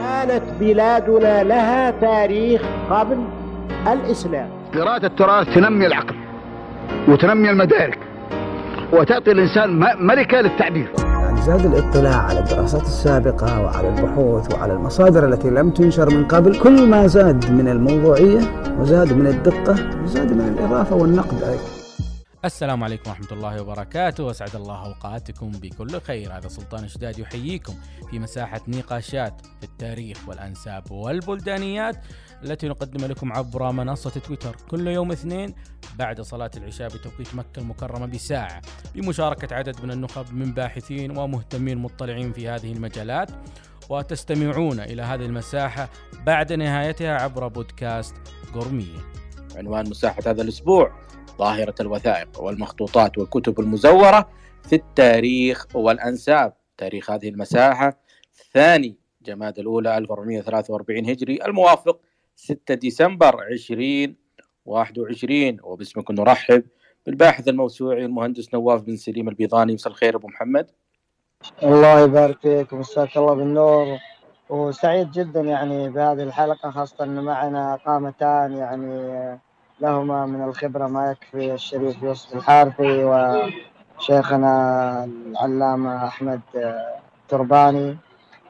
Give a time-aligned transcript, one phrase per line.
[0.00, 3.24] كانت بلادنا لها تاريخ قبل
[3.92, 4.48] الإسلام.
[4.74, 6.14] قراءة التراث تنمي العقل
[7.08, 7.98] وتنمي المدارك
[8.92, 10.92] وتعطي الإنسان ملكة للتعبير.
[10.98, 16.58] يعني زاد الاطلاع على الدراسات السابقة وعلى البحوث وعلى المصادر التي لم تنشر من قبل
[16.58, 18.40] كل ما زاد من الموضوعية
[18.80, 19.74] وزاد من الدقة
[20.04, 21.83] وزاد من الإضافة والنقد أيضا.
[22.44, 24.24] السلام عليكم ورحمة الله وبركاته.
[24.24, 26.36] وأسعد الله أوقاتكم بكل خير.
[26.36, 27.74] هذا سلطان شداد يحييكم
[28.10, 31.96] في مساحة نقاشات في التاريخ والأنساب والبلدانيات
[32.42, 34.56] التي نقدم لكم عبر منصة تويتر.
[34.70, 35.54] كل يوم اثنين
[35.98, 38.62] بعد صلاة العشاء بتوقيت مكة المكرمة بساعة.
[38.94, 43.30] بمشاركة عدد من النخب من باحثين ومهتمين مطلعين في هذه المجالات.
[43.90, 45.88] وتستمعون إلى هذه المساحة
[46.26, 48.14] بعد نهايتها عبر بودكاست
[48.54, 48.98] قرمية
[49.56, 50.92] عنوان مساحة هذا الأسبوع.
[51.38, 54.28] ظاهرة الوثائق والمخطوطات والكتب المزورة
[54.68, 56.52] في التاريخ والأنساب.
[56.78, 57.98] تاريخ هذه المساحة
[58.52, 62.00] ثاني جماد الأولى 1443 هجري الموافق
[62.36, 66.64] 6 ديسمبر 2021 وباسمكم نرحب
[67.06, 69.74] بالباحث الموسوعي المهندس نواف بن سليم البيضاني.
[69.74, 70.70] مساء الخير أبو محمد.
[71.62, 73.98] الله يبارك فيك ومساك الله بالنور.
[74.48, 79.40] وسعيد جدا يعني بهذه الحلقة خاصة أن معنا قامتان يعني
[79.80, 86.40] لهما من الخبرة ما يكفي الشريف يوسف الحارثي وشيخنا العلامة أحمد
[87.28, 87.96] ترباني.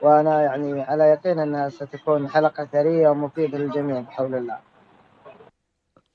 [0.02, 4.58] وأنا يعني على يقين أنها ستكون حلقة ثرية ومفيدة للجميع بحول الله.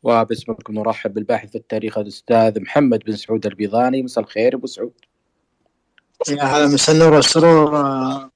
[0.03, 4.03] وباسمكم نرحب بالباحث في التاريخ الأستاذ محمد بن سعود البيضاني.
[4.03, 4.93] مساء الخير أبو سعود.
[6.29, 7.71] يا هلا مساء النور والسرور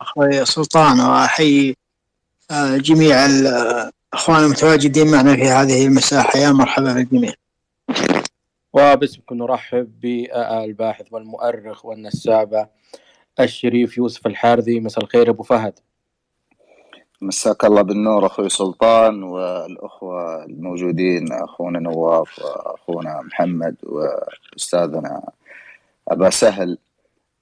[0.02, 1.76] أخوي سلطان وأحيي
[2.52, 3.26] آه، جميع
[4.14, 6.40] الأخوان المتواجدين معنا في هذه المساحة.
[6.40, 7.34] يا مرحبا بالجميع.
[8.74, 12.68] وباسمكم نرحب بالباحث والمؤرخ والنسابة
[13.40, 14.80] الشريف يوسف الحارثي.
[14.80, 15.80] مساء الخير أبو فهد.
[17.22, 25.22] مساك الله بالنور أخوي سلطان والأخوة الموجودين أخونا نواف وأخونا محمد وأستاذنا
[26.08, 26.78] أبا سهل.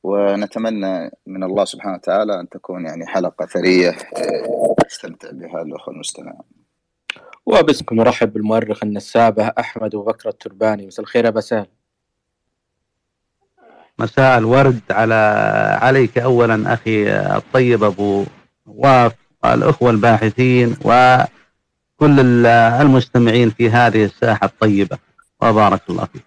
[0.03, 3.95] ونتمنى من الله سبحانه وتعالى أن تكون يعني حلقة ثرية
[4.85, 6.60] يستمتع بها الأخوة المستمعين.
[7.45, 10.87] وباسمكم نرحب بالمؤرخ النسابة أحمد ابو بكر الترباني.
[10.87, 11.67] مساء الخير أبا سهل.
[13.99, 15.13] مساء الورد على
[15.81, 18.25] عليك أولا أخي الطيب أبو
[18.65, 24.97] واف والأخوة الباحثين وكل المستمعين في هذه الساحة الطيبة.
[25.41, 26.25] وبارك الله فيك.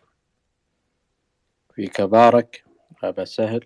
[1.74, 2.64] فيك بارك
[3.04, 3.64] أبا سهل.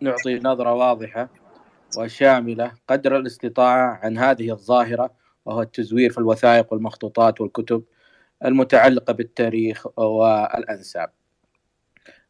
[0.00, 1.28] نعطي نظرة واضحة
[1.98, 7.82] وشاملة قدر الاستطاعة عن هذه الظاهرة وهو التزوير في الوثائق والمخطوطات والكتب
[8.44, 11.10] المتعلقة بالتاريخ والأنساب.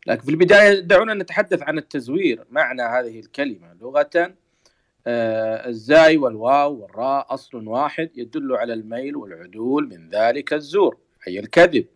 [0.06, 3.74] لكن في البداية دعونا نتحدث عن التزوير معنى هذه الكلمة.
[3.80, 4.34] لغة
[5.06, 10.96] آه الزاي والواو والراء أصل واحد يدل على الميل والعدول من ذلك الزور
[11.28, 11.86] أي الكذب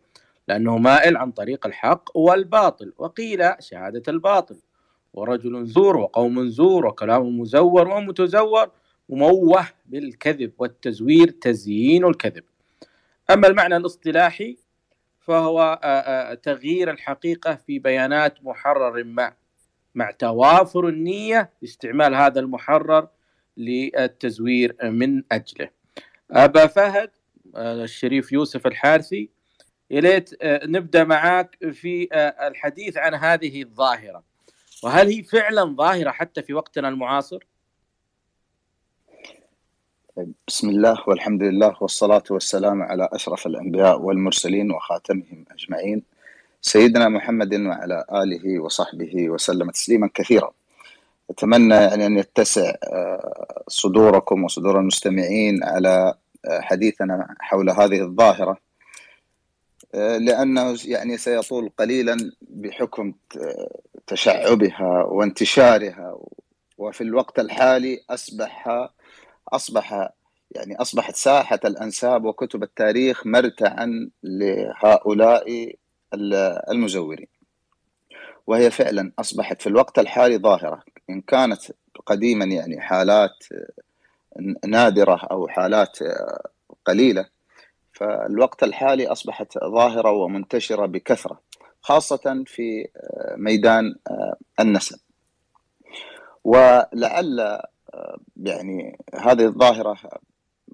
[0.49, 4.56] لأنه مائل عن طريق الحق والباطل وقيل شهادة الباطل.
[5.15, 8.71] ورجل زور وقوم زور وكلام مزور ومتزور
[9.09, 12.44] مموه بالكذب والتزوير تزيين الكذب.
[13.31, 14.56] أما المعنى الاصطلاحي
[15.21, 15.81] فهو
[16.43, 19.33] تغيير الحقيقة في بيانات محرر ما
[19.94, 23.09] مع توافر النية لاستعمال هذا المحرر
[23.56, 25.69] للتزوير من أجله.
[26.31, 27.11] أبا فهد
[27.56, 29.31] الشريف يوسف الحارثي
[29.91, 32.09] يليت نبدأ معك في
[32.49, 34.25] الحديث عن هذه الظاهرة.
[34.83, 37.38] وهل هي فعلا ظاهرة حتى في وقتنا المعاصر؟
[40.16, 46.03] بسم الله والحمد لله والصلاة والسلام على أشرف الأنبياء والمرسلين وخاتمهم أجمعين.
[46.60, 50.53] سيدنا محمد وعلى آله وصحبه وسلم تسليما كثيرا.
[51.31, 52.72] أتمنى يعني أن يتسع
[53.69, 56.15] صدوركم وصدور المستمعين على
[56.49, 58.56] حديثنا حول هذه الظاهرة
[59.94, 63.12] لأنه يعني سيطول قليلا بحكم
[64.06, 66.19] تشعبها وانتشارها
[66.78, 68.88] وفي الوقت الحالي أصبح
[69.48, 70.10] أصبح
[70.50, 75.76] يعني أصبحت ساحة الأنساب وكتب التاريخ مرتعا لهؤلاء
[76.70, 77.26] المزورين.
[78.46, 81.60] وهي فعلا أصبحت في الوقت الحالي ظاهرة إن كانت
[82.06, 83.44] قديما يعني حالات
[84.66, 85.98] نادرة أو حالات
[86.84, 87.26] قليلة
[87.93, 91.40] فالوقت الحالي أصبحت ظاهرة ومنتشرة بكثرة
[91.81, 92.88] خاصة في
[93.37, 93.94] ميدان
[94.60, 94.98] النسب.
[96.44, 97.60] ولعل
[98.37, 99.96] يعني هذه الظاهرة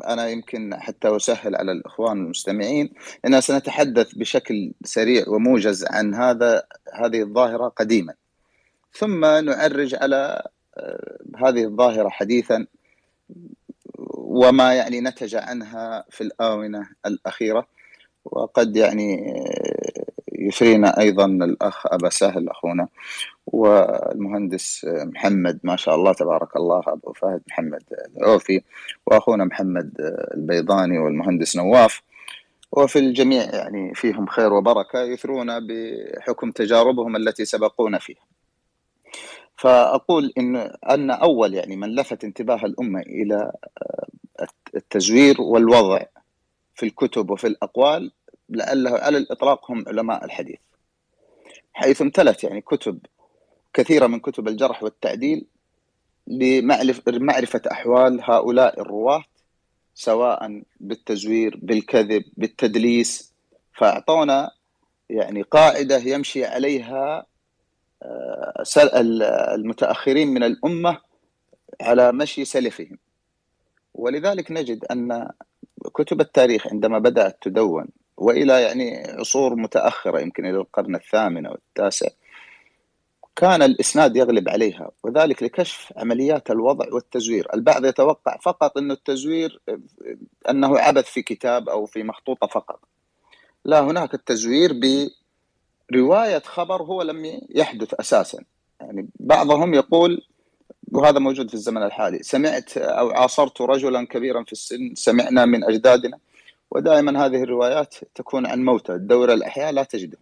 [0.05, 2.93] أنا يمكن حتى أسهل على الإخوان المستمعين
[3.25, 6.63] أننا سنتحدث بشكل سريع وموجز عن هذا
[6.95, 8.15] هذه الظاهرة قديما.
[8.93, 10.43] ثم نعرج على
[11.37, 12.67] هذه الظاهرة حديثا
[14.15, 17.67] وما يعني نتج عنها في الآونة الأخيرة.
[18.25, 19.35] وقد يعني
[20.49, 22.89] يثرينا أيضا الأخ أبا سهل أخونا
[23.47, 27.83] والمهندس محمد ما شاء الله تبارك الله أبو فهد محمد
[28.17, 28.63] العوفي
[29.07, 29.93] وأخونا محمد
[30.35, 32.03] البيضاني والمهندس نواف.
[32.73, 38.25] وفي الجميع يعني فيهم خير وبركة يثرون بحكم تجاربهم التي سبقونا فيها.
[39.57, 40.57] فأقول إن
[40.91, 43.53] أن أول يعني من لفت انتباه الأمة إلى
[44.77, 46.03] التزوير والوضع
[46.75, 48.13] في الكتب وفي الأقوال
[48.49, 50.59] لعله على الإطلاق هم علماء الحديث.
[51.73, 52.99] حيث امتلت يعني كتب
[53.75, 55.47] كثيرة من كتب الجرح والتعديل
[57.07, 59.25] لمعرفة أحوال هؤلاء الرواة
[59.95, 63.33] سواء بالتزوير بالكذب بالتدليس.
[63.77, 64.51] فأعطونا
[65.11, 67.27] يعني قاعدة يمشي عليها
[68.03, 68.65] آه،
[69.55, 70.99] المتأخرين من الأمة
[71.81, 72.99] على مشي سلفهم.
[73.95, 75.31] ولذلك نجد أن
[75.95, 82.09] كتب التاريخ عندما بدأت تدون وإلى يعني عصور متأخرة يمكن إلى القرن الثامن أو التاسع
[83.37, 89.61] كان الإسناد يغلب عليها وذلك لكشف عمليات الوضع والتزوير، البعض يتوقع فقط انه التزوير
[90.51, 92.81] أنه عبث في كتاب أو في مخطوطة فقط.
[93.65, 94.73] لا هناك التزوير
[95.91, 98.45] برواية خبر هو لم يحدث أساسا.
[98.81, 100.27] يعني بعضهم يقول
[100.93, 106.19] وهذا موجود في الزمن الحالي، سمعت أو عاصرت رجلا كبيرا في السن سمعنا من أجدادنا
[106.75, 108.93] ودائما هذه الروايات تكون عن موتى.
[108.93, 110.19] الدورة الأحياء لا تجده.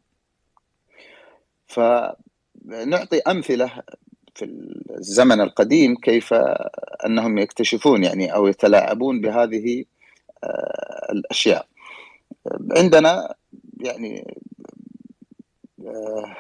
[1.66, 3.82] فنعطي أمثلة
[4.34, 4.44] في
[4.90, 6.34] الزمن القديم كيف
[7.06, 9.84] أنهم يكتشفون يعني أو يتلاعبون بهذه
[10.44, 11.66] آه، الأشياء.
[12.76, 13.34] عندنا
[13.80, 14.36] يعني
[15.86, 16.36] آه،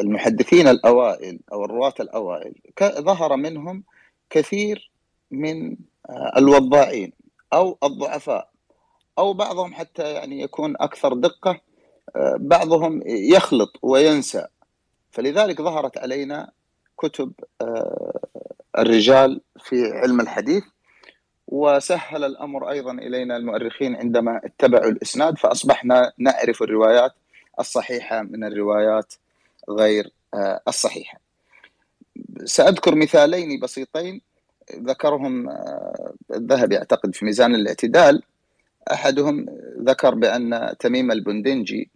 [0.00, 3.84] المحدثين الأوائل أو الرواة الأوائل ظهر منهم
[4.30, 4.90] كثير
[5.30, 5.76] من
[6.08, 7.19] آه، الوضاعين.
[7.52, 8.50] أو الضعفاء.
[9.18, 11.60] أو بعضهم حتى يعني يكون أكثر دقة
[12.16, 14.46] آه، بعضهم يخلط وينسى.
[15.10, 16.50] فلذلك ظهرت علينا
[16.98, 18.20] كتب آه،
[18.78, 20.64] الرجال في علم الحديث
[21.48, 27.12] وسهل الأمر أيضا إلينا المؤرخين عندما اتبعوا الإسناد فأصبحنا نعرف الروايات
[27.60, 29.14] الصحيحة من الروايات
[29.70, 31.20] غير آه، الصحيحة.
[32.44, 34.20] سأذكر مثالين بسيطين.
[34.78, 38.22] ذكرهم آه، الذهبي أعتقد في ميزان الاعتدال
[38.92, 39.46] أحدهم
[39.82, 41.90] ذكر بأن تميم البندنجي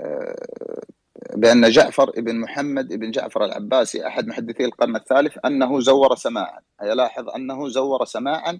[0.00, 0.84] آه،
[1.36, 6.60] بأن جعفر بن محمد بن جعفر العباسي أحد محدثي القرن الثالث أنه زور سماعا.
[6.82, 8.58] يلاحظ أنه زور سماعا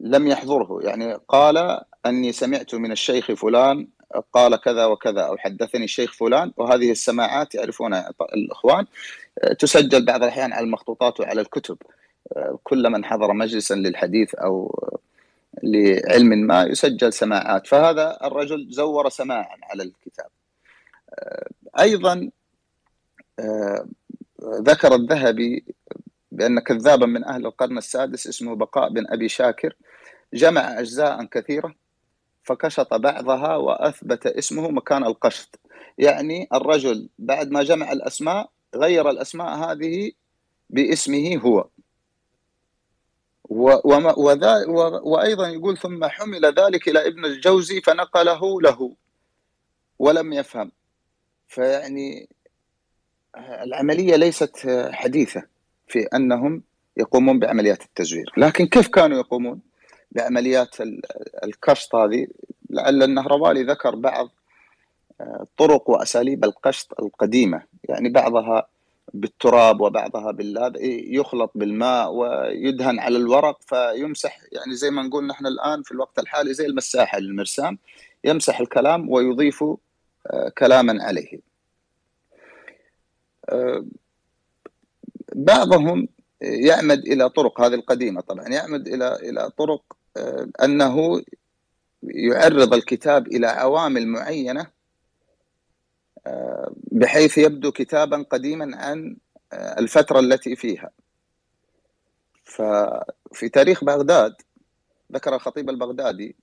[0.00, 0.78] لم يحضره.
[0.82, 3.88] يعني قال أني سمعت من الشيخ فلان
[4.32, 8.10] قال كذا وكذا أو حدثني الشيخ فلان وهذه السماعات يعرفونها.
[8.34, 8.86] الإخوان
[9.38, 11.78] آه، تسجل بعض الأحيان على المخطوطات وعلى الكتب.
[12.64, 14.84] كل من حضر مجلسا للحديث أو
[15.62, 17.66] لعلم ما يسجل سماعات.
[17.66, 20.30] فهذا الرجل زور سماعا على الكتاب.
[21.78, 22.30] أيضا
[24.44, 25.64] ذكر الذهبي
[26.32, 29.74] بأن كذابا من أهل القرن السادس اسمه بقاء بن أبي شاكر.
[30.34, 31.74] جمع اجزاء كثيرة
[32.42, 35.60] فكشط بعضها وأثبت اسمه مكان القشط.
[35.98, 40.12] يعني الرجل بعد ما جمع الأسماء غير الأسماء هذه
[40.70, 41.68] باسمه هو.
[43.48, 44.66] وما وذا
[45.02, 48.92] وأيضا يقول ثم حمل ذلك إلى ابن الجوزي فنقله له.
[49.98, 50.72] ولم يفهم.
[51.48, 52.28] فيعني
[53.36, 55.42] العملية ليست حديثة
[55.88, 56.62] في أنهم
[56.96, 58.32] يقومون بعمليات التزوير.
[58.36, 59.60] لكن كيف كانوا يقومون
[60.12, 60.76] بعمليات
[61.44, 62.26] الكشط هذه؟
[62.70, 64.28] لعل النهروالي ذكر بعض
[65.56, 67.62] طرق وأساليب القشط القديمة.
[67.84, 68.68] يعني بعضها
[69.14, 70.78] بالتراب وبعضها بالهذا
[71.14, 76.54] يخلط بالماء ويدهن على الورق فيمسح يعني زي ما نقول نحن الآن في الوقت الحالي
[76.54, 77.78] زي المساحة للمرسام
[78.24, 79.64] يمسح الكلام ويضيف
[80.26, 81.40] آه، كلاما عليه.
[83.48, 83.84] آه،
[85.34, 86.08] بعضهم
[86.40, 89.82] يعمد إلى طرق هذه القديمة طبعا يعمد إلى إلى طرق
[90.16, 91.22] آه، أنه
[92.02, 94.77] يعرض الكتاب إلى عوامل معينة
[96.92, 99.16] بحيث يبدو كتابا قديما عن
[99.52, 100.90] آه، الفترة التي فيها.
[102.44, 104.34] ففي تاريخ بغداد
[105.12, 106.36] ذكر الخطيب البغدادي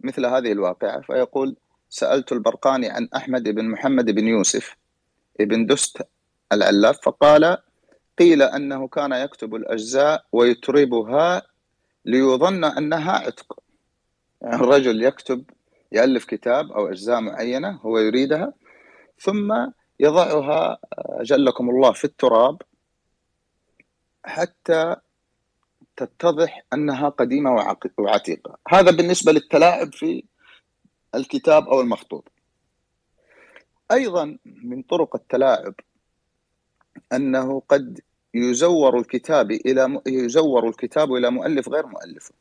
[0.00, 1.56] مثل هذه الواقعة فيقول
[1.90, 4.76] سألت البرقاني عن أحمد بن محمد بن يوسف
[5.40, 6.02] بن دست
[6.52, 7.58] العلاف فقال
[8.18, 11.42] قيل أنه كان يكتب الأجزاء ويتربها
[12.04, 13.60] ليظن أنها عتق.
[14.42, 15.44] يعني الرجل يكتب
[15.92, 18.52] يألف كتاب أو أجزاء معينة هو يريدها
[19.18, 19.54] ثم
[20.00, 20.78] يضعها
[21.22, 22.62] جلكم الله في التراب
[24.24, 24.96] حتى
[25.96, 28.58] تتضح أنها قديمة وعق- وعتيقة.
[28.68, 30.24] هذا بالنسبة للتلاعب في
[31.14, 32.28] الكتاب أو المخطوط.
[33.92, 35.74] أيضا من طرق التلاعب
[37.12, 38.00] أنه قد
[38.34, 42.34] يزور الكتاب إلى م- يزور الكتاب إلى مؤلف غير مؤلفه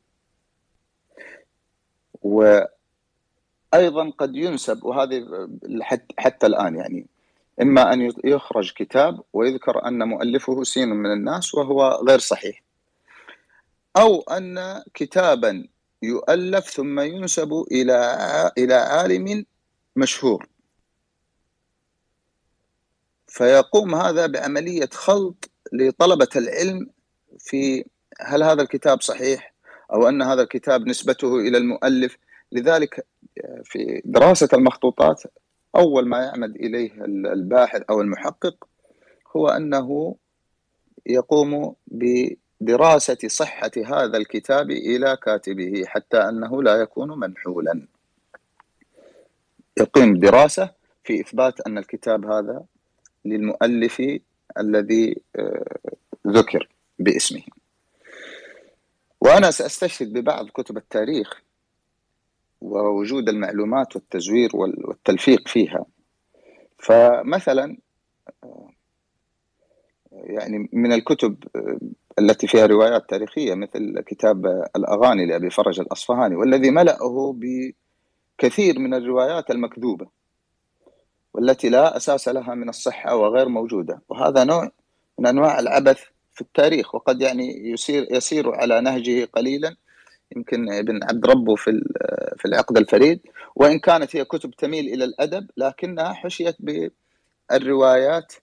[3.76, 5.48] وأيضا قد ينسب وهذه
[5.82, 7.06] حت- حتى الآن يعني
[7.62, 12.64] إما أن يخرج كتاب ويذكر أن مؤلفه سين من الناس وهو غير صحيح
[13.98, 15.68] أو أن كتابا
[16.04, 19.46] يؤلف ثم ينسب إلى ع- إلى عالم
[19.96, 20.48] مشهور.
[23.28, 26.90] فيقوم هذا بعملية خلط لطلبة العلم
[27.40, 27.86] في
[28.22, 29.54] هل هذا الكتاب صحيح
[29.94, 32.18] أو أن هذا الكتاب نسبته إلى المؤلف.
[32.52, 33.06] لذلك
[33.64, 35.24] في دراسة المخطوطات
[35.76, 38.68] أول ما يعمد إليه الباحث أو المحقق
[39.36, 40.16] هو أنه
[41.06, 47.88] يقوم بدراسة صحة هذا الكتاب إلى كاتبه حتى أنه لا يكون منحولا.
[49.78, 50.70] يقيم دراسة
[51.04, 52.64] في إثبات أن الكتاب هذا
[53.26, 54.02] للمؤلف
[54.58, 55.78] الذي آه،
[56.28, 57.42] ذكر باسمه.
[59.22, 61.45] وأنا سأستشهد ببعض كتب التاريخ
[62.66, 65.86] ووجود المعلومات والتزوير وال- والتلفيق فيها.
[66.80, 67.78] فمثلا
[68.44, 68.70] آه،
[70.12, 71.80] يعني من الكتب آه،
[72.20, 74.46] التي فيها روايات تاريخية مثل كتاب
[74.76, 77.36] الأغاني لأبي فرج الأصفهاني والذي ملأه
[78.38, 80.08] بكثير من الروايات المكذوبة
[81.34, 84.02] والتي لا أساس لها من الصحة وغير موجودة.
[84.10, 84.72] وهذا نوع
[85.20, 86.00] من أنواع العبث
[86.34, 89.76] في التاريخ وقد يعني يسير يسير على نهجه قليلا.
[90.36, 91.72] يمكن ابن عبد ربه في
[92.38, 93.20] في العقد الفريد
[93.56, 96.56] وإن كانت هي كتب تميل إلى الأدب لكنها حشيت
[97.50, 98.34] بالروايات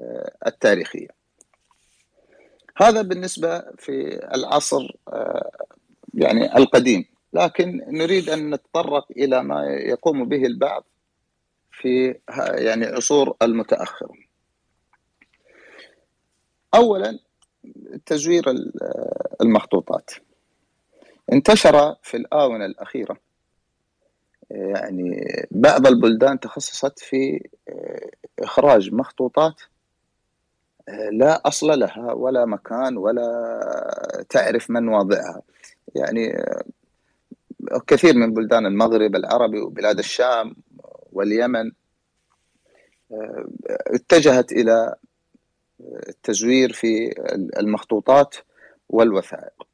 [0.00, 1.08] آه، التاريخية.
[2.76, 5.50] هذا بالنسبة في العصر آه،
[6.14, 7.04] يعني القديم.
[7.32, 10.84] لكن نريد أن نتطرق إلى ما يقوم به البعض
[11.72, 12.18] في
[12.54, 14.14] يعني عصور المتأخرة
[16.74, 17.18] أولا
[18.06, 18.72] تزوير ال-
[19.42, 20.10] المخطوطات.
[21.32, 23.16] انتشر في الآونة الأخيرة.
[24.50, 25.20] يعني
[25.50, 27.48] بعض البلدان تخصصت في
[28.38, 29.60] إخراج مخطوطات
[31.12, 35.42] لا أصل لها ولا مكان ولا تعرف من واضعها.
[35.94, 36.44] يعني
[37.86, 40.56] كثير من بلدان المغرب العربي وبلاد الشام
[41.12, 41.72] واليمن
[43.86, 44.94] اتجهت إلى
[46.08, 47.14] التزوير في
[47.58, 48.36] المخطوطات
[48.88, 49.67] والوثائق.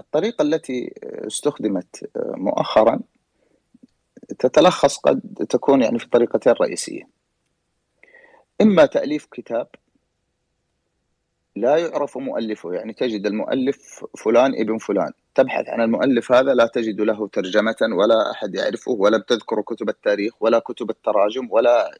[0.00, 0.94] الطريقة التي
[1.26, 3.00] استخدمت مؤخرا
[4.38, 7.02] تتلخص قد تكون يعني في طريقتين رئيسية
[8.60, 9.68] إما تأليف كتاب
[11.56, 15.12] لا يعرف مؤلفه يعني تجد المؤلف فلان ابن فلان.
[15.34, 20.42] تبحث عن المؤلف هذا لا تجد له ترجمة ولا أحد يعرفه ولا بتذكر كتب التاريخ
[20.42, 21.98] ولا كتب التراجم ولا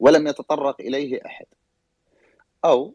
[0.00, 1.46] ولم يتطرق إليه أحد.
[2.64, 2.94] أو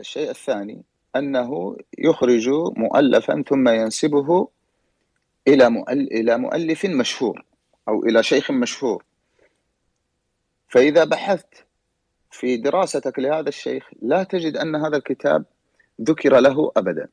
[0.00, 0.82] الشيء الثاني
[1.18, 4.48] أنه يخرج مؤلفا ثم ينسبه
[5.48, 5.84] إلى.
[5.90, 7.44] إلى مؤلف مشهور
[7.88, 9.04] أو إلى شيخ مشهور
[10.68, 11.64] فإذا بحثت
[12.30, 15.44] في دراستك لهذا الشيخ لا تجد أن هذا الكتاب
[16.00, 17.08] ذكر له أبدا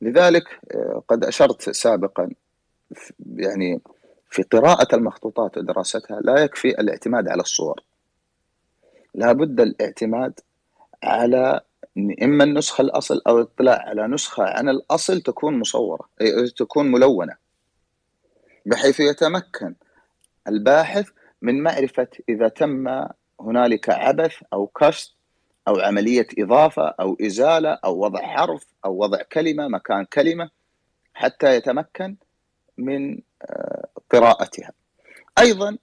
[0.00, 0.60] لذلك
[1.08, 2.30] قد أشرت سابقا
[3.36, 3.80] يعني
[4.30, 7.80] في قراءة المخطوطات ودراستها لا يكفي الاعتماد على الصور
[9.14, 10.40] لا بد الاعتماد
[11.02, 11.60] على
[12.22, 16.08] إما النسخة الأصل أو الاطلاع على نسخة عن الأصل تكون مصورة
[16.56, 17.36] تكون ملونة.
[18.66, 19.74] بحيث يتمكن
[20.48, 21.08] الباحث
[21.42, 23.06] من معرفة إذا تم
[23.40, 25.16] هنالك عبث أو كشط
[25.68, 30.50] أو عملية إضافة أو إزالة أو وضع حرف أو وضع كلمة مكان كلمة
[31.14, 32.16] حتى يتمكن
[32.78, 33.20] من
[34.10, 34.72] قراءتها.
[35.38, 35.78] أيضا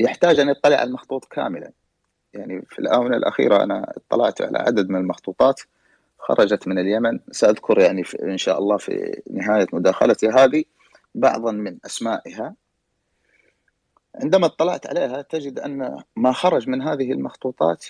[0.00, 1.72] يحتاج أن يطلع على المخطوط كاملا.
[2.34, 5.60] يعني في الآونة الأخيرة أنا اطلعت على عدد من المخطوطات
[6.18, 7.20] خرجت من اليمن.
[7.30, 10.64] سأذكر يعني إن شاء الله في نهاية مداخلتي هذه
[11.14, 12.54] بعضا من أسمائها.
[14.14, 17.86] عندما اطلعت عليها تجد أن ما خرج من هذه المخطوطات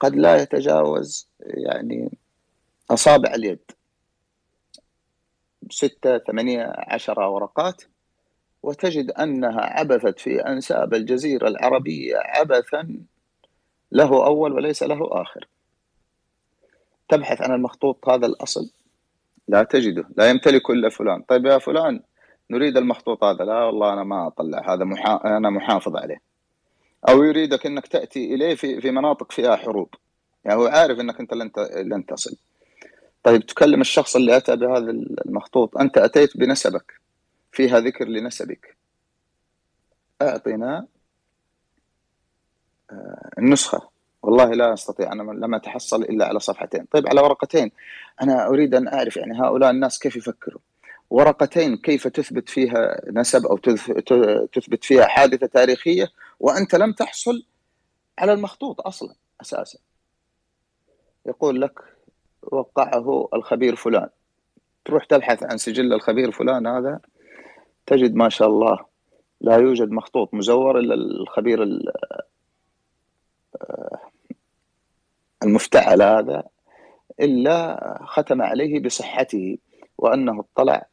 [0.00, 2.18] قد لا يتجاوز يعني
[2.90, 3.58] أصابع اليد.
[5.70, 7.82] ستة ثمانية عشر ورقات.
[8.62, 12.98] وتجد أنها عبثت في أنساب الجزيرة العربية عبثا
[13.92, 15.48] له أول وليس له آخر.
[17.08, 18.70] تبحث عن المخطوط هذا الأصل.
[19.48, 20.08] لا تجده.
[20.16, 21.22] لا يمتلك إلا فلان.
[21.22, 22.00] طيب يا فلان
[22.50, 23.44] نريد المخطوط هذا.
[23.44, 24.74] لا والله أنا ما أطلع.
[24.74, 25.20] هذا محا...
[25.24, 26.20] أنا محافظ عليه.
[27.08, 29.88] أو يريدك أنك تأتي إليه في, في مناطق فيها حروب.
[30.44, 32.36] يعني هو عارف إنك أنت لن لن تصل.
[33.22, 34.90] طيب تكلم الشخص اللي أتى بهذا
[35.26, 35.78] المخطوط.
[35.78, 36.92] أنت أتيت بنسبك.
[37.52, 38.76] فيها ذكر لنسبك.
[40.22, 40.95] أعطنا آه،
[43.38, 43.88] النسخة.
[44.22, 46.84] والله لا أستطيع أنا لم أتحصل إلا على صفحتين.
[46.84, 47.70] طيب على ورقتين.
[48.22, 50.60] أنا أريد أن أعرف يعني هؤلاء الناس كيف يفكروا.
[51.10, 53.56] ورقتين كيف تثبت فيها نسب أو
[54.46, 56.08] تثبت فيها حادثة تاريخية
[56.40, 57.44] وأنت لم تحصل
[58.18, 59.78] على المخطوط أصلا أساسا.
[61.26, 61.80] يقول لك
[62.42, 64.08] وقعه الخبير فلان.
[64.84, 67.00] تروح تبحث عن سجل الخبير فلان هذا
[67.86, 68.84] تجد ما شاء الله
[69.40, 71.62] لا يوجد مخطوط مزور إلا الخبير
[75.42, 76.44] المفتعل هذا
[77.20, 79.58] إلا ختم عليه بصحته
[79.98, 80.86] وأنه اطلع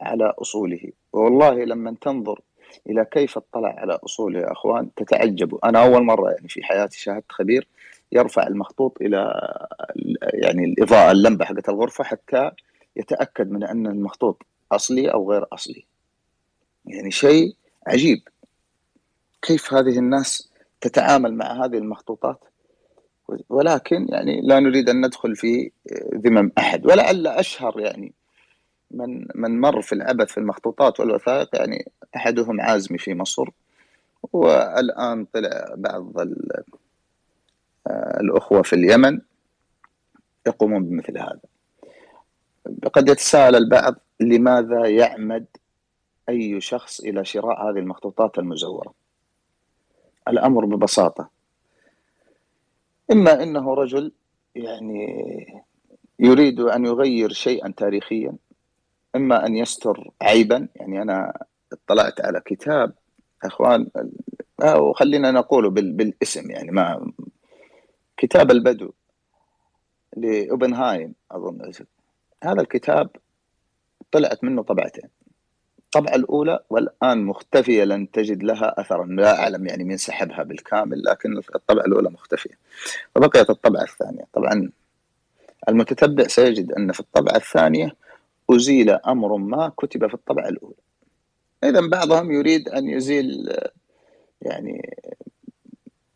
[0.00, 0.92] على أصوله.
[1.12, 2.40] والله لما تنظر
[2.86, 7.32] إلى كيف اطلع على أصوله يا أخوان تتعجبوا أنا أول مرة يعني في حياتي شاهدت
[7.32, 7.68] خبير
[8.12, 9.50] يرفع المخطوط إلى
[10.22, 12.50] يعني الإضاءة اللمبة حقت الغرفة حتى
[12.96, 14.42] يتأكد من أن المخطوط
[14.72, 15.84] أصلي أو غير أصلي.
[16.84, 17.54] يعني شيء
[17.86, 18.28] عجيب.
[19.42, 22.44] كيف هذه الناس تتعامل مع هذه المخطوطات.
[23.48, 25.70] ولكن يعني لا نريد أن ندخل في
[26.14, 26.86] ذمم أحد.
[26.86, 28.12] ولعل أشهر يعني
[28.90, 33.48] من من مر في العبث في المخطوطات والوثائق يعني أحدهم عازمي في مصر.
[34.32, 36.12] والآن طلع بعض
[38.20, 39.20] الأخوة في اليمن
[40.46, 41.40] يقومون بمثل هذا.
[42.92, 45.46] قد يتساءل البعض لماذا يعمد
[46.28, 48.92] أي شخص إلى شراء هذه المخطوطات المزورة؟
[50.28, 51.28] الأمر ببساطة.
[53.12, 54.12] إما إنه رجل
[54.54, 55.62] يعني
[56.18, 58.32] يريد أن يغير شيئا تاريخيا
[59.16, 60.68] إما أن يستر عيبا.
[60.76, 61.38] يعني أنا
[61.72, 62.92] اطلعت على كتاب
[63.44, 63.86] أخوان
[64.60, 67.12] أو خلينا نقوله بالاسم يعني ما
[68.16, 68.92] كتاب البدو
[70.16, 71.72] لأوبنهايم أظن.
[72.44, 73.10] هذا الكتاب
[74.12, 75.08] طلعت منه طبعتين.
[75.96, 79.06] الطبعة الأولى والآن مختفية لن تجد لها أثرا.
[79.06, 82.58] لا أعلم يعني من سحبها بالكامل لكن الطبعة الأولى مختفية.
[83.16, 84.24] وبقيت الطبعة الثانية.
[84.32, 84.70] طبعا
[85.68, 87.96] المتتبع سيجد أن في الطبعة الثانية
[88.50, 90.74] أزيل أمر ما كتب في الطبعة الأولى.
[91.64, 93.56] إذا بعضهم يريد أن يزيل
[94.42, 94.96] يعني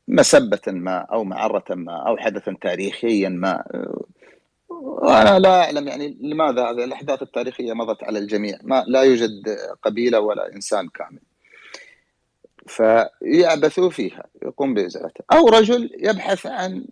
[0.08, 3.64] مسبة ما أو معرة ما أو حدثا تاريخيا ما.
[4.70, 8.58] وأنا لا أعلم يعني لماذا هذه الأحداث التاريخية مضت على الجميع.
[8.62, 11.20] ما لا يوجد قبيلة ولا إنسان كامل.
[12.66, 15.24] فيعبثوا فيها يقوم بإزالتها.
[15.32, 16.84] أو رجل يبحث عن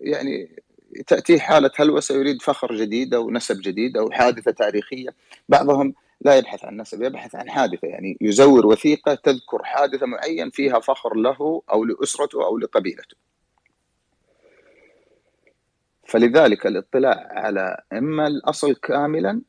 [0.00, 0.62] يعني
[1.06, 5.14] تاتيه حالة هلوسه يريد فخر جديد أو نسب جديد أو حادثة تاريخية.
[5.48, 7.88] بعضهم لا يبحث عن نسب يبحث عن حادثة.
[7.88, 13.16] يعني يزور وثيقة تذكر حادثة معين فيها فخر له أو لأسرته أو لقبيلته.
[16.12, 19.40] فلذلك الاطلاع على إما الأصل كاملا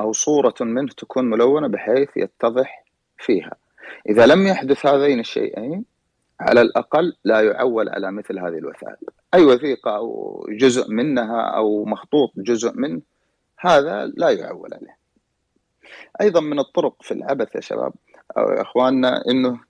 [0.00, 2.84] أو صورة منه تكون ملونة بحيث يتضح
[3.18, 3.52] فيها.
[4.08, 5.84] إذا لم يحدث هذين الشيئين
[6.40, 9.10] على الأقل لا يعول على مثل هذه الوثائق.
[9.34, 13.00] أي وثيقة أو جزء منها أو مخطوط جزء منه
[13.58, 14.96] هذا لا يعول عليه.
[16.20, 17.92] أيضا من الطرق في العبث يا شباب
[18.38, 19.60] أو يا أخواننا أنه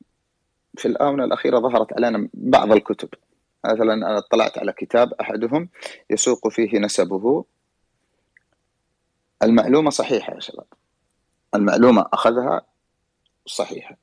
[0.79, 3.09] في الآونة الأخيرة ظهرت علينا بعض الكتب.
[3.73, 5.69] مثلا أنا اطلعت على كتاب أحدهم
[6.11, 7.45] يسوق فيه نسبه.
[9.43, 10.67] المعلومة صحيحة يا شباب.
[11.55, 12.63] المعلومة أخذها
[13.47, 13.97] صحيحة.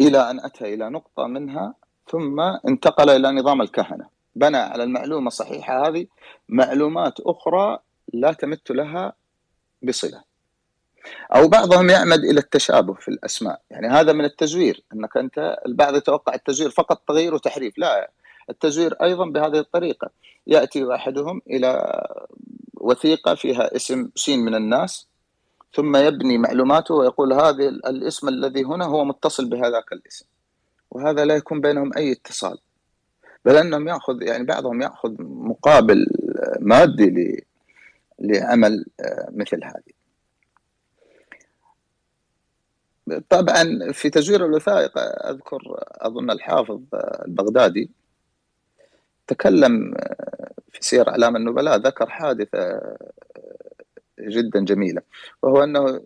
[0.00, 1.74] إلى أن أتى إلى نقطة منها
[2.10, 4.08] ثم انتقل إلى نظام الكهنة.
[4.34, 6.06] بنى على المعلومة الصحيحة هذه
[6.48, 7.78] معلومات أخرى
[8.12, 9.12] لا تمت لها
[9.82, 10.22] بصلة.
[11.34, 13.60] أو بعضهم يعمد إلى التشابه في الأسماء.
[13.70, 17.78] يعني هذا من التزوير أنك أنت البعض يتوقع التزوير فقط تغيير وتحريف.
[17.78, 18.10] لا
[18.50, 20.10] التزوير أيضا بهذه الطريقة.
[20.46, 22.02] يأتي أحدهم إلى
[22.74, 25.06] وثيقة فيها اسم سين من الناس
[25.74, 30.26] ثم يبني معلوماته ويقول هذا الاسم الذي هنا هو متصل بهذاك الاسم.
[30.90, 32.58] وهذا لا يكون بينهم أي اتصال.
[33.44, 36.06] بل أنهم ياخذ يعني بعضهم يأخذ مقابل
[36.60, 37.44] مادي
[38.18, 39.98] لعمل آه، مثل هذه.
[43.28, 45.60] طبعا في تزوير الوثائق أذكر
[46.00, 47.90] أظن الحافظ البغدادي
[49.28, 52.98] تكلم آه، في سير أعلام النبلاء ذكر حادثة آه،
[54.20, 55.02] جدا جميلة
[55.42, 56.00] وهو أنه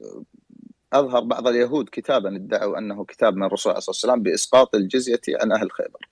[0.92, 5.52] أظهر بعض اليهود كتابا ادعوا أنه كتاب من الرسول عليه الصلاة والسلام بإسقاط الجزية عن
[5.52, 6.08] أهل خيبر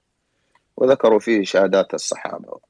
[0.77, 2.61] وذكروا فيه شهادات الصحابة.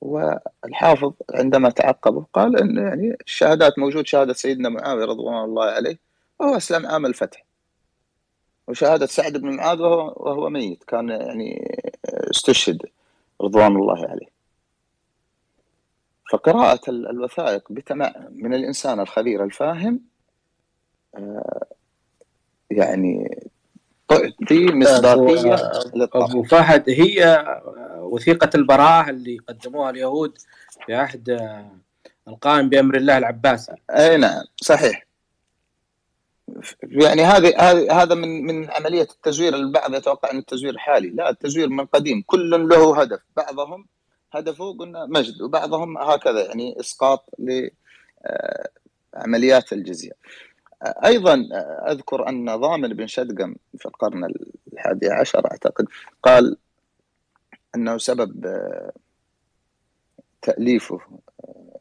[0.00, 5.98] والحافظ عندما تعقبه قال أن يعني الشهادات موجود شهادة سيدنا معاوية رضوان الله عليه
[6.40, 7.44] وهو أسلم عام الفتح.
[8.68, 11.71] وشهادة سعد بن معاذ وهو, وهو ميت كان يعني
[12.42, 12.82] استشهد
[13.40, 14.32] رضوان الله عليه.
[16.32, 17.70] فقراءة الوثائق
[18.30, 20.00] من الإنسان الخبير الفاهم
[21.14, 21.66] آه،
[22.70, 23.38] يعني
[24.08, 27.46] تعطي مصداقية أبو فهد هي
[27.98, 30.38] وثيقة البراءة اللي قدموها اليهود
[30.86, 31.50] في عهد
[32.28, 33.72] القائم بأمر الله العباسي.
[33.90, 35.06] أي نعم صحيح.
[36.82, 37.54] يعني هذه
[38.02, 39.54] هذا من من عملية التزوير.
[39.54, 41.08] البعض يتوقع أن التزوير حالي.
[41.08, 42.22] لا التزوير من قديم.
[42.26, 43.20] كل له هدف.
[43.36, 43.86] بعضهم
[44.32, 47.30] هدفه قلنا مجد وبعضهم هكذا يعني إسقاط
[49.14, 50.12] لعمليات الجزية.
[51.04, 51.48] أيضا
[51.88, 54.34] أذكر أن ضامن بن شدقم في القرن
[54.72, 55.86] الحادي عشر أعتقد
[56.22, 56.56] قال
[57.74, 58.46] أنه سبب
[60.42, 61.00] تأليفه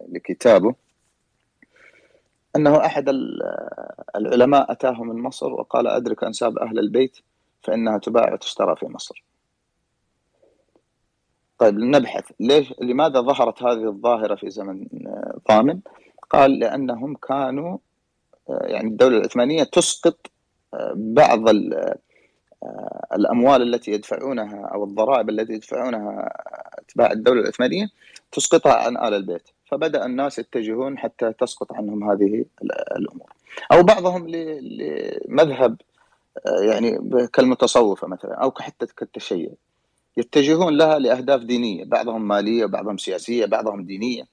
[0.09, 0.75] لكتابه
[2.55, 3.09] أنه أحد
[4.15, 7.17] العلماء أتاه من مصر وقال أدرك أنساب أهل البيت
[7.63, 9.23] فإنها تباع وتشترى في مصر.
[11.57, 14.87] طيب نبحث ليش؟ لماذا ظهرت هذه الظاهرة في زمن
[15.51, 15.79] ضامن
[16.29, 17.77] قال لأنهم كانوا
[18.49, 20.31] يعني الدولة العثمانية تسقط
[20.93, 21.49] بعض
[23.13, 26.33] الأموال التي يدفعونها أو الضرائب التي يدفعونها
[26.79, 27.89] أتباع الدولة العثمانية
[28.31, 29.49] تسقطها عن آل البيت.
[29.71, 32.45] فبدأ الناس يتجهون حتى تسقط عنهم هذه
[32.97, 33.29] الأمور.
[33.71, 35.81] أو بعضهم لمذهب
[36.61, 36.99] يعني
[37.33, 39.49] كالمتصوفة مثلا أو حتى كالتشيع.
[40.17, 44.23] يتجهون لها لأهداف دينية بعضهم مالية بعضهم سياسية بعضهم دينية.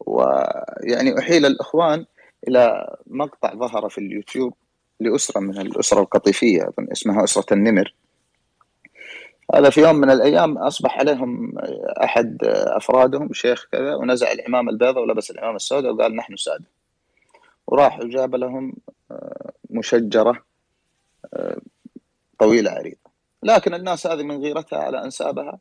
[0.00, 2.04] ويعني أحيل الإخوان
[2.48, 4.54] إلى مقطع ظهر في اليوتيوب
[5.00, 7.94] لأسرة من الأسرة القطيفية اسمها أسرة النمر.
[9.54, 11.58] هذا في يوم من الأيام أصبح عليهم
[12.04, 16.64] أحد أفرادهم شيخ كذا ونزع العمامه البيضاء ولبس العمامه السوداء وقال نحن سادة.
[17.66, 18.72] وراح وجاب لهم
[19.10, 20.42] آه، مشجرة
[21.34, 21.56] آه،
[22.38, 23.10] طويلة عريضة.
[23.42, 25.58] لكن الناس هذه من غيرتها على أنسابها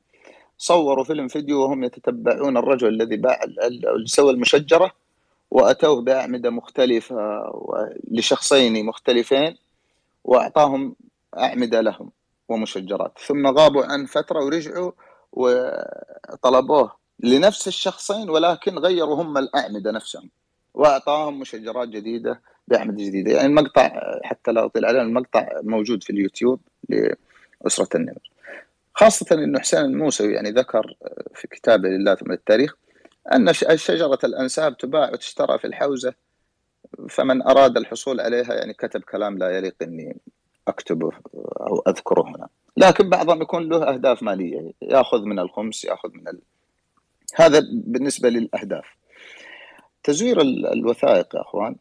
[0.58, 3.40] صوروا فيلم فيديو وهم يتتبعون الرجل الذي باع
[4.06, 4.92] سوى المشجرة
[5.52, 7.44] وأتوه بأعمدة مختلفة
[8.12, 9.58] لشخصين مختلفين
[10.24, 10.96] وأعطاهم
[11.38, 12.12] أعمدة لهم.
[12.52, 13.18] ومشجرات.
[13.28, 14.92] ثم غابوا عن فترة ورجعوا
[15.32, 20.30] وطلبوه لنفس الشخصين ولكن غيروا هم الأعمدة نفسهم
[20.74, 23.32] وأعطاهم مشجرات جديدة بأعمدة جديدة.
[23.32, 26.60] يعني المقطع حتى لا أطيل عليه المقطع موجود في اليوتيوب
[26.90, 28.30] لأسرة النمر.
[28.94, 30.94] خاصة أن حسين الموسوي يعني ذكر
[31.36, 32.76] في كتابه لله ثم التاريخ
[33.34, 36.14] أن شجرة الأنساب تباع وتشترى في الحوزة
[37.10, 40.18] فمن أراد الحصول عليها يعني كتب كلام لا يليق أني
[40.70, 41.12] أكتبه
[41.62, 42.22] أو أذكره.
[42.22, 44.72] هنا لكن بعضهم يكون له أهداف مالية.
[44.82, 46.42] يأخذ من الخمس يأخذ من ال...
[47.36, 48.86] هذا بالنسبة للأهداف.
[50.04, 51.76] تزوير الوثائق يا أخوان.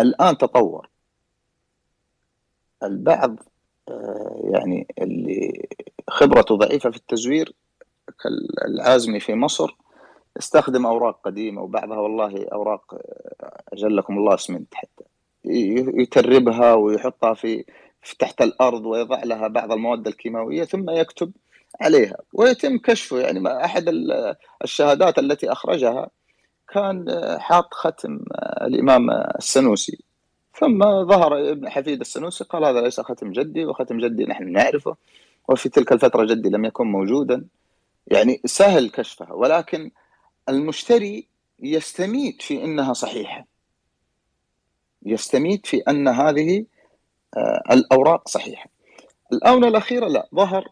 [0.00, 0.88] الآن تطور.
[2.82, 3.36] البعض
[3.88, 5.68] آه، يعني اللي
[6.10, 7.54] خبرته ضعيفة في التزوير
[8.22, 9.76] كالعازمي في مصر
[10.38, 15.04] استخدم أوراق قديمة وبعضها والله أوراق آه، أجلكم الله أسمنت حتى.
[15.44, 17.64] يتربها ويحطها في,
[18.18, 21.32] تحت الأرض ويضع لها بعض المواد الكيماوية ثم يكتب
[21.80, 22.16] عليها.
[22.32, 23.20] ويتم كشفه.
[23.20, 23.84] يعني أحد
[24.64, 26.10] الشهادات التي أخرجها
[26.68, 27.06] كان
[27.38, 28.20] حاط ختم
[28.62, 29.98] الإمام السنوسي.
[30.60, 34.96] ثم ظهر ابن حفيد السنوسي قال هذا ليس ختم جدي وختم جدي نحن نعرفه
[35.48, 37.44] وفي تلك الفترة جدي لم يكن موجودا.
[38.06, 39.32] يعني سهل كشفها.
[39.32, 39.90] ولكن
[40.48, 41.26] المشتري
[41.60, 43.51] يستميت في إنها صحيحة.
[45.06, 46.64] يستميت في أن هذه
[47.36, 48.70] آه، الأوراق صحيحة.
[49.32, 50.68] الآونة الأخيرة لا ظهر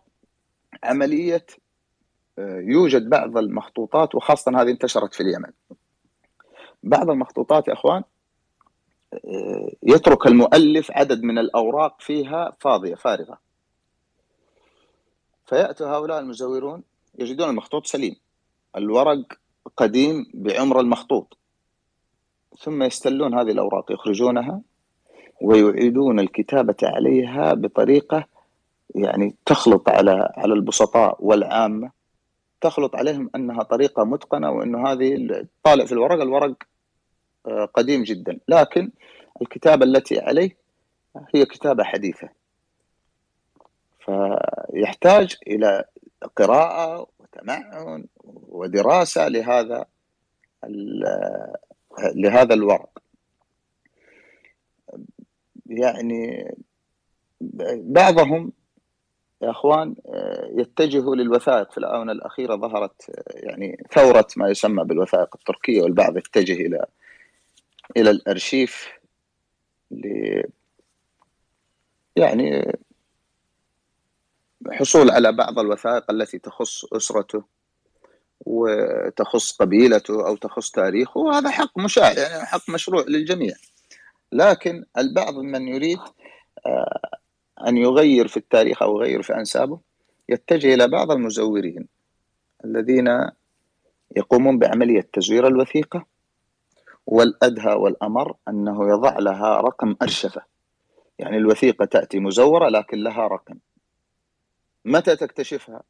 [0.85, 1.47] عملية
[2.39, 5.51] آه، يوجد بعض المخطوطات وخاصة هذه انتشرت في اليمن.
[6.83, 8.03] بعض المخطوطات يا أخوان
[9.13, 13.39] آه، يترك المؤلف عدد من الأوراق فيها فاضية فارغة.
[15.47, 16.83] فيأتي هؤلاء المزورون
[17.19, 18.17] يجدون المخطوط سليم.
[18.77, 19.39] الورق
[19.77, 21.40] قديم بعمر المخطوط.
[22.59, 24.61] ثم يستلون هذه الأوراق يخرجونها
[25.41, 28.25] ويعيدون الكتابة عليها بطريقة
[28.95, 31.91] يعني تخلط على على البسطاء والعامة.
[32.61, 36.55] تخلط عليهم أنها طريقة متقنة وأنه هذه طالع في الورق الورق
[37.47, 38.39] آه، قديم جدا.
[38.49, 38.91] لكن
[39.43, 40.57] الكتابة التي عليه
[41.35, 42.29] هي كتابة حديثة.
[44.05, 45.85] فيحتاج إلى
[46.37, 48.05] قراءة وتمعن
[48.49, 49.85] ودراسة لهذا
[51.99, 53.03] لهذا الورق.
[55.67, 56.55] يعني
[57.77, 58.53] بعضهم
[59.43, 59.95] يا أخوان
[60.57, 61.71] يتجهوا للوثائق.
[61.71, 66.87] في الآونة الأخيرة ظهرت يعني ثورة ما يسمى بالوثائق التركية والبعض يتجه إلى
[67.97, 68.89] إلى الأرشيف
[69.91, 70.43] ل
[72.17, 72.79] يعني
[74.67, 77.60] الحصول على بعض الوثائق التي تخص أسرته.
[78.47, 83.55] وتخص قبيلته أو تخص تاريخه وهذا حق مشاع يعني حق مشروع للجميع.
[84.33, 85.99] لكن البعض من يريد
[86.67, 87.01] آه،
[87.67, 89.81] أن يغير في التاريخ أو يغير في أنسابه
[90.29, 91.87] يتجه إلى بعض المزورين
[92.65, 93.31] الذين
[94.17, 96.07] يقومون بعملية تزوير الوثيقة
[97.07, 100.43] والأدهى والأمر أنه يضع لها رقم أرشفة.
[101.19, 103.55] يعني الوثيقة تأتي مزورة لكن لها رقم.
[104.85, 105.83] متى تكتشفها؟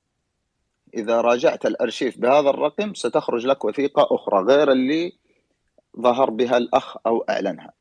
[0.95, 5.13] إذا راجعت الأرشيف بهذا الرقم ستخرج لك وثيقة أخرى غير اللي
[6.01, 7.73] ظهر بها الأخ أو أعلنها.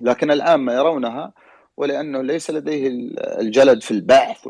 [0.00, 1.32] لكن العامة يرونها
[1.76, 4.48] ولأنه ليس لديه الجلد في البحث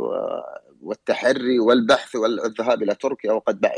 [0.82, 3.70] والتحري والبحث والذهاب إلى تركيا وقد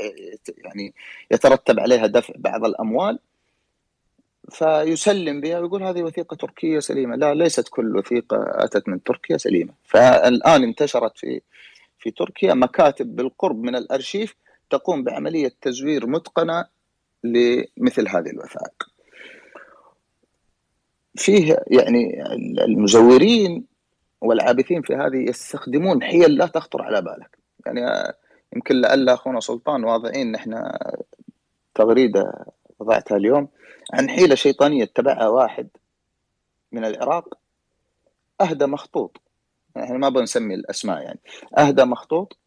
[0.58, 0.94] يعني
[1.30, 3.18] يترتب عليها دفع بعض الأموال.
[4.50, 7.16] فيسلم بها ويقول هذه وثيقة تركية سليمة.
[7.16, 9.72] لا ليست كل وثيقة أتت من تركيا سليمة.
[9.84, 11.40] فالآن انتشرت في
[12.02, 14.34] في تركيا مكاتب بالقرب من الأرشيف
[14.70, 16.66] تقوم بعملية تزوير متقنة
[17.24, 18.88] لمثل هذه الوثائق.
[21.16, 22.24] فيه يعني
[22.64, 23.64] المزورين
[24.20, 27.38] والعابثين في هذه يستخدمون حيل لا تخطر على بالك.
[27.66, 28.12] يعني
[28.56, 30.72] يمكن لعل أخونا سلطان واضعين نحن
[31.74, 32.46] تغريدة
[32.78, 33.48] وضعتها اليوم
[33.92, 35.68] عن حيلة شيطانية اتبعها واحد
[36.72, 37.38] من العراق
[38.40, 39.20] أهدى مخطوط
[39.76, 41.20] إحنا ما بنسمي الأسماء يعني
[41.58, 42.38] أهدى مخطوط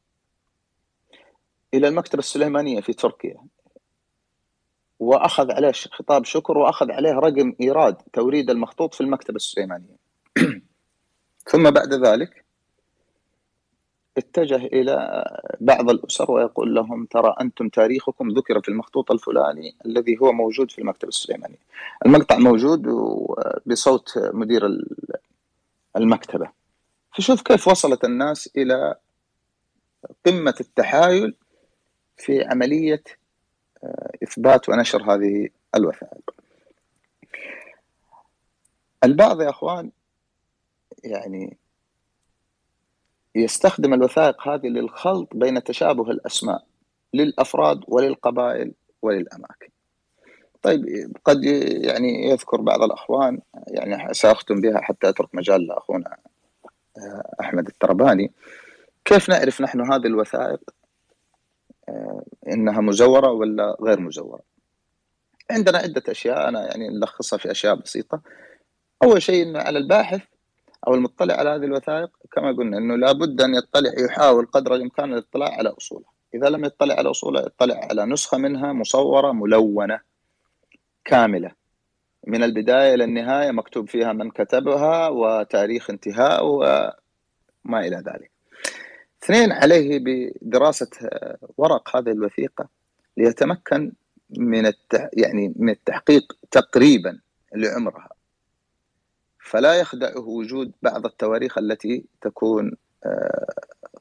[1.73, 3.37] إلى المكتبة السليمانية في تركيا
[4.99, 9.95] وأخذ عليه خطاب شكر وأخذ عليه رقم إيراد توريد المخطوط في المكتبة السليمانية
[11.51, 12.45] ثم بعد ذلك
[14.17, 15.23] اتجه إلى
[15.59, 20.79] بعض الأسر ويقول لهم ترى أنتم تاريخكم ذكر في المخطوط الفلاني الذي هو موجود في
[20.79, 21.59] المكتبة السليمانية.
[22.05, 22.87] المقطع موجود
[23.65, 24.61] بصوت مدير
[25.95, 26.64] المكتبة.
[27.15, 28.95] فشوف كيف وصلت الناس إلى
[30.25, 31.35] قمة التحايل
[32.17, 33.03] في عملية
[33.83, 36.35] آه، إثبات ونشر هذه الوثائق.
[39.03, 39.91] البعض يا أخوان
[41.03, 41.57] يعني
[43.35, 46.65] يستخدم الوثائق هذه للخلط بين تشابه الأسماء
[47.13, 49.69] للأفراد وللقبائل وللأماكن.
[50.61, 56.34] طيب قد يعني يذكر بعض الأخوان يعني سأختم بها حتى أترك مجال لأخونا آه،
[57.41, 58.31] أحمد الترباني
[59.05, 60.59] كيف نعرف نحن هذه الوثائق
[61.89, 64.41] آه، إنها مزوره ولا غير مزوره؟
[65.51, 68.21] عندنا عدة أشياء أنا يعني نلخصها في أشياء بسيطة.
[69.03, 70.21] أول شيء إنه على الباحث
[70.87, 75.49] أو المطلع على هذه الوثائق كما قلنا إنه لابد أن يطلع يحاول قدر الإمكان الاطلاع
[75.49, 79.99] على اصولها، إذا لم يطلع على اصولها يطلع على نسخة منها مصورة ملونة
[81.05, 81.51] كاملة
[82.27, 88.31] من البداية إلى النهاية مكتوب فيها من كتبها وتاريخ انتهاء وما إلى ذلك.
[89.23, 90.89] اثنين عليه بدراسة
[91.57, 92.67] ورق هذه الوثيقة
[93.17, 93.91] ليتمكن
[94.29, 95.09] من التح...
[95.13, 97.19] يعني من التحقيق تقريبا
[97.55, 98.09] لعمرها
[99.39, 102.71] فلا يخدعه وجود بعض التواريخ التي تكون
[103.05, 103.45] آه،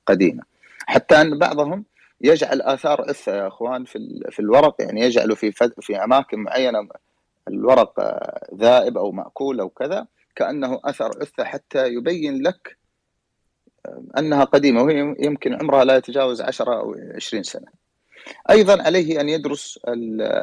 [0.06, 0.42] قديمة
[0.86, 1.84] حتى أن بعضهم
[2.20, 6.88] يجعل آثار اثه يا أخوان في في الورق يعني يجعل في في أماكن معينة
[7.48, 12.78] الورق آه، ذائب أو مأكول أو كذا كأنه أثر اثه حتى يبين لك
[13.86, 17.66] آه، أنها قديمة وهي يمكن عمرها لا يتجاوز 10 أو 20 سنة.
[18.50, 19.78] أيضا عليه أن يدرس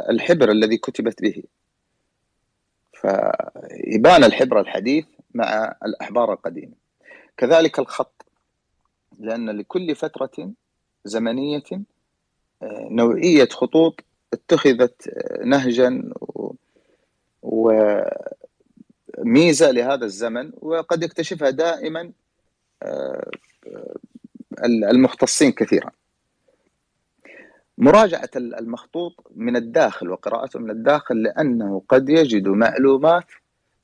[0.10, 1.44] الحبر الذي كتبت به
[2.94, 6.74] فيبان الحبر الحديث مع الأحبار القديمة
[7.38, 8.26] كذلك الخط
[9.20, 10.52] لأن لكل فترة
[11.06, 15.10] زمنية آه، نوعية خطوط اتخذت
[15.46, 16.04] نهجا
[17.42, 18.12] وميزة
[19.72, 22.12] لهذا الزمن وقد يكتشفها دائما
[22.84, 23.32] آه،
[24.66, 25.92] المختصين كثيرا.
[27.78, 33.26] مراجعة المخطوط من الداخل وقراءته من الداخل لأنه قد يجد معلومات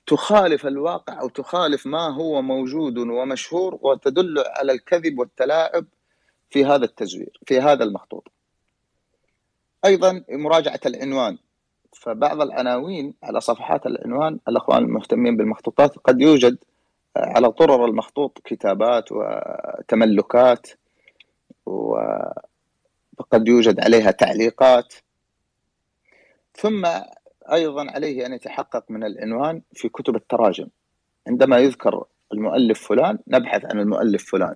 [0.08, 5.86] تخالف الواقع أو تخالف ما هو موجود ومشهور وتدل على الكذب والتلاعب
[6.50, 8.32] في هذا التزوير في هذا المخطوط.
[9.86, 11.38] أيضا مراجعة العنوان.
[11.94, 16.58] فبعض العناوين على صفحات العنوان الأخوان المهتمين بالمخطوطات قد يوجد
[17.18, 20.68] على طرر المخطوط كتابات وتملكات
[21.66, 21.98] و
[23.18, 24.94] فقد يوجد عليها تعليقات.
[26.56, 26.88] ثم
[27.52, 30.68] أيضا عليه أن يتحقق من العنوان في كتب التراجم.
[31.28, 34.56] عندما يذكر المؤلف فلان نبحث عن المؤلف فلان.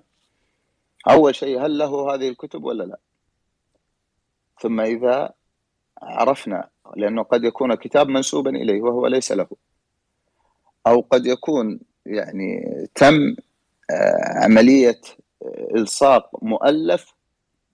[1.10, 2.98] أول شيء هل له هذه الكتب ولا لا؟
[4.60, 5.32] ثم إذا
[6.02, 9.46] عرفنا لأنه قد يكون الكتاب منسوبا إليه وهو ليس له
[10.86, 12.64] أو قد يكون يعني
[12.94, 13.36] تم
[13.90, 15.00] آه، عملية
[15.74, 17.14] إلصاق مؤلف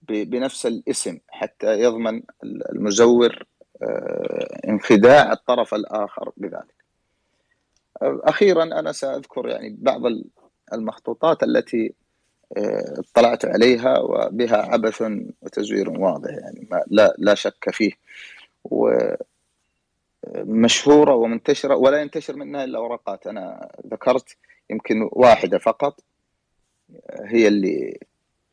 [0.09, 3.43] ب- بنفس الاسم حتى يضمن المزور
[3.81, 6.79] آه، انخداع الطرف الآخر بذلك.
[8.01, 10.01] أخيرا أنا سأذكر يعني بعض
[10.73, 11.93] المخطوطات التي
[12.57, 15.01] آه، اطلعت عليها وبها عبث
[15.41, 17.91] وتزوير واضح يعني ما لا لا شك فيه
[20.35, 24.37] ومشهورة ومنتشرة ولا ينتشر منها إلا ورقات أنا ذكرت
[24.69, 25.99] يمكن واحدة فقط
[27.21, 27.99] هي اللي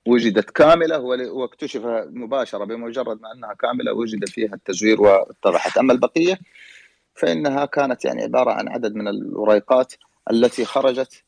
[0.07, 0.99] وجدت كاملة
[1.33, 6.39] واكتشف مباشرة بمجرد ما أنها كاملة وجد فيها التزوير واتضحت أما البقية
[7.15, 9.95] فإنها كانت يعني عبارة عن عدد من الوريقات
[10.31, 11.25] التي خرجت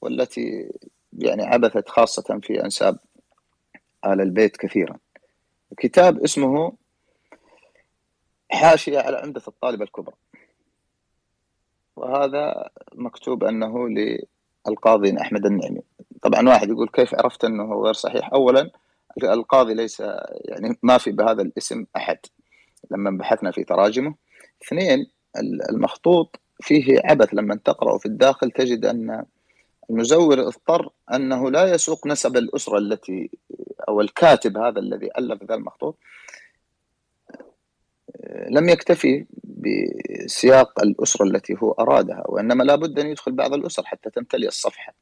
[0.00, 0.70] والتي
[1.12, 2.98] يعني عبثت خاصة في أنساب
[4.04, 4.98] آل البيت كثيرا.
[5.78, 6.72] كتاب اسمه
[8.54, 10.14] حاشية على عمدة الطالبة الكبرى.
[11.96, 13.88] وهذا مكتوب أنه
[14.68, 15.80] للقاضي أحمد النعمي.
[16.22, 18.70] طبعا واحد يقول كيف عرفت أنه غير صحيح؟ اولا
[19.22, 20.00] القاضي ليس
[20.44, 22.18] يعني ما في بهذا الاسم أحد
[22.90, 24.14] لما بحثنا في تراجمه.
[24.64, 25.06] اثنين
[25.70, 29.24] المخطوط فيه عبث لما تقرأه في الداخل تجد أن
[29.90, 33.30] المزور اضطر أنه لا يسوق نسب الأسرة التي
[33.88, 35.98] أو الكاتب هذا الذي ألف ذا المخطوط
[38.50, 44.10] لم يكتفي بسياق الأسرة التي هو أرادها وإنما لا بد أن يدخل بعض الأسر حتى
[44.10, 44.94] تمتلئ الصفحة.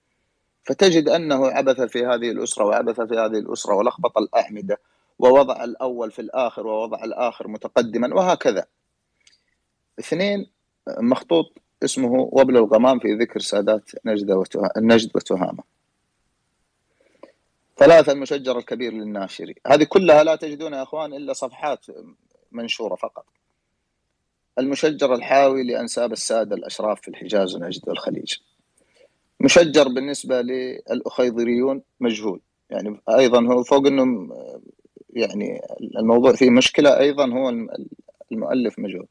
[0.64, 4.80] فتجد أنه عبث في هذه الأسرة وعبث في هذه الأسرة ولخبط الأعمدة
[5.18, 8.66] ووضع الأول في الآخر ووضع الآخر متقدما وهكذا.
[9.98, 10.46] اثنين
[10.98, 14.44] مخطوط اسمه وبل الغمام في ذكر سادات نجد.
[14.76, 15.62] النجد وتهامة.
[17.76, 19.54] ثلاثة المشجر الكبير للناشري.
[19.66, 21.86] هذه كلها لا تجدونها يا أخوان إلا صفحات
[22.52, 23.24] منشورة فقط.
[24.58, 28.36] المشجر الحاوي لأنساب السادة الأشراف في الحجاز ونجد والخليج
[29.40, 32.40] مشجر بالنسبة للأخيضريون مجهول.
[32.70, 34.36] يعني أيضا هو فوق أنه
[35.10, 37.48] يعني الموضوع فيه مشكلة أيضا هو
[38.32, 39.06] المؤلف مجهول.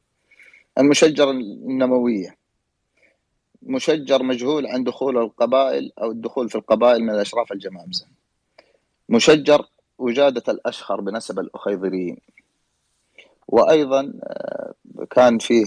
[0.77, 2.36] المشجر النموية.
[3.62, 8.08] مشجر مجهول عن دخول القبائل أو الدخول في القبائل من الأشراف الجمامزة.
[9.10, 9.65] مشجر
[9.97, 12.17] وجادة الأشخر بنسب الأخيضريين.
[13.52, 14.14] وأيضا
[15.10, 15.66] كان فيه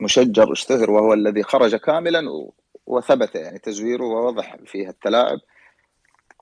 [0.00, 2.50] مشجر اشتهر وهو الذي خرج كاملا
[2.86, 5.38] وثبت يعني تزويره ووضح فيه التلاعب.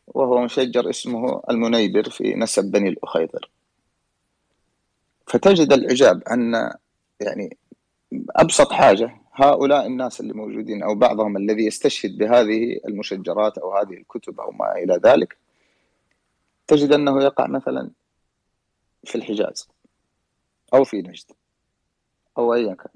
[0.07, 3.51] وهو مشجر اسمه المنيبر في نسب بني الأخيضر.
[5.27, 6.73] فتجد العجاب أن
[7.21, 7.57] يعني
[8.37, 14.41] أبسط حاجة هؤلاء الناس اللي موجودين أو بعضهم الذي يستشهد بهذه المشجرات أو هذه الكتب
[14.41, 15.37] أو ما إلى ذلك
[16.67, 17.91] تجد أنه يقع مثلا
[19.07, 19.69] في الحجاز
[20.75, 21.33] أو في نجد
[22.39, 22.93] أو أيا كان.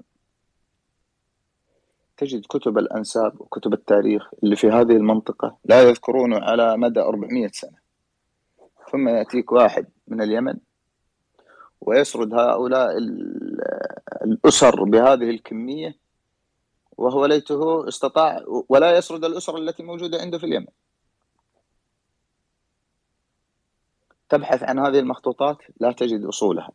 [2.17, 7.77] تجد كتب الأنساب وكتب التاريخ اللي في هذه المنطقة لا يذكرونه على مدى 400 سنة.
[8.91, 10.57] ثم يأتيك واحد من اليمن
[11.81, 12.97] ويسرد هؤلاء
[14.23, 15.97] الأسر بهذه الكمية
[16.97, 20.67] وهو ليته استطاع ولا يسرد الأسر التي موجودة عنده في اليمن.
[24.31, 26.71] تبحث عن هذه المخطوطات لا تجد أصولها.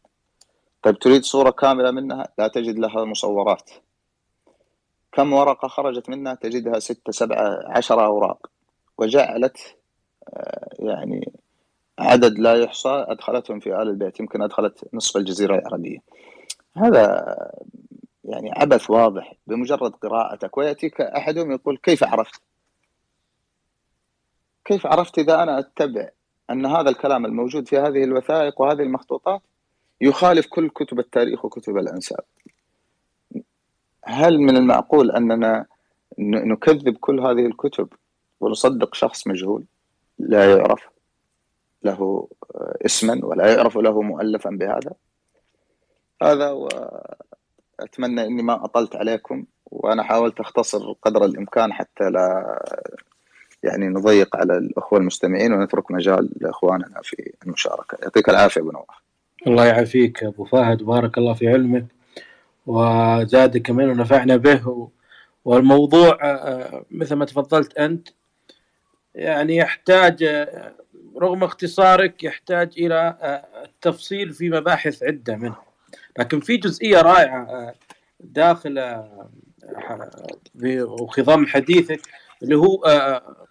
[0.83, 3.71] طيب تريد صورة كاملة منها؟ لا تجد لها مصورات.
[5.13, 8.51] كم ورقة خرجت منها؟ تجدها ستة سبعة عشر أوراق.
[8.99, 9.77] وجعلت
[10.79, 11.33] يعني
[11.99, 14.21] عدد لا يحصى أدخلتهم في آل البيت.
[14.21, 15.99] يمكن أدخلت نصف الجزيرة العربية.
[16.77, 17.37] هذا
[18.25, 19.35] يعني عبث واضح.
[19.47, 22.41] بمجرد قراءتك ويأتيك أحدهم يقول كيف عرفت؟
[24.65, 26.09] كيف عرفت إذا أنا أتبع
[26.51, 29.41] أن هذا الكلام الموجود في هذه الوثائق وهذه المخطوطات
[30.01, 32.25] يخالف كل كتب التاريخ وكتب الأنساب
[34.05, 35.67] هل من المعقول أننا
[36.19, 37.89] نكذب كل هذه الكتب
[38.41, 39.65] ونصدق شخص مجهول؟
[40.19, 40.89] لا يعرف
[41.83, 42.29] له
[42.87, 44.93] اسما ولا يعرف له مؤلفا بهذا.
[46.23, 52.59] هذا وأتمنى أني ما أطلت عليكم وأنا حاولت أختصر قدر الإمكان حتى لا
[53.63, 57.99] يعني نضيق على الأخوة المستمعين ونترك مجال لإخواننا في المشاركة.
[58.03, 58.87] يعطيك العافية أبو نواف.
[59.47, 60.83] الله يعافيك أبو فهد.
[60.83, 61.85] بارك الله في علمك.
[62.67, 64.89] وزاد كمان ونفعنا به.
[65.45, 66.19] والموضوع
[66.91, 68.09] مثل ما تفضلت أنت
[69.15, 70.47] يعني يحتاج
[71.23, 73.17] رغم اختصارك يحتاج إلى
[73.65, 75.57] التفصيل في مباحث عدة منه.
[76.19, 77.75] لكن في جزئية رائعة
[78.21, 79.05] داخل
[80.83, 82.01] وخضم حديثك.
[82.43, 82.77] اللي هو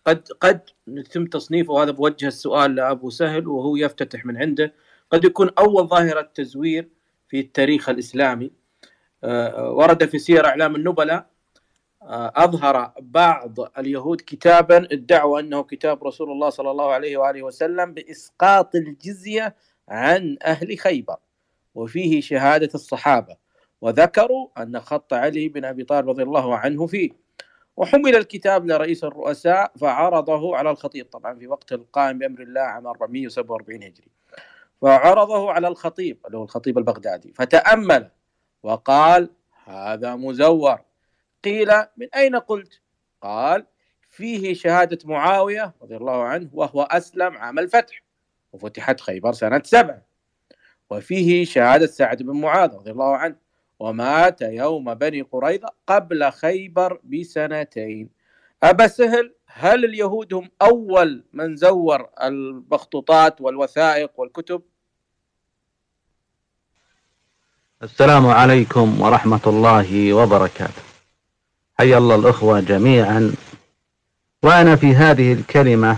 [0.05, 1.73] قد قد يتم تصنيفه.
[1.73, 4.73] وهذا بوجه السؤال لأبو سهل وهو يفتتح من عنده.
[5.11, 6.89] قد يكون أول ظاهرة تزوير
[7.29, 8.51] في التاريخ الإسلامي.
[9.57, 11.36] ورد في سير أعلام النبلاء
[12.05, 17.93] آه، أظهر بعض اليهود كتابا ادعوا أنه كتاب رسول الله صلى الله عليه وآله وسلم
[17.93, 19.55] بإسقاط الجزية
[19.89, 21.17] عن أهل خيبر
[21.75, 23.36] وفيه شهادة الصحابة.
[23.81, 27.24] وذكروا أن خط علي بن أبي طالب رضي الله عنه فيه.
[27.78, 31.05] وحمل الكتاب لرئيس الرؤساء فعرضه على الخطيب.
[31.05, 34.07] طبعا في وقت القائم بأمر الله عام 447 هجري.
[34.82, 37.34] فعرضه على الخطيب اللي هو الخطيب البغدادي.
[37.34, 38.09] فتأمل
[38.63, 39.30] وقال
[39.65, 40.80] هذا مزور.
[41.43, 42.82] قيل من أين قلت؟
[43.21, 43.65] قال
[44.09, 48.03] فيه شهادة معاوية رضي الله عنه وهو أسلم عام الفتح
[48.53, 49.97] وفتحت خيبر سنة سبع
[50.89, 53.36] وفيه شهادة سعد بن معاذ رضي الله عنه.
[53.80, 58.09] ومات يوم بني قريظة قبل خيبر بسنتين.
[58.63, 64.61] أبا سهل هل اليهود هم أول من زور المخطوطات والوثائق والكتب؟
[67.84, 70.82] السلام عليكم ورحمة الله وبركاته.
[71.80, 73.34] حيا الله الأخوة جميعا.
[74.43, 75.97] وأنا في هذه الكلمة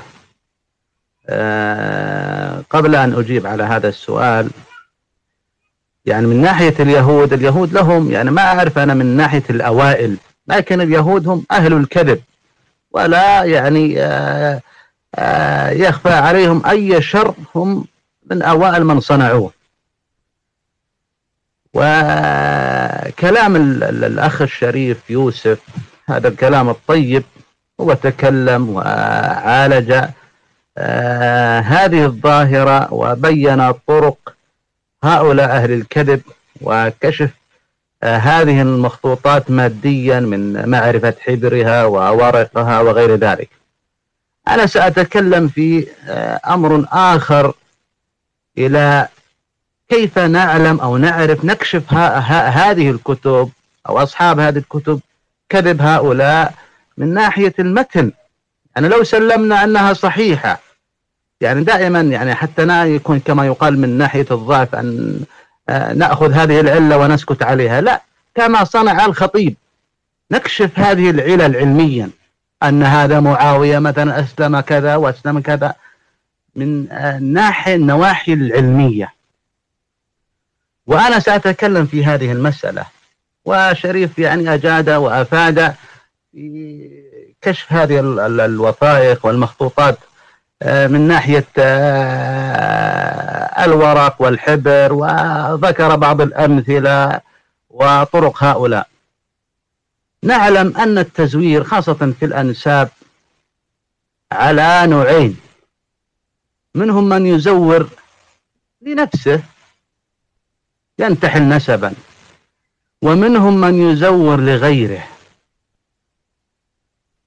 [1.29, 4.49] آه، قبل أن أجيب على هذا السؤال
[6.07, 11.27] يعني من ناحية اليهود اليهود لهم يعني ما أعرف أنا من ناحية الأوائل لكن اليهود
[11.27, 12.21] هم أهل الكذب
[12.91, 14.61] ولا يعني آه،
[15.15, 17.85] آه، يخفى عليهم أي شر هم
[18.31, 19.51] من أوائل من صنعوه.
[21.73, 25.59] وكلام الأخ الشريف يوسف
[26.09, 27.23] هذا الكلام الطيب
[27.81, 30.03] هو تكلم وعالج
[30.77, 34.36] آه هذه الظاهرة وبين طرق
[35.03, 36.21] هؤلاء أهل الكذب
[36.61, 37.29] وكشف
[38.03, 43.49] آه هذه المخطوطات ماديا من معرفة حبرها وورقها وغير ذلك.
[44.47, 47.53] أنا سأتكلم في آه أمر آخر
[48.57, 49.07] إلى
[49.89, 53.49] كيف نعلم أو نعرف نكشف هذه الكتب
[53.89, 54.99] أو أصحاب هذه الكتب
[55.49, 56.53] كذب هؤلاء
[56.97, 58.11] من ناحية المتن.
[58.75, 60.59] يعني لو سلمنا أنها صحيحة
[61.41, 65.19] يعني دائما يعني حتى لا يكون كما يقال من ناحية الضعف أن
[65.69, 67.81] آه، نأخذ هذه العلة ونسكت عليها.
[67.81, 68.01] لا
[68.35, 69.55] كما صنع الخطيب.
[70.31, 72.09] نكشف هذه العلل علميا
[72.63, 75.73] أن هذا معاوية مثلا أسلم كذا وأسلم كذا.
[76.55, 79.13] من آه، ناحية النواحي العلمية.
[80.87, 82.85] وأنا سأتكلم في هذه المسألة.
[83.45, 85.75] وشريف يعني أجاد وأفاد
[86.31, 86.89] في
[87.41, 87.99] كشف هذه
[88.45, 89.97] الوثائق والمخطوطات.
[90.63, 92.85] من ناحية آه،
[93.65, 97.21] الورق والحبر وذكر بعض الأمثلة
[97.69, 98.87] وطرق هؤلاء.
[100.23, 102.89] نعلم أن التزوير خاصة في الأنساب
[104.31, 105.37] على نوعين.
[106.75, 107.89] منهم من يزور
[108.81, 109.43] لنفسه
[110.99, 111.93] ينتحل نسبا
[113.01, 115.07] ومنهم من يزور لغيره.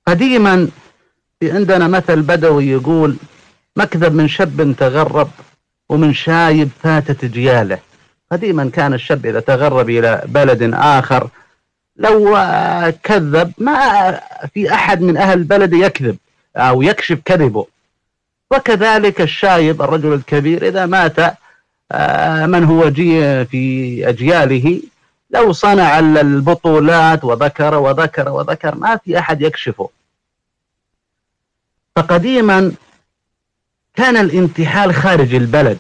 [0.07, 0.69] قديما
[1.41, 3.17] في عندنا مثل بدوي يقول
[3.77, 5.31] مكذب من شاب تغرب
[5.89, 7.79] ومن شايب فاتت جياله.
[8.33, 11.29] قديما كان الشاب إذا تغرب إلى بلد آخر
[11.97, 12.39] لو
[13.03, 14.21] كذب ما
[14.55, 16.17] في أحد من أهل البلد يكذب
[16.57, 17.67] أو يكشف كذبه.
[18.51, 21.19] وكذلك الشايب الرجل الكبير إذا مات
[21.93, 24.83] آه، من هو جي في أجياله؟
[25.31, 29.89] لو صنع البطولات وذكر وذكر وذكر ما في أحد يكشفه.
[31.97, 32.73] فقديما
[33.95, 35.79] كان الانتحال خارج البلد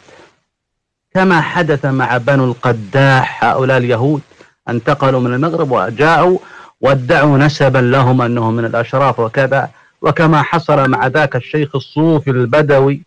[1.14, 4.22] كما حدث مع بنو القداح هؤلاء اليهود
[4.68, 6.38] انتقلوا من المغرب وجاءوا
[6.80, 9.70] وادعوا نسبا لهم أنهم من الأشراف وكذا
[10.02, 13.02] وكما حصل مع ذاك الشيخ الصوفي البدوي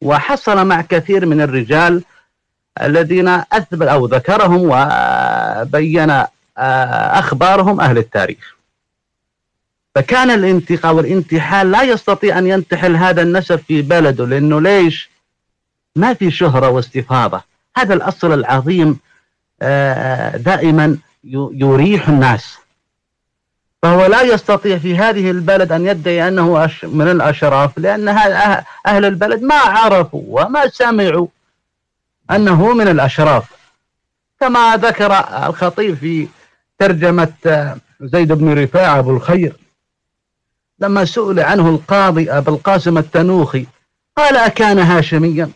[0.00, 2.04] وحصل مع كثير من الرجال
[2.82, 6.10] الذين أثبت أو ذكرهم وبين
[6.58, 8.56] آه، أخبارهم أهل التاريخ.
[9.94, 15.10] فكان الانتقاء والانتحال لا يستطيع أن ينتحل هذا النسب في بلده لأنه ليش؟
[15.96, 17.42] ما في شهرة واستفاضة.
[17.76, 18.98] هذا الأصل العظيم
[19.62, 20.98] آه، دائما
[21.52, 22.58] يريح الناس.
[23.82, 28.08] فهو لا يستطيع في هذه البلد أن يدعي أنه من الأشراف لأن
[28.86, 31.26] أهل البلد ما عرفوا وما سمعوا
[32.30, 33.44] أنه من الأشراف.
[34.40, 35.12] كما ذكر
[35.46, 36.28] الخطيب في
[36.78, 37.32] ترجمة
[38.00, 39.61] زيد بن رفاعة أبو الخير
[40.82, 43.66] لما سئل عنه القاضي أبو القاسم التنوخي
[44.16, 45.50] قال أكان هاشميا؟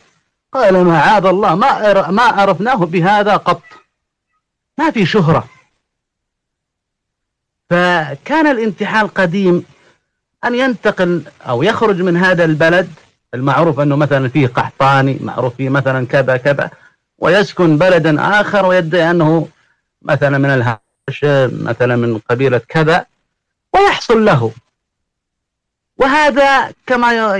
[0.52, 3.62] قال معاذ الله ما ما عرفناه بهذا قط.
[4.78, 5.48] ما في شهرة.
[7.70, 9.64] فكان الانتحال قديم.
[10.44, 12.88] أن ينتقل أو يخرج من هذا البلد
[13.34, 16.70] المعروف أنه مثلا فيه قحطاني معروف فيه مثلا كذا كذا
[17.18, 19.48] ويسكن بلدا آخر ويدعي أنه
[20.02, 23.06] مثلا من الهاشم مثلا من قبيلة كذا
[23.74, 24.52] ويحصل له.
[25.98, 27.36] وهذا كما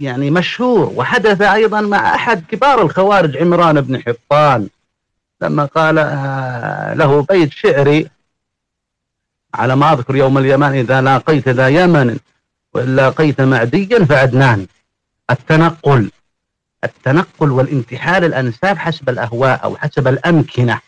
[0.00, 4.68] يعني مشهور وحدث أيضا مع أحد كبار الخوارج عمران بن حطان
[5.40, 8.08] لما قال آه، له بيت شعري
[9.54, 12.18] على ما أذكر يوم اليمان إذا لاقيت ذا يمن
[12.74, 14.66] وإن لاقيت معديا فعدنان.
[15.30, 16.10] التنقل
[16.84, 20.80] التنقل والانتحال الأنساب حسب الأهواء أو حسب الأمكنة.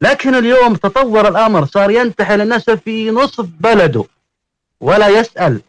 [0.00, 4.04] لكن اليوم تطور الأمر صار ينتحل النسب في نصف بلده.
[4.80, 5.60] ولا يسأل.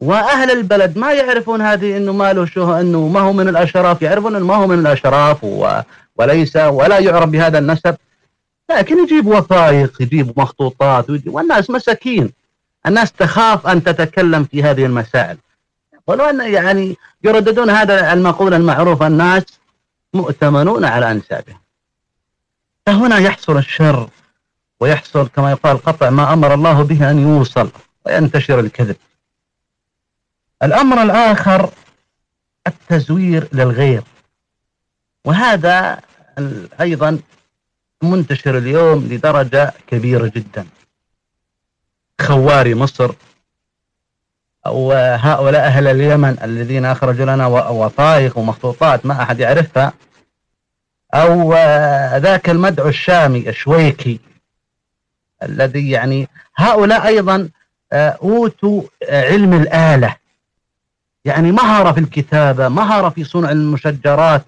[0.00, 4.36] وأهل البلد ما يعرفون هذه أنه ما له شو أنه ما هو من الأشراف يعرفون
[4.36, 5.80] أنه ما هو من الأشراف و...
[6.16, 7.96] وليس ولا يعرف بهذا النسب.
[8.70, 12.32] لكن يجيب وثائق يجيب مخطوطات ويجيب والناس مساكين.
[12.86, 15.36] الناس تخاف أن تتكلم في هذه المسائل.
[16.06, 19.44] ولو أن يعني يرددون هذا المقولة المعروفة الناس
[20.14, 21.60] مؤتمنون على أنسابهم.
[22.86, 24.08] فهنا يحصل الشر.
[24.80, 27.70] ويحصل كما يقال قطع ما أمر الله به أن يوصل
[28.06, 28.96] وينتشر الكذب.
[30.62, 31.70] الأمر الآخر
[32.66, 34.02] التزوير للغير.
[35.24, 36.00] وهذا
[36.80, 37.18] أيضا
[38.02, 40.66] منتشر اليوم لدرجة كبيرة جدا.
[42.20, 43.12] خواري مصر
[44.66, 49.92] أو هؤلاء أهل اليمن الذين أخرجوا لنا وثائق ومخطوطات ما أحد يعرفها
[51.14, 51.54] أو
[52.16, 54.20] ذاك المدعو الشامي الشويكي
[55.42, 57.48] الذي يعني هؤلاء أيضا
[57.92, 60.16] آه، أوتوا آه، علم الآلة.
[61.24, 64.44] يعني مهارة في الكتابة مهارة في صنع المشجرات.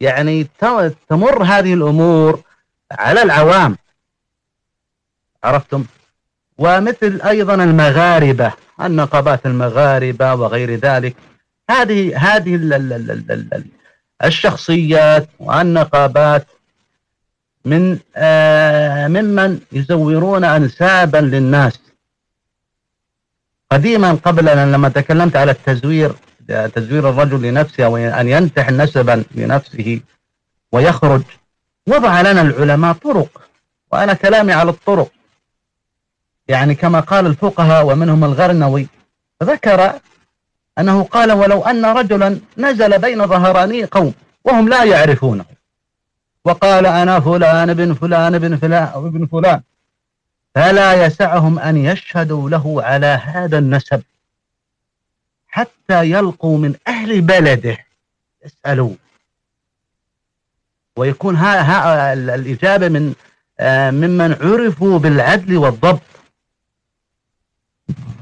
[0.00, 0.46] يعني
[1.08, 2.42] تمر هذه الأمور
[2.92, 3.76] على العوام.
[5.44, 5.84] عرفتم؟
[6.58, 11.16] ومثل أيضا المغاربة النقابات المغاربة وغير ذلك.
[11.70, 13.64] هذه هذه ال- ال- ال- ال- ال- ال-
[14.24, 16.46] الشخصيات والنقابات
[17.64, 21.78] من آه ممن يزورون أنسابا للناس.
[23.72, 26.14] قديما قبل أن لما تكلمت على التزوير
[26.74, 30.00] تزوير الرجل لنفسه أو أن ينتح نسبا لنفسه
[30.72, 31.22] ويخرج
[31.86, 33.42] وضع لنا العلماء طرق
[33.92, 35.10] وأنا كلامي على الطرق.
[36.48, 38.86] يعني كما قال الفقهاء ومنهم الغرنوي
[39.42, 40.00] ذكر
[40.78, 45.44] أنه قال ولو أن رجلا نزل بين ظهراني قوم وهم لا يعرفونه.
[46.44, 49.60] وقال أنا فلان بن فلان بن فلان أو ابن فلان.
[50.54, 54.02] فلا يسعهم أن يشهدوا له على هذا النسب.
[55.48, 57.78] حتى يلقوا من أهل بلده
[58.44, 58.94] يسألوا
[60.96, 63.14] ويكون ها ها ال- الإجابة من
[63.60, 66.00] آه، ممن عرفوا بالعدل والضبط.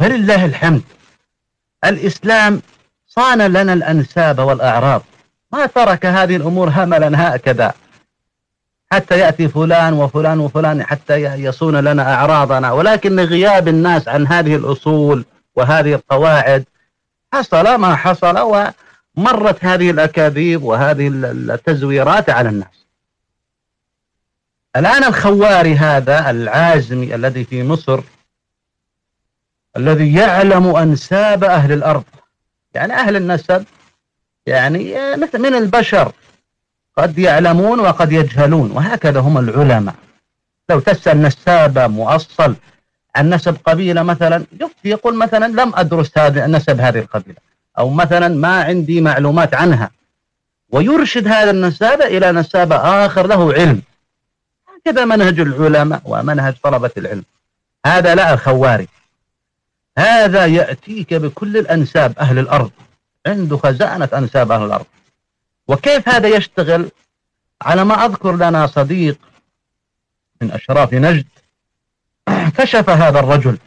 [0.01, 0.83] فلله الحمد.
[1.85, 2.63] الإسلام
[3.09, 5.03] صان لنا الأنساب والأعراض.
[5.53, 7.75] ما ترك هذه الأمور هملا هكذا.
[8.93, 12.73] حتى يأتي فلان وفلان وفلان حتى يصون لنا أعراضنا.
[12.73, 15.25] ولكن غياب الناس عن هذه الأصول
[15.57, 16.65] وهذه القواعد
[17.33, 18.39] حصل ما حصل
[19.17, 22.87] ومرت هذه الأكاذيب وهذه ال- التزويرات على الناس.
[24.77, 28.01] الآن الخواري هذا العازمي الذي في مصر
[29.77, 32.05] الذي يعلم أنساب أهل الأرض.
[32.75, 33.65] يعني أهل النسب
[34.47, 34.95] يعني
[35.35, 36.13] من البشر.
[36.99, 39.95] قد يعلمون وقد يجهلون وهكذا هم العلماء.
[40.71, 42.55] لو تسأل نسابة مؤصل
[43.17, 47.39] عن نسب قبيلة مثلا يفتي يقول مثلا لم أدرس نسب هذه القبيلة.
[47.79, 49.91] أو مثلا ما عندي معلومات عنها.
[50.71, 53.83] ويرشد هذا النسابة إلى نسابة آخر له علم.
[54.77, 57.25] هكذا منهج العلماء ومنهج طلبة العلم.
[57.87, 58.89] هذا لا الخواري
[59.99, 62.71] هذا يأتيك بكل الأنساب أهل الأرض.
[63.27, 64.87] عنده خزانة أنساب أهل الأرض.
[65.69, 66.91] وكيف هذا يشتغل؟
[67.63, 69.19] على ما أذكر لنا صديق
[70.41, 71.27] من أشراف نجد
[72.59, 73.59] كشف هذا الرجل.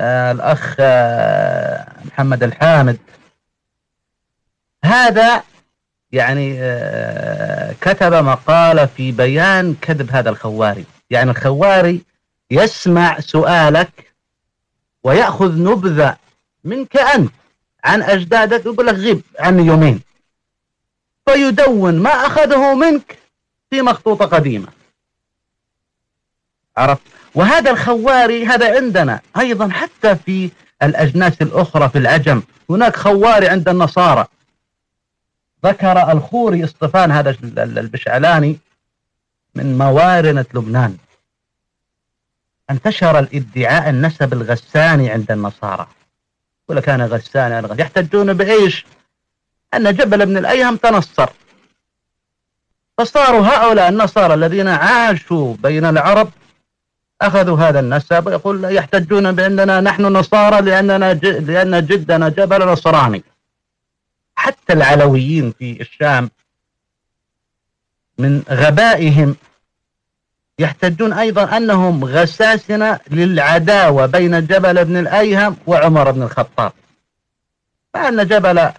[0.00, 2.98] آه الأخ آه محمد الحامد.
[4.84, 5.42] هذا
[6.12, 10.84] يعني آه كتب مقالة في بيان كذب هذا الخواري.
[11.10, 12.02] يعني الخواري
[12.50, 14.12] يسمع سؤالك
[15.04, 16.16] ويأخذ نبذة
[16.64, 17.32] منك أنت
[17.84, 20.00] عن أجدادك يقول لك غيب عن يومين.
[21.26, 23.18] فيدون ما أخذه منك
[23.70, 24.68] في مخطوطة قديمة.
[26.76, 27.02] عرفت؟
[27.34, 30.50] وهذا الخواري هذا عندنا أيضا حتى في
[30.82, 32.42] الأجناس الأخرى في العجم.
[32.70, 34.26] هناك خواري عند النصارى.
[35.66, 38.58] ذكر الخوري إصطفان هذا البشعلاني
[39.54, 40.96] من موارنة لبنان.
[42.70, 45.86] انتشر الادعاء النسب الغساني عند النصارى.
[46.64, 48.86] يقول لك أنا غسان أنا غسان يحتجون بإيش؟
[49.74, 51.30] أن جبل بن الأيهم تنصر.
[52.98, 56.30] فصاروا هؤلاء النصارى الذين عاشوا بين العرب
[57.22, 61.26] أخذوا هذا النسب ويقول يحتجون بأننا نحن نصارى لأننا ج...
[61.26, 63.24] لأن جدنا جبل نصراني.
[64.36, 66.30] حتى العلويين في الشام
[68.18, 69.36] من غبائهم
[70.58, 76.72] يحتجون أيضا أنهم غساسنة للعداوة بين جبل بن الأيهم وعمر بن الخطاب.
[77.94, 78.72] فأن جبل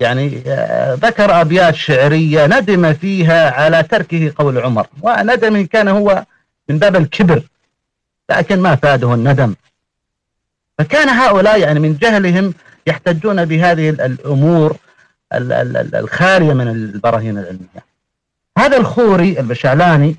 [0.00, 4.86] يعني آه، ذكر أبيات شعرية ندم فيها على تركه قول عمر.
[5.02, 6.24] وندم كان هو
[6.68, 7.42] من باب الكبر
[8.30, 9.54] لكن ما فاده الندم.
[10.78, 12.54] فكان هؤلاء يعني من جهلهم
[12.86, 14.76] يحتجون بهذه الأمور
[15.32, 17.84] الخالية من البراهين العلمية.
[18.58, 20.16] هذا الخوري البشعلاني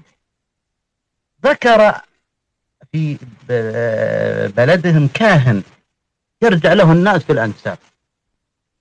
[1.46, 2.02] ذكر
[2.92, 3.18] في
[4.58, 5.64] بلدهم كاهن
[6.42, 7.78] يرجع له الناس في الأنساب.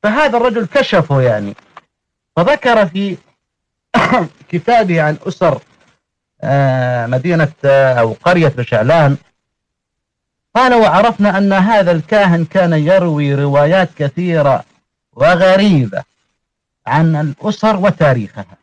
[0.02, 1.54] فهذا الرجل كشفه يعني.
[2.36, 3.16] فذكر في
[4.50, 5.60] كتابه عن أسر
[6.42, 9.16] آه، مدينة آه، أو قرية بشعلان
[10.54, 14.64] قال وعرفنا أن هذا الكاهن كان يروي روايات كثيرة
[15.12, 16.02] وغريبة
[16.86, 18.60] عن الأسر وتاريخها.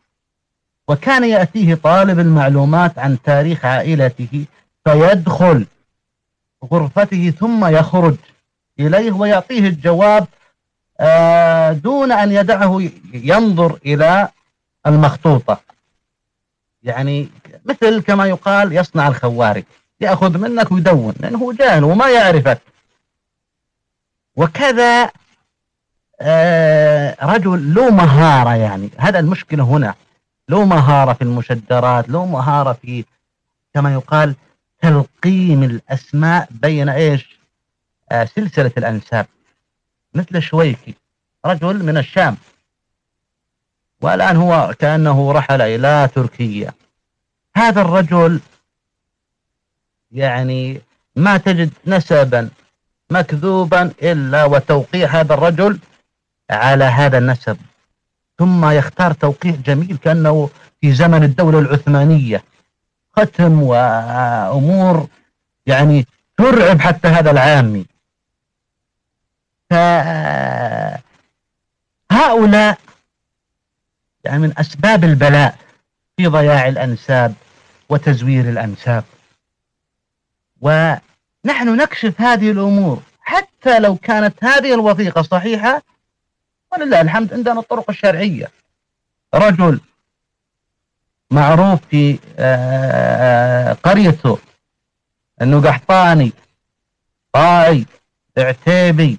[0.88, 4.44] وكان يأتيه طالب المعلومات عن تاريخ عائلته
[4.84, 5.66] فيدخل
[6.72, 8.16] غرفته ثم يخرج
[8.80, 10.26] إليه ويعطيه الجواب
[11.72, 14.28] دون أن يدعه ينظر إلى
[14.86, 15.60] المخطوطة.
[16.82, 17.28] يعني
[17.64, 19.64] مثل كما يقال يصنع الخوارج
[20.00, 22.60] يأخذ منك ويدون لأنه جاهل وما يعرفك.
[24.36, 25.10] وكذا
[26.20, 28.90] آه، رجل له مهارة يعني.
[28.98, 29.94] هذا المشكلة هنا.
[30.48, 33.04] له مهارة في المشدرات له مهارة في
[33.74, 34.34] كما يقال
[34.82, 37.38] تلقيم الأسماء بين إيش؟
[38.12, 39.26] آه سلسلة الأنساب.
[40.14, 40.94] مثل شويكي
[41.46, 42.36] رجل من الشام.
[44.00, 46.72] والآن هو كأنه رحل إلى تركيا.
[47.56, 48.40] هذا الرجل
[50.12, 50.80] يعني
[51.16, 52.50] ما تجد نسبا
[53.10, 55.78] مكذوبا إلا وتوقيع هذا الرجل
[56.50, 57.56] على هذا النسب.
[58.38, 60.50] ثم يختار توقيع جميل كأنه
[60.80, 62.42] في زمن الدولة العثمانية.
[63.16, 65.06] ختم وأمور
[65.66, 66.06] يعني
[66.36, 67.86] ترعب حتى هذا العامي.
[72.10, 72.78] فهؤلاء
[74.24, 75.58] يعني من أسباب البلاء
[76.16, 77.34] في ضياع الأنساب
[77.88, 79.04] وتزوير الأنساب.
[80.60, 85.82] ونحن نكشف هذه الأمور حتى لو كانت هذه الوثيقة صحيحة
[86.72, 88.50] ولله الحمد عندنا الطرق الشرعية.
[89.34, 89.80] رجل
[91.30, 94.38] معروف في آه، قريته
[95.42, 96.32] إنه قحطاني
[97.32, 97.86] طائي
[98.38, 99.18] عتيبي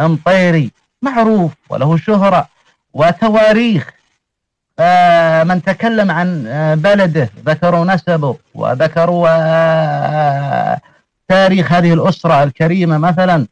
[0.00, 0.70] أمطيري
[1.02, 2.48] معروف وله شهرة
[2.94, 3.90] وتواريخ.
[4.78, 9.28] آه، من تكلم عن آه، بلده ذكروا نسبه وذكروا
[11.28, 13.46] تاريخ هذه الأسرة الكريمة مثلا.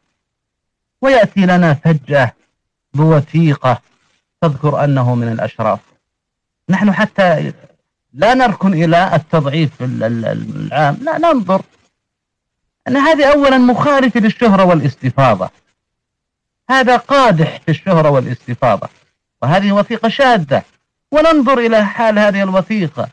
[1.03, 2.33] ويأتي لنا فجأة
[2.95, 3.81] بوثيقة
[4.43, 5.79] تذكر أنه من الأشراف.
[6.69, 7.53] نحن حتى
[8.15, 11.63] لا نركن إلى التضعيف العام لا ننظر.
[12.89, 15.51] أن هذه أولا مخالفة للشهرة والاستفاضة.
[16.73, 18.89] هذا قادح في الشهرة والاستفاضة
[19.43, 20.63] وهذه وثيقة شاذة.
[21.13, 23.09] وننظر إلى حال هذه الوثيقة.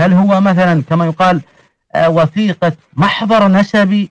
[0.00, 1.40] هل هو مثلا كما يقال
[1.94, 4.10] آه، وثيقة محضر نسبي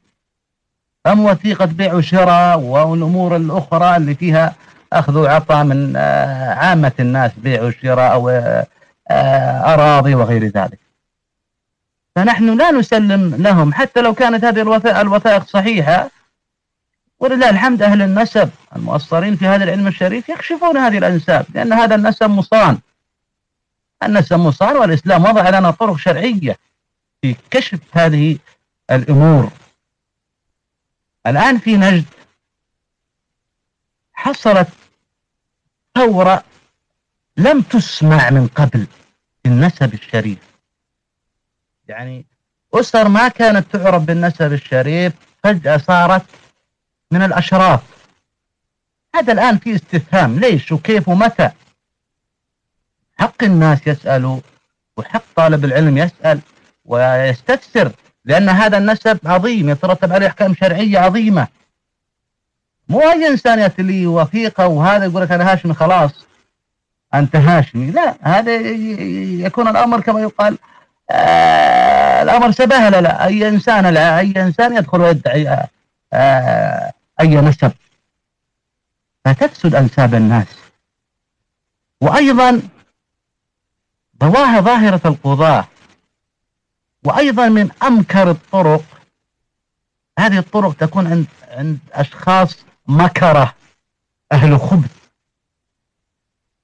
[1.07, 4.55] أم وثيقة بيع وشراء والأمور الأخرى اللي فيها
[4.93, 8.29] أخذ وعطاء من آه، عامة الناس بيع وشراء أو
[9.09, 10.79] آه، أراضي وغير ذلك؟
[12.15, 14.61] فنحن لا نسلم لهم حتى لو كانت هذه
[15.01, 16.09] الوثائق صحيحة
[17.19, 22.29] ولله الحمد أهل النسب المؤصرين في هذا العلم الشريف يكشفون هذه الأنساب لأن هذا النسب
[22.29, 22.79] مصان.
[24.03, 26.57] النسب مصان والإسلام وضع لنا طرق شرعية
[27.21, 28.37] في كشف هذه
[28.91, 29.51] الأمور.
[31.27, 32.05] الآن في نجد
[34.13, 34.67] حصلت
[35.95, 36.43] ثورة
[37.37, 38.87] لم تسمع من قبل
[39.45, 40.39] النسب الشريف.
[41.87, 42.25] يعني
[42.73, 45.13] أسر ما كانت تعرف بالنسب الشريف
[45.43, 46.25] فجأة صارت
[47.11, 47.81] من الأشراف.
[49.15, 51.49] هذا الآن في استفهام ليش وكيف ومتى؟
[53.19, 54.39] حق الناس يسألوا
[54.97, 56.39] وحق طالب العلم يسأل
[56.85, 57.91] ويستفسر
[58.25, 61.47] لأن هذا النسب عظيم يترتب عليه أحكام شرعية عظيمة.
[62.89, 66.25] مو أي إنسان يأتي لي وثيقة وهذا يقول لك أنا هاشمي خلاص
[67.13, 67.91] أنت هاشمي.
[67.91, 68.55] لا هذا
[69.45, 70.57] يكون الأمر كما يقال
[71.09, 75.67] آه الأمر سبهلة لا أي إنسان لا أي إنسان يدخل ويدعي آه
[77.19, 77.71] أي نسب؟
[79.25, 80.47] فتفسد أنساب الناس.
[82.01, 82.61] وأيضا
[84.19, 85.67] ظواهر ظاهرة القضاة.
[87.03, 88.83] وأيضا من أمكر الطرق.
[90.19, 92.57] هذه الطرق تكون عند عند أشخاص
[92.87, 93.55] مكرة
[94.31, 94.91] أهل خبث.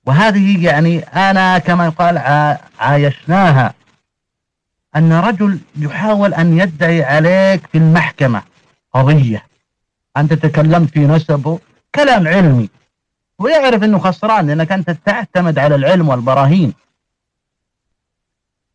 [0.06, 2.18] وهذه يعني أنا كما يقال
[2.80, 3.74] عايشناها.
[4.95, 8.43] أن رجل يحاول أن يدعي عليك في المحكمة.
[8.94, 9.46] قضية.
[10.18, 11.60] أنت تكلمت في نسبه
[11.96, 12.70] كلام علمي.
[13.39, 16.74] ويعرف أنه خسران لأنك أنت تعتمد على العلم والبراهين.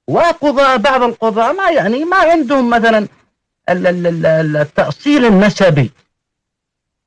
[0.06, 3.08] وقضاء بعض القضاء ما يعني ما عندهم مثلا
[3.68, 5.90] التأصيل النسبي.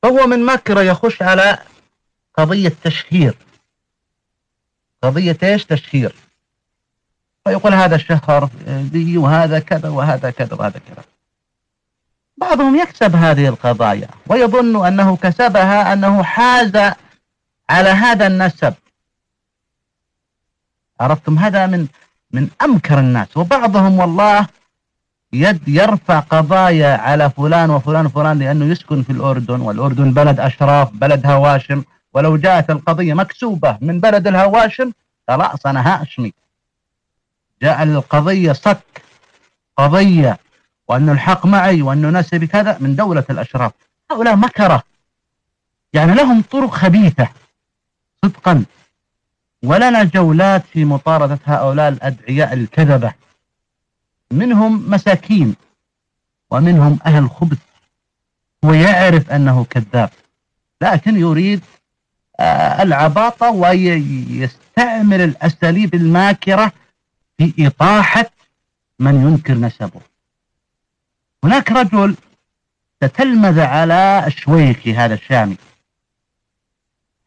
[0.03, 1.57] فهو من مكره يخش على
[2.37, 3.37] قضية تشهير.
[5.03, 6.15] قضية إيش؟ تشهير.
[7.45, 11.03] فيقول هذا شهر بي وهذا كذا وهذا كذا وهذا كذا.
[12.39, 16.75] بعضهم يكسب هذه القضايا ويظن أنه كسبها أنه حاز
[17.69, 18.73] على هذا النسب.
[20.99, 21.87] عرفتم؟ هذا من
[22.31, 23.37] من أمكر الناس.
[23.37, 24.47] وبعضهم والله
[25.33, 31.25] يد يرفع قضايا على فلان وفلان وفلان لأنه يسكن في الأردن والأردن بلد أشراف بلد
[31.25, 31.83] هواشم.
[32.13, 34.91] ولو جاءت القضية مكسوبة من بلد الهواشم
[35.27, 36.33] خلاص أنا هاشمي.
[37.61, 39.01] جاء القضية صك
[39.77, 40.39] قضية
[40.89, 43.71] وأن الحق معي وأنه نسبي كذا من دولة الأشراف.
[44.11, 44.83] هؤلاء مكرة.
[45.93, 47.29] يعني لهم طرق خبيثة
[48.25, 48.65] صدقا.
[49.63, 53.13] ولنا جولات في مطاردة هؤلاء الأدعياء الكذبة.
[54.31, 55.55] منهم مساكين
[56.51, 57.57] ومنهم أهل خبث.
[58.65, 60.09] هو يعرف أنه كذاب
[60.81, 61.61] لكن يريد
[62.39, 66.71] آه، العباطة ويستعمل الأساليب الماكرة
[67.37, 68.25] في إطاحة
[68.99, 70.08] من ينكر نسبه.
[71.43, 72.15] هناك رجل
[72.99, 75.57] تتلمذ على الشويكي هذا الشامي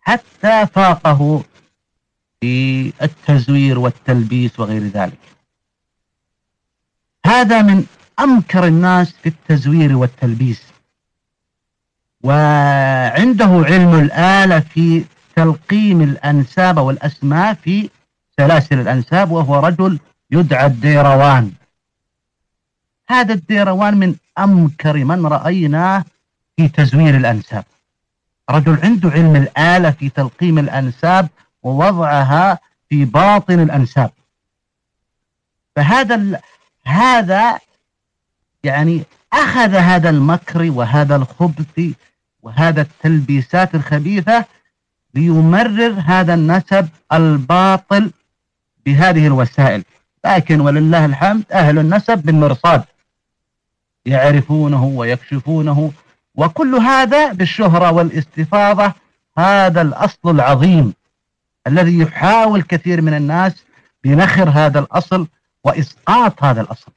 [0.00, 1.44] حتى فاقه
[2.40, 5.18] في التزوير والتلبيس وغير ذلك.
[7.26, 7.86] هذا من
[8.20, 10.62] أمكر الناس في التزوير والتلبيس.
[12.24, 15.04] وعنده علم الآلة في
[15.36, 17.90] تلقيم الأنساب والأسماء في
[18.36, 19.98] سلاسل الأنساب وهو رجل
[20.30, 21.52] يدعى الديروان.
[23.12, 26.04] هذا الديروان من أمكر من رأيناه
[26.56, 27.64] في تزوير الأنساب.
[28.50, 31.28] رجل عنده علم الآلة في تلقيم الأنساب
[31.62, 32.58] ووضعها
[32.88, 34.10] في باطن الأنساب.
[35.76, 36.40] فهذا
[36.84, 37.58] هذا
[38.64, 41.80] يعني أخذ هذا المكر وهذا الخبث
[42.42, 44.44] وهذا التلبيسات الخبيثة
[45.14, 48.10] ليمرر هذا النسب الباطل
[48.86, 49.84] بهذه الوسائل.
[50.24, 52.84] لكن ولله الحمد أهل النسب بالمرصاد.
[54.07, 55.92] يعرفونه ويكشفونه.
[56.34, 58.92] وكل هذا بالشهرة والاستفاضة
[59.38, 60.94] هذا الأصل العظيم
[61.66, 63.64] الذي يحاول كثير من الناس
[64.05, 65.26] بنخر هذا الأصل
[65.64, 66.92] وإسقاط هذا الأصل.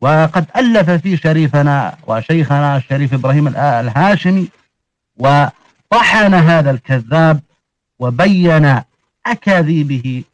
[0.00, 4.48] وقد ألف في شريفنا وشيخنا الشريف إبراهيم الهاشمي
[5.16, 7.40] وطحن هذا الكذاب
[7.98, 8.80] وبين
[9.26, 10.24] أكاذيبه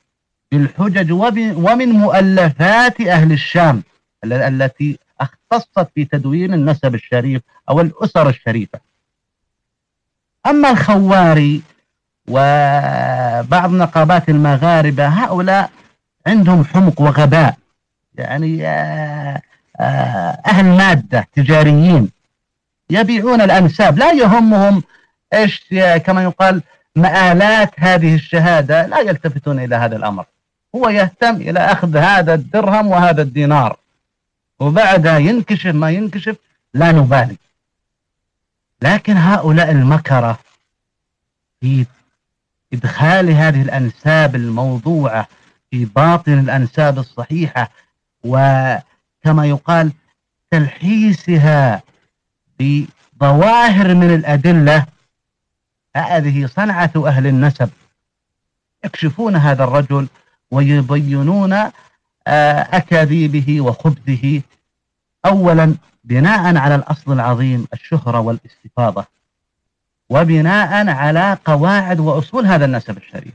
[0.52, 1.12] بالحجج
[1.56, 3.82] ومن مؤلفات أهل الشام
[4.24, 8.80] التي أختصت في تدوين النسب الشريف أو الأسر الشريفة.
[10.46, 11.62] أما الخواري
[12.28, 15.70] وبعض نقابات المغاربة هؤلاء
[16.26, 17.56] عندهم حمق وغباء.
[18.14, 19.42] يعني آه،
[19.80, 22.10] آه، أهل مادة تجاريين
[22.90, 23.98] يبيعون الأنساب.
[23.98, 24.82] لا يهمهم
[25.34, 25.64] إيش
[26.04, 26.62] كما يقال
[26.96, 28.86] مآلات هذه الشهادة.
[28.86, 30.24] لا يلتفتون إلى هذا الأمر.
[30.74, 33.76] هو يهتم إلى أخذ هذا الدرهم وهذا الدينار.
[34.60, 36.36] وبعدها ينكشف ما ينكشف
[36.74, 37.36] لا نبالي
[38.82, 40.38] لكن هؤلاء المكرة
[41.60, 41.86] في
[42.72, 45.28] إدخال هذه الأنساب الموضوعة
[45.70, 47.70] في باطن الأنساب الصحيحة
[48.24, 49.92] وكما يقال
[50.50, 51.82] تلحيسها
[52.60, 54.86] بظواهر من الأدلة
[55.96, 57.70] هذه صنعة أهل النسب.
[58.84, 60.08] يكشفون هذا الرجل
[60.50, 61.70] ويبينون
[62.26, 64.42] أكاذيبه وخبثه.
[65.26, 65.74] أولا
[66.04, 69.04] بناء على الأصل العظيم الشهرة والاستفاضة.
[70.10, 73.34] وبناء على قواعد وأصول هذا النسب الشريف.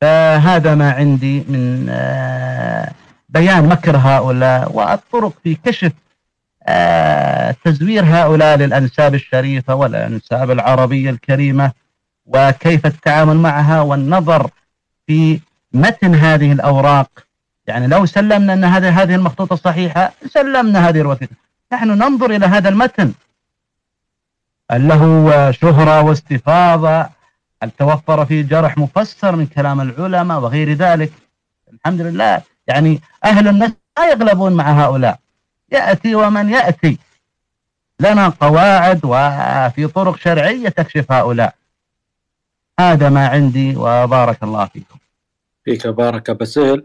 [0.00, 2.92] فهذا ما عندي من آه،
[3.28, 4.72] بيان مكر هؤلاء.
[4.72, 5.92] والطرق في كشف
[6.66, 11.72] آه، تزوير هؤلاء للأنساب الشريفة والأنساب العربية الكريمة
[12.26, 14.50] وكيف التعامل معها والنظر
[15.06, 15.40] في
[15.72, 17.29] متن هذه الأوراق.
[17.66, 21.34] يعني لو سلمنا أن هذه هذه المخطوطة صحيحة سلمنا هذه الوثيقة.
[21.72, 23.12] نحن ننظر إلى هذا المتن.
[24.70, 27.00] هل له شهرة واستفاضة
[27.62, 31.12] هل توفر فيه جرح مفسر من كلام العلماء وغير ذلك؟
[31.72, 32.42] الحمد لله.
[32.66, 35.18] يعني أهل النشر لا يغلبون مع هؤلاء.
[35.72, 36.98] يأتي ومن يأتي.
[38.00, 41.54] لنا قواعد وفي طرق شرعية تكشف هؤلاء.
[42.80, 44.98] هذا ما عندي وبارك الله فيكم.
[45.64, 46.84] فيك بارك أبا سهل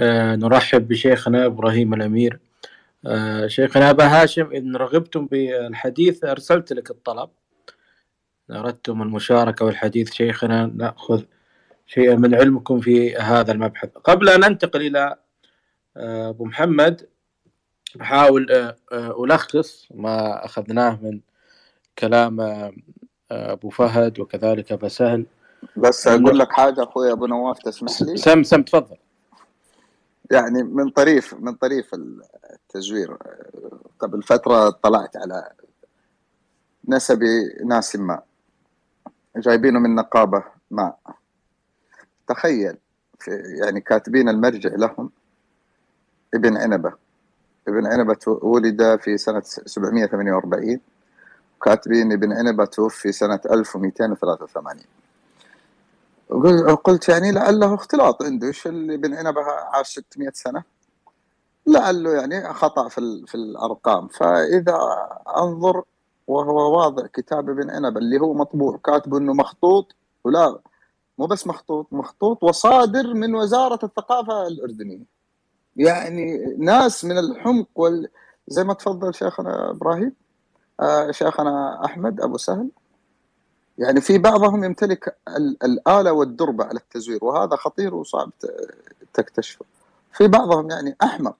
[0.00, 2.38] نرحب بشيخنا إبراهيم الأمير.
[3.06, 7.30] آه شيخنا أبا هاشم إن رغبتم بالحديث أرسلت لك الطلب.
[8.50, 11.22] أردتم المشاركة والحديث شيخنا نأخذ
[11.86, 13.88] شيئا من علمكم في هذا المبحث.
[14.04, 15.16] قبل أن ننتقل إلى
[15.96, 17.06] آه أبو محمد
[17.94, 21.20] بحاول آه، آه، ألخص ما أخذناه من
[21.98, 22.72] كلام آه،
[23.30, 25.26] آه، أبو فهد وكذلك أبا سهل.
[25.76, 28.96] بس أقول لك حاجة أخوي أبو نواف تسمح لي؟ سم سم تفضل.
[30.30, 33.16] يعني من طريف من طريف التزوير.
[33.98, 35.50] قبل فترة طلعت على
[36.88, 37.26] نسبي
[37.64, 38.22] ناس ما
[39.36, 40.92] جايبينه من نقابة ما.
[42.28, 42.76] تخيل
[43.62, 45.10] يعني كاتبين المرجع لهم
[46.34, 46.92] ابن عنبة.
[47.68, 50.80] ابن عنبة ولد في سنة 748
[51.60, 55.03] وكاتبين ابن عنبة توفي سنة 1283 وقل-
[56.84, 60.62] قلت يعني لعله اختلاط عنده إيش اللي ابن عنبه عاش 600 سنة؟
[61.66, 64.08] لعله يعني خطأ في في الأرقام.
[64.08, 64.78] فإذا
[65.36, 65.82] أنظر
[66.26, 70.58] وهو واضع كتاب ابن عنبه اللي هو مطبوع كاتبه إنه مخطوط ولا
[71.18, 75.04] مو بس مخطوط مخطوط وصادر من وزارة الثقافة الأردنية.
[75.76, 78.08] يعني ناس من الحمق وال
[78.48, 80.12] زي ما تفضل شيخنا إبراهيم
[80.80, 82.68] آه شيخنا أحمد أبو سهل.
[83.78, 88.30] يعني في بعضهم يمتلك ال- الآلة والدربة على التزوير وهذا خطير وصعب
[89.14, 89.64] تكتشفه.
[90.12, 91.36] في بعضهم يعني أحمق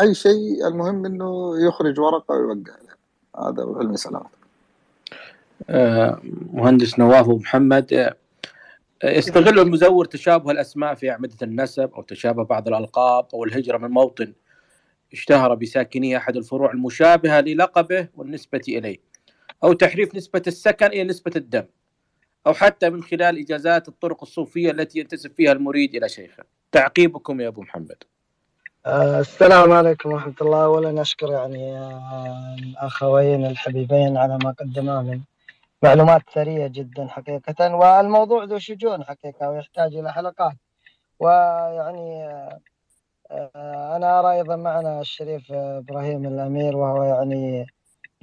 [0.00, 2.72] أي شيء المهم أنه يخرج ورقة ويوقع
[3.38, 4.30] هذا سلامتك
[5.70, 6.20] آه،
[6.52, 8.14] مهندس نواف محمد آه،
[9.04, 14.32] يستغل المزور تشابه الأسماء في أعمدة النسب أو تشابه بعض الألقاب أو الهجرة من موطن
[15.12, 19.09] اشتهر بساكنيه أحد الفروع المشابهة للقبه والنسبة إليه.
[19.64, 21.64] أو تحريف نسبة السكن إلى نسبة الدم
[22.46, 26.44] أو حتى من خلال إجازات الطرق الصوفية التي ينتسب فيها المريد إلى شيخه.
[26.72, 28.02] تعقيبكم يا أبو محمد.
[28.86, 30.64] آه، السلام عليكم ورحمة الله.
[30.64, 35.20] أولا أشكر يعني آه، الأخوين الحبيبين على ما قدما من
[35.82, 37.74] معلومات ثرية جدا حقيقة.
[37.74, 40.56] والموضوع ذو شجون حقيقة ويحتاج إلى حلقات.
[41.18, 42.24] ويعني
[43.30, 47.66] آه، أنا أرى أيضا معنا الشريف إبراهيم الأمير وهو يعني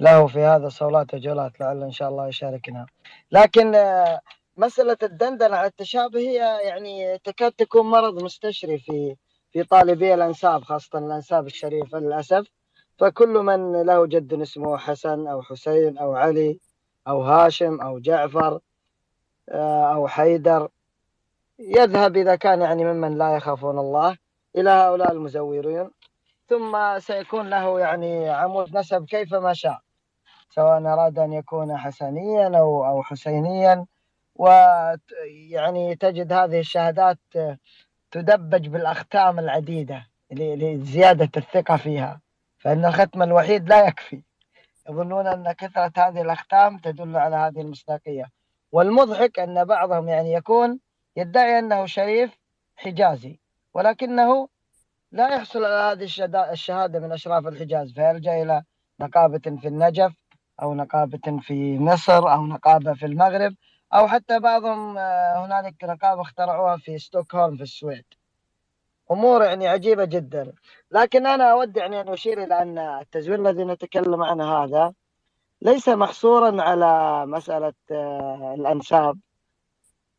[0.00, 2.86] له في هذا صولات وجولات لعل إن شاء الله يشاركنا.
[3.32, 4.20] لكن آه،
[4.56, 9.16] مسألة الدندنة على التشابه هي يعني تكاد تكون مرض مستشري في
[9.52, 12.46] في طالبي الأنساب خاصة الأنساب الشريفة للأسف.
[12.98, 16.60] فكل من له جد اسمه حسن أو حسين أو علي
[17.08, 18.60] أو هاشم أو جعفر
[19.48, 20.68] آه، أو حيدر
[21.58, 24.16] يذهب إذا كان يعني ممن لا يخافون الله
[24.56, 25.90] إلى هؤلاء المزورين.
[26.48, 29.87] ثم سيكون له يعني عمود نسب كيفما شاء.
[30.50, 33.86] سواء أراد أن يكون حسنيا أو أو حسينيا.
[34.34, 37.18] ويعني تجد هذه الشهادات
[38.10, 42.20] تدبج بالأختام العديدة لزيادة الثقة فيها
[42.58, 44.22] فإن الختم الوحيد لا يكفي.
[44.90, 48.30] يظنون أن كثرة هذه الأختام تدل على هذه المصداقية.
[48.72, 50.78] والمضحك أن بعضهم يعني يكون
[51.16, 52.38] يدعي أنه شريف
[52.76, 53.38] حجازي
[53.74, 54.48] ولكنه
[55.12, 58.62] لا يحصل على هذه الشهادة من أشراف الحجاز فيلجأ إلى
[59.00, 60.12] نقابة في النجف
[60.62, 63.54] أو نقابة في مصر أو نقابة في المغرب
[63.94, 68.04] أو حتى بعضهم آه، هنالك نقابة اخترعوها في ستوكهولم في السويد.
[69.10, 70.52] أمور يعني عجيبة جدا.
[70.90, 74.92] لكن أنا أود يعني أن أشير إلى أن التزوير الذي نتكلم عنه هذا
[75.62, 79.18] ليس محصورا على مسألة آه، الأنساب.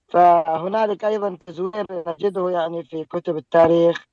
[0.08, 4.06] فهنالك أيضا تزوير نجده يعني في كتب التاريخ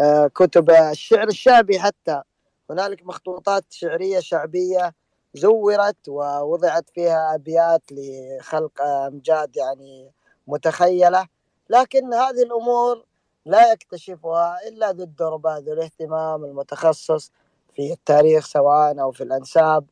[0.00, 2.22] آه، كتب الشعر الشعبي حتى.
[2.70, 4.94] هنالك مخطوطات شعرية شعبية
[5.34, 10.12] زورت ووضعت فيها أبيات لخلق أمجاد يعني
[10.46, 11.26] متخيلة.
[11.70, 13.04] لكن هذه الأمور
[13.46, 17.32] لا يكتشفها إلا ذو الدربة ذو الاهتمام المتخصص
[17.74, 19.84] في التاريخ سواء أو في الأنساب.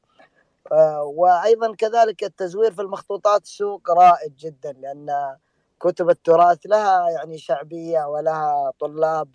[0.72, 5.36] آه، وأيضا كذلك التزوير في المخطوطات سوق رائد جدا لأن
[5.80, 9.28] كتب التراث لها يعني شعبية ولها طلاب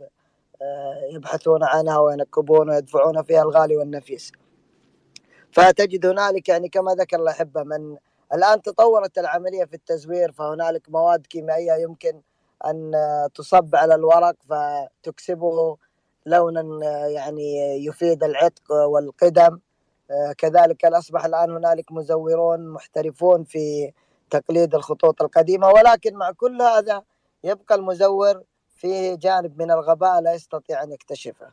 [1.12, 4.32] يبحثون عنها وينكبون ويدفعون فيها الغالي والنفيس.
[5.52, 7.98] فتجد هنالك يعني كما ذكر الأحبة من
[8.34, 12.22] الآن تطورت العملية في التزوير فهنالك مواد كيميائية يمكن
[12.66, 12.92] أن
[13.36, 15.78] تصب على الورق فتكسبه
[16.26, 19.60] لونا يعني يفيد العتق والقدم.
[20.38, 23.92] كذلك أصبح الآن هنالك مزورون محترفون في
[24.30, 27.04] تقليد الخطوط القديمة ولكن مع كل هذا
[27.44, 28.44] يبقى المزور
[28.76, 31.52] فيه جانب من الغباء لا يستطيع أن يكتشفه.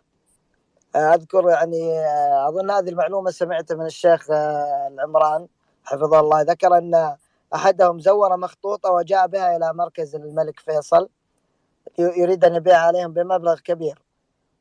[0.96, 5.48] آه، أذكر يعني آه، أظن هذه المعلومة سمعتها من الشيخ آه، العمران
[5.84, 6.42] حفظه الله.
[6.42, 7.16] ذكر أن
[7.54, 11.08] أحدهم زور مخطوطة وجاء بها إلى مركز الملك فيصل
[11.98, 14.02] يريد أن يبيع عليهم بمبلغ كبير.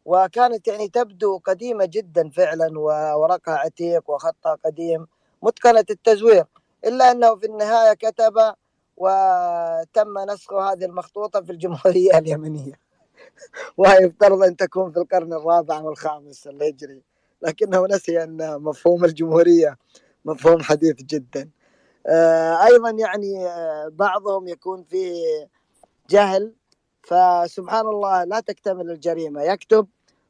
[0.06, 5.08] وكانت يعني تبدو قديمة جدا فعلا وورقها عتيق وخطها قديم
[5.42, 6.46] متقنة التزوير.
[6.86, 8.34] إلا أنه في النهاية كتب
[9.00, 12.74] وتم نسخ هذه المخطوطة في الجمهورية اليمنية.
[13.78, 17.04] وهي يفترض أن تكون في القرن الرابع والخامس الهجري
[17.42, 19.78] لكنه نسي أن مفهوم الجمهورية
[20.26, 21.50] مفهوم حديث جدا.
[22.08, 25.50] آه، أيضا يعني آه، بعضهم يكون فيه
[26.10, 26.54] جهل
[27.04, 29.44] فسبحان الله لا تكتمل الجريمة.
[29.44, 29.88] يكتب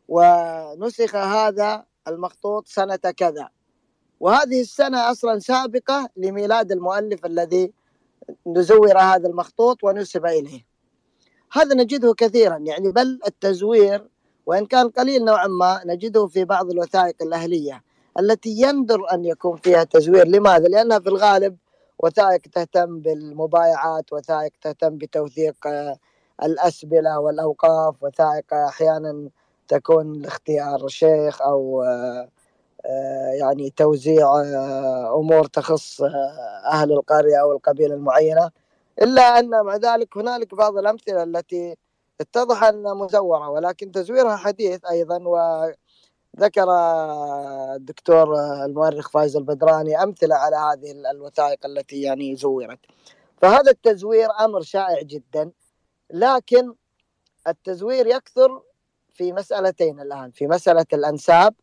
[0.08, 3.50] ونسخ هذا المخطوط سنة كذا.
[4.20, 7.74] وهذه السنة أصلا سابقة لميلاد المؤلف الذي
[8.48, 10.66] نزور هذا المخطوط ونسب إليه
[11.52, 14.08] هذا نجده كثيرا يعني بل التزوير
[14.46, 17.84] وإن كان قليل نوعا ما نجده في بعض الوثائق الأهلية
[18.20, 21.58] التي يندر أن يكون فيها تزوير لماذا؟ لأنها في الغالب
[22.00, 25.98] وثائق تهتم بالمبايعات وثائق تهتم بتوثيق آه،
[26.44, 29.30] الأسبلة والأوقاف وثائق أحيانا
[29.68, 32.30] تكون لاختيار شيخ أو آه،
[33.40, 34.42] يعني توزيع
[35.16, 36.02] أمور تخص
[36.72, 38.52] أهل القرية أو القبيلة المعينة
[39.02, 41.76] إلا أن مع ذلك هنالك بعض الأمثلة التي
[42.22, 46.72] اتضح أنها مزورة ولكن تزويرها حديث أيضا وذكر
[47.76, 52.80] الدكتور المؤرخ فايز البدراني أمثلة على هذه الوثائق التي يعني زورت.
[53.42, 55.52] فهذا التزوير أمر شائع جدا
[56.12, 56.74] لكن
[57.48, 58.62] التزوير يكثر
[59.14, 61.54] في مسألتين الآن في مسألة الأنساب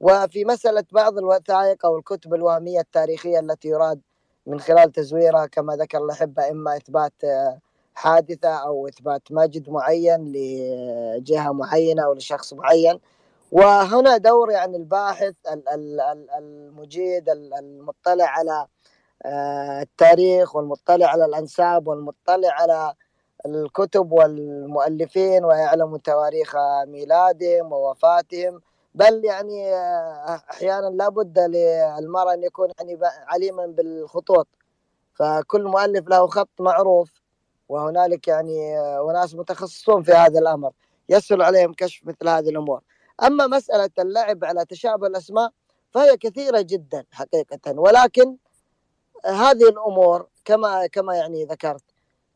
[0.00, 4.00] وفي مسألة بعض الوثائق أو الكتب الوهمية التاريخية التي يراد
[4.46, 7.58] من خلال تزويرها كما ذكر الأحبة إما إثبات آه،
[7.94, 13.00] حادثة أو إثبات مجد معين لجهة معينة أو لشخص معين.
[13.52, 15.34] وهنا دور يعني الباحث
[16.38, 18.66] المجيد المطلع على
[19.26, 22.94] آه، التاريخ والمطلع على الأنساب والمطلع على
[23.46, 26.54] الكتب والمؤلفين ويعلم تواريخ
[26.86, 28.60] ميلادهم ووفاتهم.
[28.98, 34.48] بل يعني آه، أحيانا لابد للمرء أن يكون يعني عليما بالخطوط.
[35.14, 37.10] فكل مؤلف له خط معروف
[37.68, 40.72] وهنالك يعني آه، وناس متخصصون في هذا الأمر
[41.08, 42.82] يسهل عليهم كشف مثل هذه الأمور.
[43.22, 45.50] أما مسألة اللعب على تشابه الأسماء
[45.90, 47.80] فهي كثيرة جدا حقيقه.
[47.80, 48.36] ولكن
[49.24, 51.84] هذه الأمور كما كما يعني ذكرت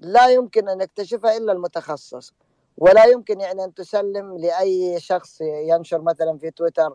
[0.00, 2.32] لا يمكن أن يكتشفها إلا المتخصص.
[2.78, 6.94] ولا يمكن يعني أن تسلم لأي شخص ينشر مثلا في تويتر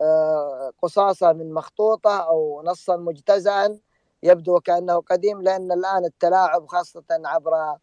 [0.00, 3.78] آه، قصاصة من مخطوطة أو نصا مجتزأ
[4.22, 7.76] يبدو كأنه قديم لأن الآن التلاعب خاصة عبر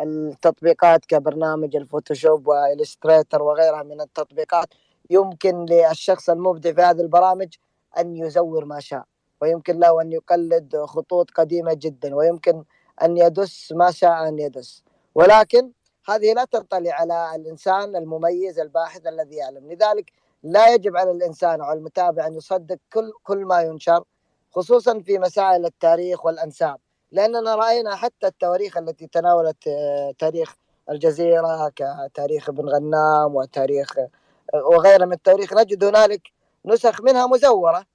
[0.00, 4.68] التطبيقات كبرنامج الفوتوشوب والإليستريتور وغيرها من التطبيقات
[5.10, 7.54] يمكن للشخص المبدع في هذه البرامج
[7.98, 9.04] أن يزور ما شاء
[9.42, 12.64] ويمكن له أن يقلد خطوط قديمة جدا ويمكن
[13.02, 14.84] أن يدس ما شاء أن يدس.
[15.14, 15.72] ولكن
[16.08, 19.72] هذه لا تنطلي على الإنسان المميز الباحث الذي يعلم.
[19.72, 24.04] لذلك لا يجب على الإنسان أو المتابع أن يصدق كل كل ما ينشر
[24.52, 26.76] خصوصا في مسائل التاريخ والأنساب.
[27.12, 30.56] لأننا رأينا حتى التواريخ التي تناولت آه، تاريخ
[30.90, 34.10] الجزيرة كتاريخ ابن غنام وتاريخ آه،
[34.54, 36.22] وغيرها من التواريخ نجد هنالك
[36.64, 37.86] نسخ منها مزورة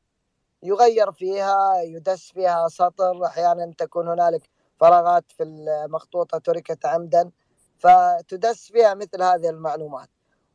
[0.63, 4.41] يغير فيها يدس فيها سطر أحيانا تكون هنالك
[4.79, 7.31] فراغات في المخطوطة تركت عمدا.
[7.81, 10.09] فتدس فيها مثل هذه المعلومات.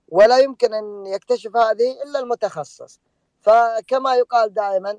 [0.08, 3.00] ولا يمكن أن يكتشف هذه إلا المتخصص.
[3.40, 4.98] فكما يقال دائما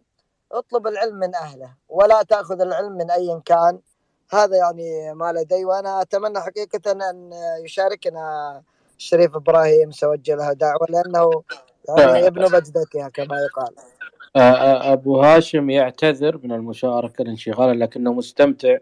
[0.52, 3.80] اطلب العلم من أهله ولا تأخذ العلم من أي كان.
[4.32, 7.32] هذا يعني ما لدي وأنا أتمنى حقيقة أن
[7.64, 8.62] يشاركنا
[8.98, 11.44] الشريف إبراهيم سوجه له دعوة لأنه
[11.98, 13.76] يعني ابن بجدتها كما يقال.
[14.94, 18.78] أبو هاشم يعتذر من المشاركة لانشغاله لكنه مستمتع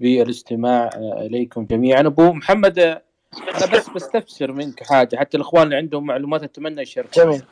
[0.00, 2.00] بالاستماع إليكم جميعا.
[2.00, 5.16] أبو محمد أنا بس بستفسر منك حاجة.
[5.16, 7.42] حتى الإخوان اللي عندهم معلومات أتمنى يشاركوا جميل.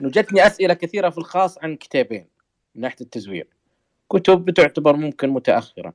[0.00, 2.26] إنه جتني أسئلة كثيرة في الخاص عن كتابين
[2.74, 3.48] من ناحية التزوير.
[4.10, 5.92] كتب تعتبر ممكن متأخرة.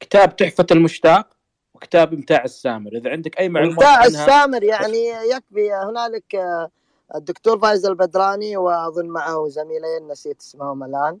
[0.00, 1.36] كتاب تحفة المشتاق
[1.74, 2.90] وكتاب إمتاع السامر.
[2.96, 5.72] إذا عندك أي معلومات إمتاع السامر يعني يكفي.
[5.72, 6.68] هنالك آه،
[7.14, 11.18] الدكتور فايز البدراني وأظن معه زميلين نسيت اسمهم الآن.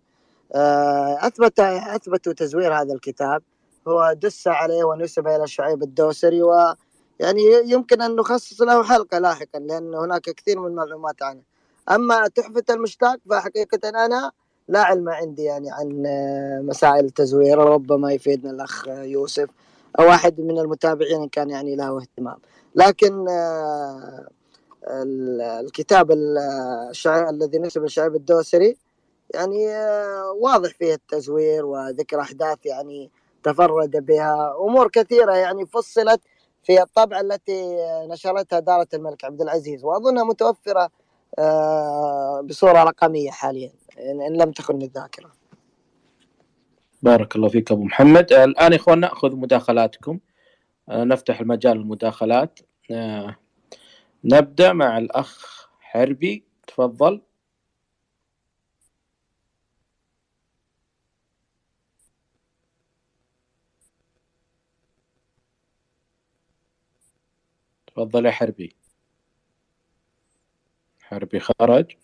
[0.54, 3.42] آه، اثبت أثبتوا تزوير هذا الكتاب.
[3.88, 9.94] هو دس عليه ونسب إلى شعيب الدوسري ويعني يمكن أن نخصص له حلقة لاحقا لأن
[9.94, 11.42] هناك كثير من المعلومات عنه.
[11.90, 14.32] أما تحفة المشتاق فحقيقة أنا
[14.68, 16.02] لا علم عندي يعني عن
[16.66, 19.48] مسائل التزوير ربما يفيدنا الأخ يوسف
[19.98, 22.36] واحد من المتابعين كان يعني له اهتمام.
[22.74, 24.28] لكن آه،
[24.88, 26.10] ال- الكتاب
[27.06, 28.76] الذي نسب الشعب الدوسري
[29.34, 33.10] يعني آه، واضح فيه التزوير وذكر أحداث يعني
[33.44, 34.56] تفرد بها.
[34.60, 36.20] أمور كثيرة يعني فصلت
[36.62, 37.76] في الطبعة التي
[38.10, 40.90] نشرتها دارة الملك عبد العزيز وأظنها متوفرة
[41.38, 45.32] آه، بصورة رقمية حاليا إن لم تخن الذاكرة
[47.02, 48.32] بارك الله فيك أبو محمد.
[48.32, 50.18] آه، الآن يا إخوان نأخذ مداخلاتكم.
[50.88, 52.58] آه، نفتح المجال للمداخلات.
[54.24, 56.44] نبدأ مع الأخ حربي.
[56.66, 57.20] تفضل.
[67.94, 68.76] تفضل يا حربي.
[71.02, 71.96] حربي خرج.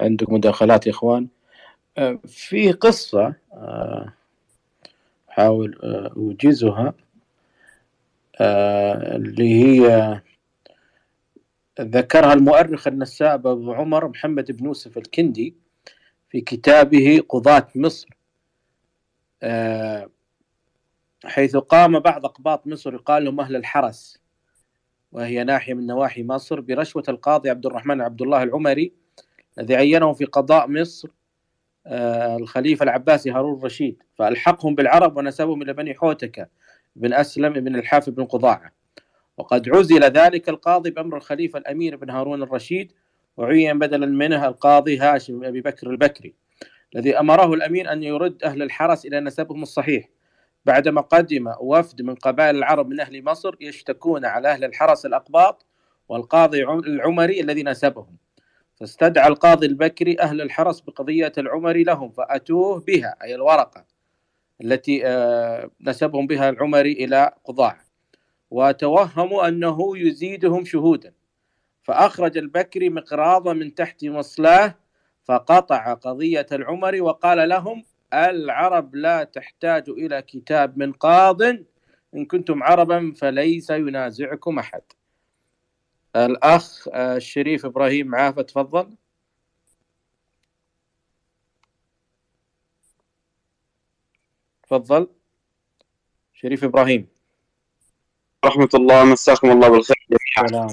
[0.00, 1.28] عندك مداخلات يا إخوان.
[1.98, 3.34] آه، في قصة
[5.30, 6.94] أحاول آه، أوجزها
[8.40, 10.20] آه، اللي هي
[11.80, 15.54] ذكرها المؤرخ النساب أبو عمر محمد بن يوسف الكندي
[16.30, 18.08] في كتابه قضاة مصر.
[21.24, 24.20] حيث قام بعض أقباط مصر يقال لهم أهل الحرس
[25.12, 28.92] وهي ناحية من نواحي مصر برشوة القاضي عبد الرحمن عبد الله العمري
[29.58, 31.08] الذي عينه في قضاء مصر
[31.86, 34.02] آه، الخليفة العباسي هارون الرشيد.
[34.14, 36.46] فألحقهم بالعرب ونسبهم إلى بني حوتكة
[36.96, 38.72] بن أسلم بن الحافظ بن قضاعة.
[39.36, 42.92] وقد عزل ذلك القاضي بأمر الخليفة الأمير بن هارون الرشيد
[43.36, 46.34] وعين بدلا منه القاضي هاشم بن أبي بكر البكري
[46.94, 50.08] الذي أمره الأمير أن يرد أهل الحرس إلى نسبهم الصحيح.
[50.64, 55.66] بعدما قدم وفد من قبائل العرب من أهل مصر يشتكون على أهل الحرس الأقباط
[56.08, 58.16] والقاضي عم- العمري الذي نسبهم
[58.76, 63.84] فاستدعى القاضي البكري أهل الحرس بقضية العمري لهم فأتوه بها أي الورقة
[64.60, 67.80] التي آه، نسبهم بها العمري إلى قضاع
[68.50, 71.12] وتوهموا أنه يزيدهم شهودا.
[71.82, 74.74] فأخرج البكري مقراضا من تحت مصلاه
[75.24, 77.84] فقطع قضية العمري وقال لهم
[78.14, 81.42] العرب لا تحتاج إلى كتاب من قاض.
[82.14, 84.82] إن كنتم عربا فليس ينازعكم أحد.
[86.16, 88.96] الأخ آه، الشريف إبراهيم عافة تفضل.
[94.62, 95.08] تفضل.
[96.34, 97.08] شريف إبراهيم.
[98.44, 99.96] رحمة الله مساكم الله بالخير.
[100.36, 100.66] جميعا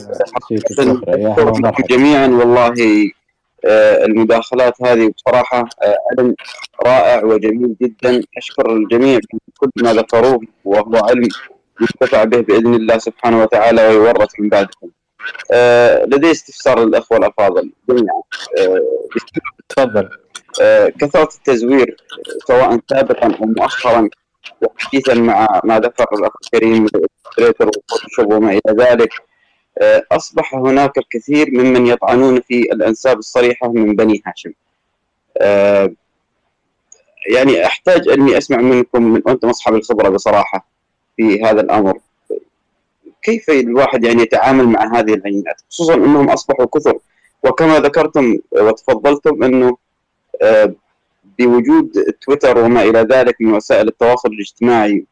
[1.89, 2.73] جميعا والله
[3.65, 6.35] المداخلات هذه بصراحة آه، علم
[6.85, 8.21] رائع وجميل جدا.
[8.37, 9.19] أشكر الجميع
[9.59, 11.27] كل ما ذكروه وهو علم
[11.81, 14.89] ينتفع به بإذن الله سبحانه وتعالى ويورث من بعدكم.
[15.51, 17.71] آه، لدي استفسار للأخوة الأفاضل.
[17.89, 18.21] جميعا.
[19.69, 20.09] تفضل.
[20.99, 24.09] كثرة التزوير آه، سواء سابقا أو مؤخرا
[24.61, 26.87] وحديثا مع ما ذكر الأخ الكريم
[28.19, 29.09] وما إلى ذلك.
[29.13, 29.26] آه،
[30.11, 34.51] أصبح هناك الكثير ممن يطعنون في الأنساب الصريحة من بني هاشم.
[35.37, 35.93] آه،
[37.29, 40.67] يعني أحتاج أني أسمع منكم من أنتم أصحاب الخبرة بصراحة
[41.17, 41.99] في هذا الأمر.
[43.21, 46.97] كيف الواحد يعني يتعامل مع هذه العينات خصوصا أنهم أصبحوا كثر.
[47.43, 49.77] وكما ذكرتم وتفضلتم أنه
[50.41, 50.73] آه،
[51.39, 51.91] بوجود
[52.21, 55.05] تويتر وما إلى ذلك من وسائل التواصل الاجتماعي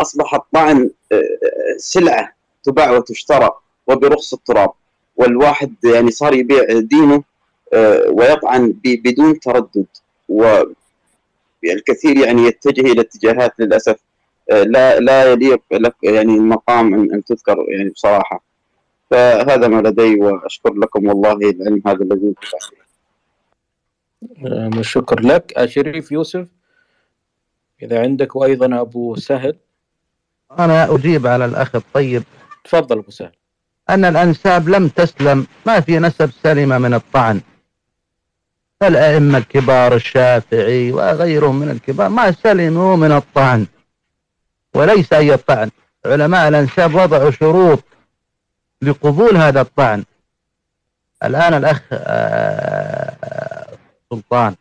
[0.00, 1.18] أصبح الطعن آه،
[1.78, 2.35] سلعة.
[2.66, 3.50] تباع وتشترى
[3.86, 4.70] وبرخص التراب.
[5.16, 7.22] والواحد يعني صار يبيع دينه
[7.72, 9.86] آه، ويطعن بدون تردد.
[10.28, 13.96] والكثير يعني يتجه إلى اتجاهات للأسف
[14.50, 18.42] آه، لا لا يليق لك يعني المقام أن أن تذكر يعني بصراحة.
[19.10, 22.34] فهذا ما لدي وأشكر لكم والله العلم هذا الذي.
[24.46, 25.64] آه، شكر لك.
[25.64, 26.48] شريف يوسف
[27.82, 29.56] إذا عندك وأيضا أبو سهل.
[30.58, 32.22] أنا أجيب على الأخ الطيب.
[32.66, 33.32] تفضل أبو سهل.
[33.90, 35.46] أن الأنساب لم تسلم.
[35.66, 37.40] ما في نسب سلمة من الطعن.
[38.82, 43.66] الأئمة الكبار الشافعي وغيرهم من الكبار ما سلموا من الطعن.
[44.74, 45.70] وليس أي طعن.
[46.06, 47.84] علماء الأنساب وضعوا شروط
[48.82, 50.04] لقبول هذا الطعن.
[51.24, 53.66] الآن الأخ آه،
[54.10, 54.54] سلطان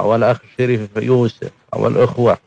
[0.00, 2.38] أو الأخ الشريف يوسف أو الأخوة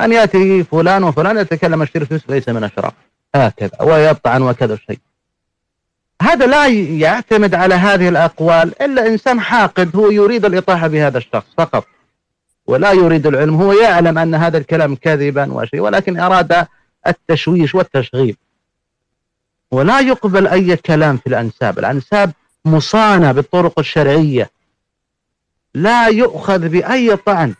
[0.00, 2.92] أن يأتي فلان وفلان يتكلم الشريف يوسف ليس من أشراف
[3.34, 4.98] هكذا ويطعن وكذا شيء.
[6.22, 6.66] هذا لا
[6.98, 11.86] يعتمد على هذه الأقوال إلا إنسان حاقد هو يريد الإطاحة بهذا الشخص فقط.
[12.66, 16.66] ولا يريد العلم هو يعلم أن هذا الكلام كذبا وشيء ولكن أراد
[17.06, 18.36] التشويش والتشغيب.
[19.70, 21.78] ولا يقبل أي كلام في الأنساب.
[21.78, 22.32] الأنساب
[22.64, 24.50] مصانة بالطرق الشرعية.
[25.74, 27.54] لا يؤخذ بأي طعن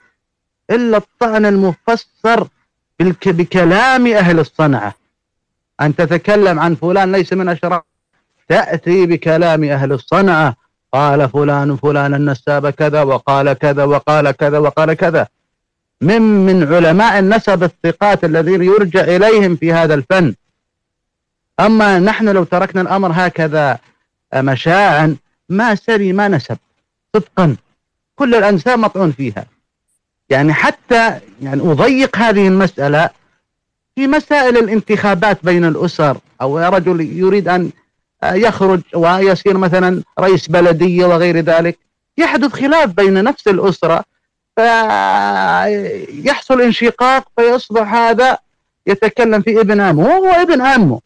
[0.71, 2.49] إلا الطعن المفسر
[3.01, 5.00] بكلام أهل الصنعة.
[5.81, 7.83] أن تتكلم عن فلان ليس من أشراف
[8.49, 10.57] تأتي بكلام أهل الصنعة.
[10.93, 15.29] قال فلان فلان النساب كذا وقال كذا وقال كذا وقال كذا.
[16.01, 20.35] من من علماء النسب الثقات الذين يرجع إليهم في هذا الفن.
[21.61, 23.79] أما نحن لو تركنا الأمر هكذا
[24.35, 25.17] مشاعا
[25.49, 26.57] ما سري ما نسب.
[27.17, 27.57] صدقا
[28.17, 29.47] كل الأنساب مطعون فيها.
[30.31, 33.11] يعني حتى يعني أضيق هذه المسألة
[33.95, 37.71] في مسائل الانتخابات بين الأسر أو رجل يريد أن
[38.25, 41.79] يخرج ويصير مثلا رئيس بلدية وغير ذلك.
[42.19, 44.05] يحدث خلاف بين نفس الأسرة
[44.57, 48.39] فيحصل انشقاق فيصبح هذا
[48.87, 51.01] يتكلم في ابن عمه وهو ابن عمه.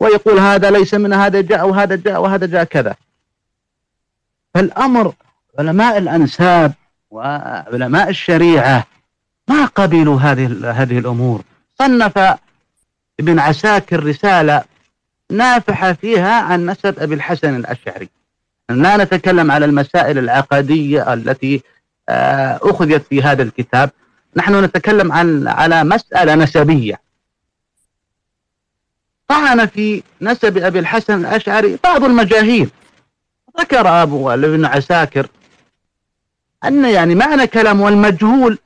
[0.00, 2.94] ويقول هذا ليس من هذا جاء وهذا جاء وهذا جاء كذا.
[4.54, 5.12] فالأمر
[5.58, 6.72] علماء الأنساب
[7.10, 8.86] وعلماء الشريعة
[9.48, 11.42] ما قبلوا هذه هذه الأمور.
[11.78, 12.38] صنف
[13.20, 14.64] ابن عساكر رسالة
[15.30, 18.08] نافحة فيها عن نسب أبي الحسن الأشعري.
[18.68, 21.62] لا نتكلم على المسائل العقدية التي
[22.08, 23.90] آه، أخذت في هذا الكتاب.
[24.36, 27.00] نحن نتكلم عن على مسألة نسبية.
[29.28, 32.70] طعن في نسب أبي الحسن الأشعري بعض المجاهيل.
[33.60, 35.28] ذكر أبو ابن عساكر
[36.64, 38.58] أن يعني معنى كلام والمجهول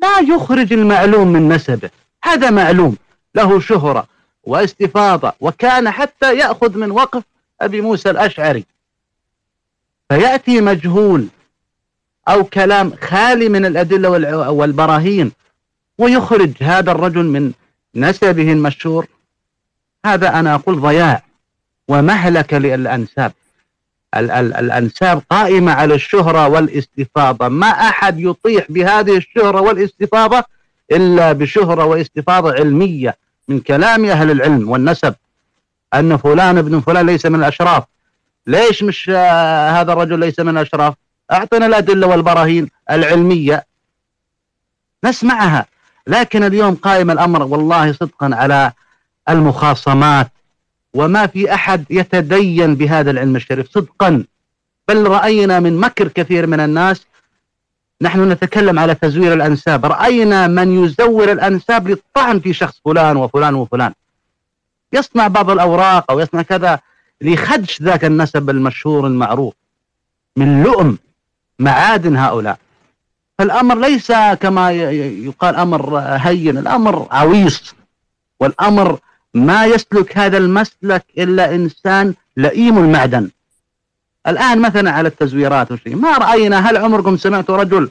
[0.00, 1.90] لا يخرج المعلوم من نسبه.
[2.24, 2.96] هذا معلوم
[3.34, 4.06] له شهرة
[4.44, 7.22] واستفاضة وكان حتى يأخذ من وقف
[7.60, 8.64] أبي موسى الأشعري.
[10.08, 11.26] فيأتي مجهول
[12.28, 14.10] أو كلام خالي من الأدلة
[14.50, 15.32] والبراهين
[15.98, 17.52] ويخرج هذا الرجل من
[17.94, 19.06] نسبه المشهور.
[20.06, 21.22] هذا أنا أقول ضياع
[21.88, 23.32] ومهلك للأنساب.
[24.16, 27.48] ال- ال- الأنساب قائمة على الشهرة والاستفاضة.
[27.48, 30.44] ما أحد يطيح بهذه الشهرة والاستفاضة
[30.92, 33.16] إلا بشهرة واستفاضة علمية
[33.48, 35.14] من كلام أهل العلم والنسب.
[35.94, 37.84] أن فلان ابن فلان ليس من الأشراف.
[38.46, 40.94] ليش مش آه، هذا الرجل ليس من الأشراف؟
[41.32, 43.66] أعطنا الأدلة والبراهين العلمية.
[45.04, 45.66] نسمعها.
[46.06, 48.72] لكن اليوم قائم الأمر والله صدقا على
[49.28, 50.32] المخاصمات.
[50.94, 53.70] وما في أحد يتدين بهذا العلم الشريف.
[53.70, 54.24] صدقا.
[54.88, 57.06] بل رأينا من مكر كثير من الناس
[58.02, 59.86] نحن نتكلم على تزوير الأنساب.
[59.86, 63.92] رأينا من يزور الأنساب للطعن في شخص فلان وفلان وفلان.
[64.92, 66.80] يصنع بعض الأوراق أو يصنع كذا
[67.20, 69.54] لخدش ذاك النسب المشهور المعروف
[70.36, 70.98] من لؤم
[71.58, 72.58] معادن هؤلاء.
[73.38, 74.70] فالأمر ليس كما
[75.26, 76.58] يقال أمر هين.
[76.58, 77.74] الأمر عويص.
[78.40, 78.98] والأمر
[79.34, 83.30] ما يسلك هذا المسلك إلا إنسان لئيم المعدن.
[84.26, 87.90] الآن مثلا على التزويرات وشيء ما رأينا هل عمركم سمعتوا رجل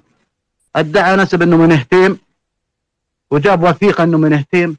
[0.75, 2.17] ادعى نسب أنه من هتيم
[3.31, 4.77] وجاب وثيقة أنه من هتيم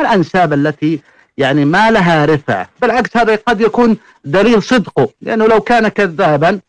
[0.00, 1.00] الأنساب التي
[1.38, 2.66] يعني ما لها رفع.
[2.82, 6.60] بالعكس هذا قد يكون دليل صدقه لأنه لو كان كذابا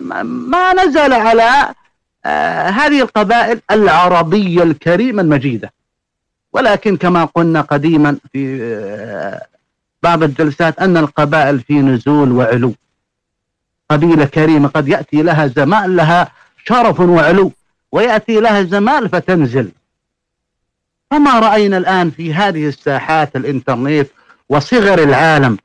[0.00, 1.74] ما- ما نزل على
[2.24, 5.72] آه هذه القبائل العربية الكريمة المجيدة.
[6.52, 9.46] ولكن كما قلنا قديما في آه
[10.02, 12.74] بعض الجلسات أن القبائل في نزول وعلو.
[13.90, 16.32] قبيلة كريمة قد يأتي لها زمان لها
[16.64, 17.52] شرف وعلو
[17.92, 19.72] ويأتي لها زمان فتنزل.
[21.10, 24.08] فما رأينا الآن في هذه الساحات الإنترنت
[24.48, 25.58] وصغر العالم؟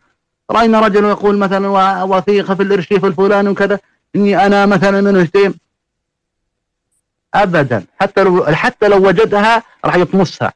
[0.51, 1.67] رأينا رجل يقول مثلا
[2.03, 3.79] وثيقة في الإرشيف الفلاني وكذا
[4.15, 5.53] إني أنا مثلا من هشيم
[7.33, 7.85] أبدا.
[8.01, 10.53] حتى لو حتى لو وجدها راح يطمسها.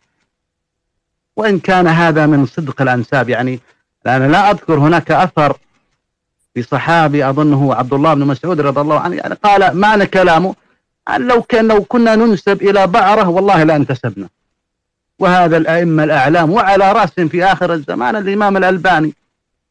[1.36, 3.60] وإن كان هذا من صدق الأنساب يعني
[4.08, 5.58] أنا لا أذكر هناك أثر
[6.54, 10.56] في صحابي أظنه عبد الله بن مسعود رضي الله عنه يعني قال معنى كلامه؟
[11.10, 14.30] أن لو كان لو كنا ننسب إلى بعرة والله لا انتسبنا.
[15.20, 19.14] وهذا الأئمة الأعلام وعلى رأسهم في آخر الزمان الإمام الألباني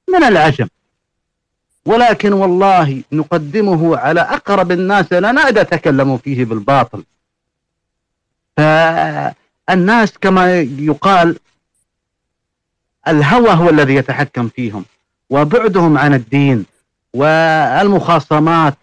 [0.08, 0.68] من العجم.
[1.86, 7.04] ولكن والله نقدمه على أقرب الناس لنا إذا تكلموا فيه بالباطل.
[8.56, 11.38] فالناس كما يقال
[13.08, 14.84] الهوى هو الذي يتحكم فيهم
[15.30, 16.64] وبعدهم عن الدين.
[17.14, 18.74] والمخاصمات.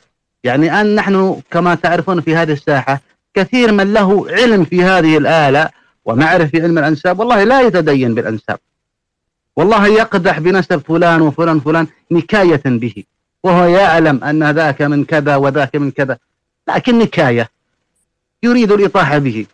[0.43, 3.01] يعني أن نحن كما تعرفون في هذه الساحة
[3.33, 5.69] كثير من له علم في هذه الآلة
[6.05, 8.59] ومعرفة في علم الأنساب والله لا يتدين بالأنساب.
[9.55, 13.03] والله يقدح بنسب فلان وفلان فلان نكاية به
[13.43, 16.17] وهو يعلم أن ذاك من كذا وذاك من كذا
[16.69, 17.49] لكن نكاية
[18.43, 19.45] يريد الإطاحة به.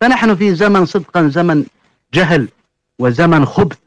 [0.00, 1.64] فنحن في زمن صدقا زمن
[2.14, 2.48] جهل
[2.98, 3.78] وزمن خبث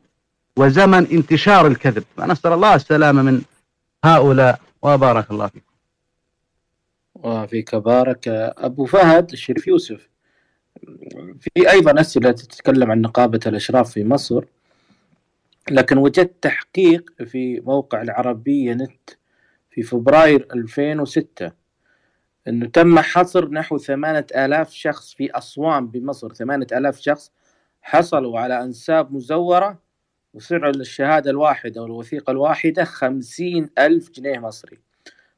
[0.57, 2.03] وزمن انتشار الكذب.
[2.17, 3.41] فنسأل الله السلامة من
[4.03, 4.59] هؤلاء.
[4.81, 5.65] وبارك الله فيكم.
[7.15, 8.27] وفيك بارك.
[8.57, 10.09] أبو فهد الشريف يوسف.
[11.39, 14.45] في أيضا أسئلة تتكلم عن نقابة الأشراف في مصر
[15.71, 19.09] لكن وجدت تحقيق في موقع العربية نت
[19.71, 21.51] في فبراير 2006
[22.47, 26.33] أنه تم حصر نحو ثمانية آلاف شخص في أسوان بمصر.
[26.33, 27.31] ثمانية آلاف شخص
[27.81, 29.82] حصلوا على أنساب مزورة
[30.33, 34.79] وسعر الشهادة الواحدة أو الوثيقة الواحدة خمسين ألف جنيه مصري.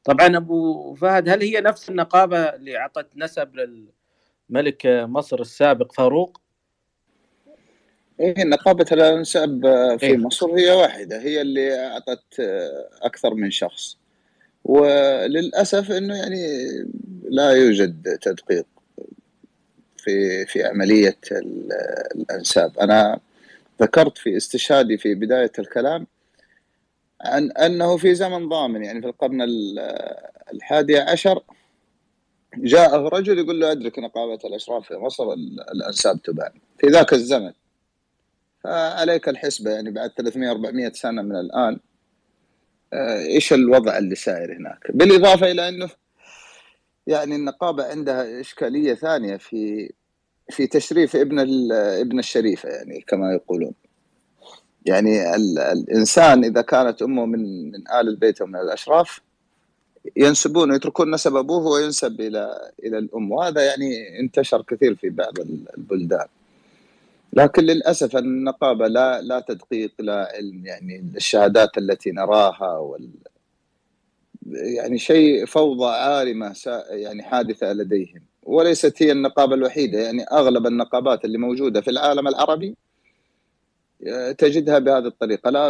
[0.03, 3.49] طبعا أبو فهد هل هي نفس النقابة اللي أعطت نسب
[4.49, 6.41] للملك مصر السابق فاروق؟
[8.19, 9.61] إيه نقابة الأنساب
[9.99, 10.17] في إيه.
[10.17, 12.39] مصر هي واحدة هي اللي أعطت
[13.01, 13.97] أكثر من شخص.
[14.63, 16.67] وللأسف أنه يعني
[17.29, 18.65] لا يوجد تدقيق
[19.97, 21.69] في في عملية ال-
[22.15, 22.79] الأنساب.
[22.79, 23.19] أنا
[23.81, 26.07] ذكرت في استشهادي في بداية الكلام
[27.21, 29.79] عن أنه في زمن ضامن يعني في القرن ال-
[30.53, 31.43] الحادي عشر
[32.57, 37.53] جاءه رجل يقول له أدرك نقابة الأشراف في مصر ال- الأنساب تبان في ذاك الزمن.
[38.63, 41.79] فعليك الحسبة يعني بعد 300 400 سنة من الآن
[42.93, 45.89] آه، إيش الوضع اللي سائر هناك؟ بالإضافة إلى أنه
[47.07, 49.91] يعني النقابة عندها إشكالية ثانية في
[50.49, 53.73] في تشريف ابن ال- ابن الشريفة يعني كما يقولون.
[54.85, 59.21] يعني ال- الإنسان إذا كانت أمه من من آل البيت ومن الأشراف
[60.17, 63.31] ينسبون يتركون نسب أبوه وينسب إلى إلى الأم.
[63.31, 66.27] وهذا يعني انتشر كثير في بعض ال- البلدان.
[67.33, 70.65] لكن للأسف النقابة لا لا تدقيق لا علم.
[70.65, 73.09] يعني الشهادات التي نراها وال
[74.51, 78.21] يعني شيء فوضى عارمة سا- يعني حادثة لديهم.
[78.45, 82.75] وليست هي النقابة الوحيدة يعني أغلب النقابات اللي موجودة في العالم العربي
[84.07, 85.49] آه، تجدها بهذه الطريقة.
[85.49, 85.69] لا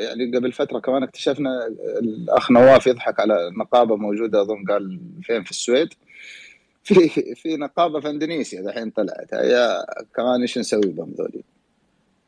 [0.00, 1.66] يعني قبل فترة كمان اكتشفنا
[2.00, 5.88] الأخ نواف يضحك على نقابة موجودة أظن قال فين في السويد؟
[6.86, 9.34] في في نقابة في إندونيسيا دحين طلعت.
[9.34, 9.86] هي
[10.16, 11.42] كمان إيش نسوي بهم ذولي؟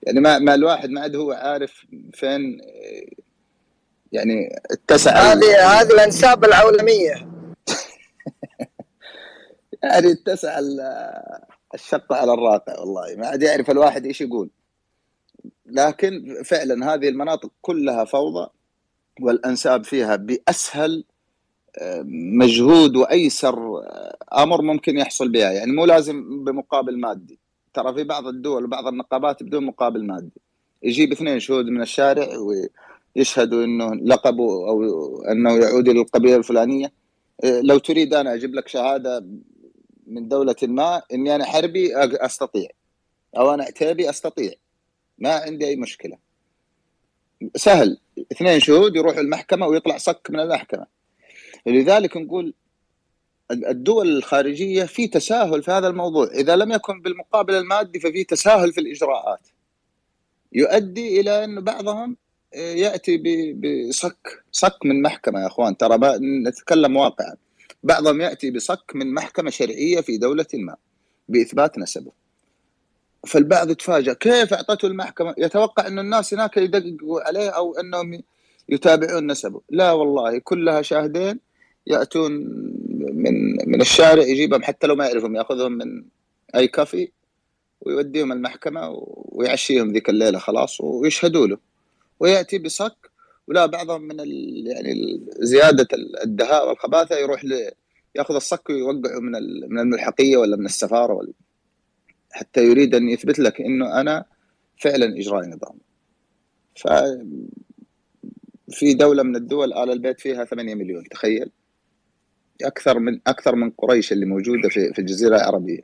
[0.03, 2.61] يعني ما ما الواحد ما عاد هو عارف فين
[4.13, 7.38] يعني اتسع هذه هذه الأنساب العولمية.
[9.83, 10.81] يعني اتسع ال-
[11.75, 13.17] الشق على الراقع والله.
[13.17, 14.51] ما عاد يعرف الواحد إيش يقول.
[15.67, 18.49] لكن فعلا هذه المناطق كلها فوضى
[19.21, 21.05] والأنساب فيها بأسهل
[21.79, 25.51] آه، مجهود وأيسر آه، أمر ممكن يحصل بها.
[25.53, 27.39] يعني مو لازم بمقابل مادي.
[27.75, 30.41] ترى في بعض الدول وبعض النقابات بدون مقابل مادي.
[30.83, 32.29] يجيب اثنين شهود من الشارع
[33.17, 34.83] ويشهدوا إنه لقبه أو
[35.23, 36.93] إنه يعود إلى القبيله الفلانية.
[37.45, 39.25] آه، لو تريد أنا أجيب لك شهادة
[40.09, 42.69] من دولة ما إني أنا حربي أستطيع.
[43.37, 44.53] أو أنا عتيبي أستطيع.
[45.19, 46.19] ما عندي أي مشكلة.
[47.57, 47.99] سهل.
[48.33, 50.87] اثنين شهود يروحوا المحكمة ويطلع صك من المحكمة.
[51.67, 52.55] لذلك نقول
[53.51, 56.27] الدول الخارجية في تساهل في هذا الموضوع.
[56.27, 59.49] إذا لم يكن بالمقابل المادي ففي تساهل في الإجراءات.
[60.53, 62.17] يؤدي إلى أن بعضهم
[62.55, 64.45] يأتي ب- بصك.
[64.53, 65.77] صك من محكمة يا إخوان.
[65.77, 65.99] ترى
[66.47, 67.37] نتكلم واقعا.
[67.83, 70.77] بعضهم يأتي بصك من محكمة شرعية في دولة ما
[71.29, 72.13] بإثبات نسبه.
[73.27, 78.23] فالبعض يتفاجأ كيف أعطته المحكمة؟ يتوقع انه الناس هناك يدققوا عليه أو أنهم
[78.69, 79.61] يتابعون نسبه.
[79.71, 81.41] لا والله كلها شاهدين
[81.87, 82.33] يأتون
[83.13, 86.05] من من الشارع يجيبهم حتى لو ما يعرفهم يأخذهم من
[86.55, 87.13] أي كافي
[87.81, 91.59] ويوديهم المحكمة ويعشيهم ذيك الليلة خلاص ويشهدوا له.
[92.21, 93.08] ويأتي بصك
[93.49, 95.89] ولا بعضهم من ال يعني زيادة
[96.25, 97.71] الدهاء والخباثة يروح ل
[98.15, 101.33] ياخذ الصك ويوقعه من ال- من الملحقية ولا من السفارة ولا
[102.33, 104.25] حتى يريد أن يثبت لك إنه أنا
[104.81, 105.79] فعلا اجراء نظام.
[106.77, 106.89] ف
[108.71, 111.51] في دولة من الدول آل البيت فيها 8 مليون تخيل.
[112.63, 115.81] أكثر من أكثر من قريش اللي موجودة في في الجزيرة العربية.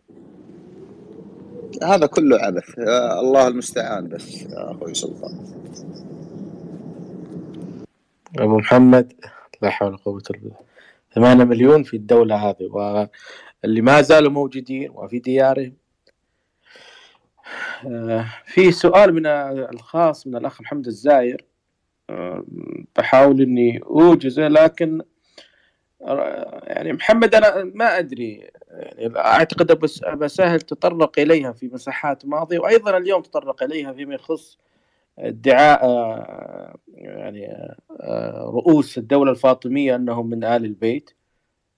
[1.82, 2.78] هذا كله عبث.
[2.78, 5.38] يا الله المستعان بس يا أخوي سلطان.
[8.38, 9.12] أبو محمد
[9.62, 10.56] لا حول ولا قوة إلا بالله.
[11.14, 15.76] 8 مليون في الدولة هذه واللي ما زالوا موجودين وفي ديارهم.
[17.86, 21.44] آه، في سؤال من الخاص من الأخ محمد الزاير.
[22.10, 22.44] آه،
[22.96, 25.02] بحاول إني أوجزه لكن
[26.02, 28.50] آه، يعني محمد أنا ما أدري.
[28.70, 29.70] يعني أعتقد
[30.04, 34.58] أبو سهل تطرق إليها في مساحات ماضية وأيضا اليوم تطرق إليها فيما يخص
[35.18, 37.46] ادعاء آه، يعني
[38.00, 41.10] آه، رؤوس الدولة الفاطمية أنهم من آل البيت.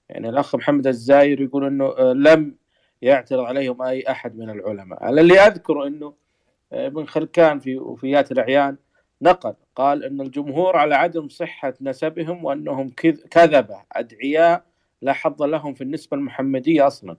[0.09, 2.55] يعني الأخ محمد الزاير يقول أنه آه، لم
[3.03, 5.05] يعترض عليهم أي أحد من العلماء.
[5.05, 6.15] على اللي أذكر أنه
[6.73, 8.77] ابن خلكان في وفيات الأعيان
[9.23, 14.65] نقل قال أن الجمهور على عدم صحة نسبهم وأنهم كذ- كذبة أدعياء
[15.03, 17.17] لا حظ لهم في النسبة المحمدية أصلا.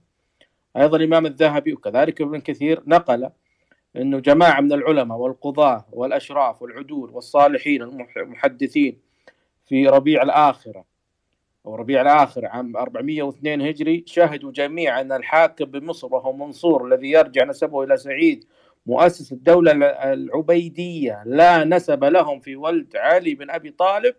[0.76, 3.30] أيضا الإمام الذهبي وكذلك ابن كثير نقل
[3.98, 7.82] أنه جماعة من العلماء والقضاة والأشراف والعدول والصالحين
[8.16, 8.98] المحدثين
[9.66, 10.84] في ربيع الآخرة.
[11.66, 17.82] أو ربيع الآخر عام 402 هجري شهدوا جميعا الحاكم بمصر وهو منصور الذي يرجع نسبه
[17.82, 18.44] إلى سعيد
[18.86, 19.72] مؤسس الدولة
[20.12, 21.22] العبيدية.
[21.26, 24.14] لا نسب لهم في ولد علي بن أبي طالب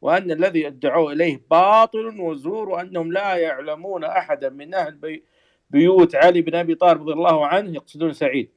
[0.00, 5.24] وأن الذي ادعوه إليه باطل وزور وأنهم لا يعلمون أحدا من بي
[5.70, 8.50] بيوت علي بن أبي طالب رضي الله عنه يقصدون سعيد.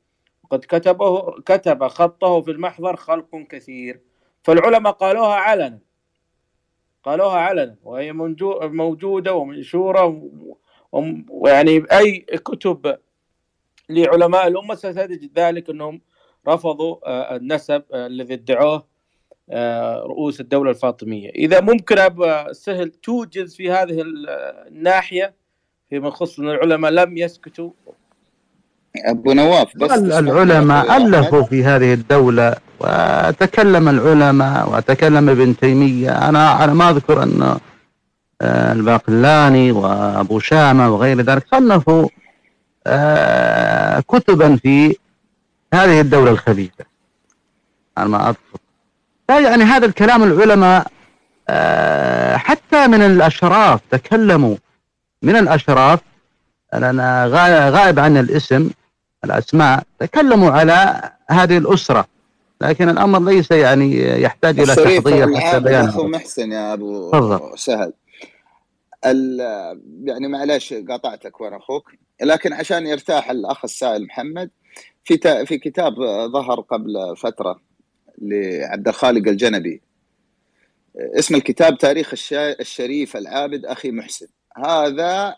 [0.48, 4.02] وقد كتبه كتب خطه في المحضر خلق كثير.
[4.44, 5.80] فالعلماء قالوها علنا.
[7.04, 8.14] قالوها علنا وهي
[8.62, 10.30] موجودة ومنشورة
[11.30, 12.98] ويعني أي كتب
[13.90, 16.02] لعلماء الأمة ستجد ذلك أنهم
[16.48, 18.88] رفضوا آه، النسب آه، الذي ادعوه
[19.50, 21.30] آه، رؤوس الدولة الفاطمية.
[21.30, 21.96] إذا ممكن
[22.52, 24.04] سهل توجز في هذه
[24.68, 25.36] الناحية
[25.90, 27.72] فيما يخص أن العلماء لم يسكتوا
[29.06, 36.30] أبو نواف بس العلماء ألفوا في هذه الدولة وتكلم العلماء وتكلم ابن تيمية.
[36.30, 37.58] أنا أنا ما أذكر أن
[38.42, 42.08] الباقلاني وأبو شامة وغير ذلك صنفوا
[42.88, 44.96] آه، كتبا في
[45.74, 46.86] هذه الدولة الخبيثة
[47.98, 48.60] أنا ما أذكر.
[49.30, 50.88] يعني هذا الكلام العلماء
[51.50, 54.56] آه، حتى من الأشراف تكلموا.
[55.22, 56.00] من الأشراف
[56.74, 57.26] أنا
[57.70, 58.70] غائب عن الاسم.
[59.24, 62.08] الأسماء تكلموا على هذه الأسرة
[62.62, 67.60] لكن الأمر ليس يعني يحتاج إلى تحضير حتى بيان أخو محسن يا أبو فضل.
[67.60, 67.94] سهل.
[70.04, 71.92] يعني معلش قاطعتك وأنا أخوك
[72.22, 74.50] لكن عشان يرتاح الأخ السائل محمد
[75.04, 75.96] في في كتاب
[76.32, 77.60] ظهر قبل فترة
[78.22, 79.82] لعبد الخالق الجنبي.
[80.96, 84.28] اسم الكتاب تاريخ الشريف العابد أخي محسن.
[84.66, 85.36] هذا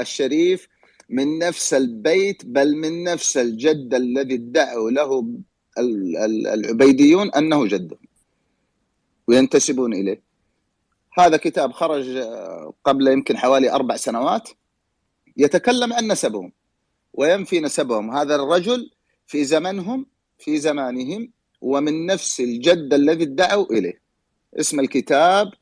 [0.00, 0.68] الشريف
[1.12, 5.28] من نفس البيت بل من نفس الجد الذي ادعوا له
[6.54, 7.96] العبيديون أنه جده
[9.28, 10.22] وينتسبون إليه.
[11.18, 12.18] هذا كتاب خرج
[12.84, 14.48] قبل يمكن حوالي أربع سنوات.
[15.36, 16.52] يتكلم عن نسبهم.
[17.12, 18.10] وينفي نسبهم.
[18.10, 18.90] هذا الرجل
[19.26, 20.06] في زمنهم
[20.38, 21.30] في زمانهم
[21.60, 24.00] ومن نفس الجد الذي ادعوا إليه.
[24.60, 25.52] اسم الكتاب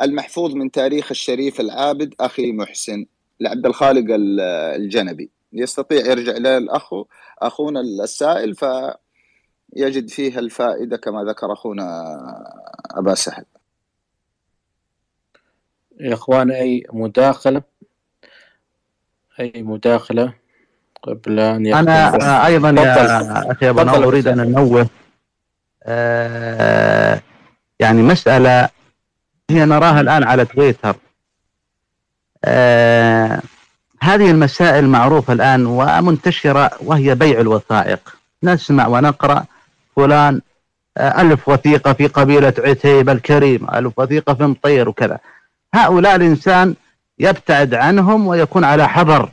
[0.00, 3.06] المحفوظ من تاريخ الشريف العابد أخي محسن.
[3.40, 4.04] لعبد الخالق
[4.76, 5.30] الجنبي.
[5.52, 6.94] يستطيع يرجع إلى الاخ
[7.38, 12.04] أخونا السائل فيجد فيها الفائدة كما ذكر أخونا
[12.90, 13.44] أبا سهل.
[16.00, 17.62] يا إخوان أي مداخلة؟
[19.40, 20.34] أي مداخلة
[21.02, 24.88] قبل أن أنا أيضا يا أخي أبو أريد أن أنوه.
[25.82, 27.22] آه
[27.80, 28.68] يعني مسألة
[29.50, 30.88] هي نراها الآن على تويتر.
[30.88, 31.07] آه
[34.02, 38.16] هذه المسائل معروفة الآن ومنتشرة وهي بيع الوثائق.
[38.42, 39.44] نسمع ونقرأ
[39.96, 40.40] فلان
[40.96, 45.18] آه، ألف وثيقة في قبيلة عتيب الكريم ألف وثيقة في مطير وكذا.
[45.74, 46.74] هؤلاء الإنسان
[47.18, 49.30] يبتعد عنهم ويكون على حذر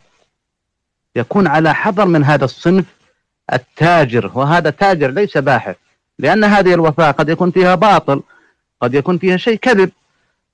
[1.15, 2.86] يكون على حذر من هذا الصنف
[3.53, 4.32] التاجر.
[4.34, 5.76] وهذا تاجر ليس باحث
[6.19, 8.22] لأن هذه الوفاة قد يكون فيها باطل
[8.82, 9.91] قد يكون فيها شيء كذب.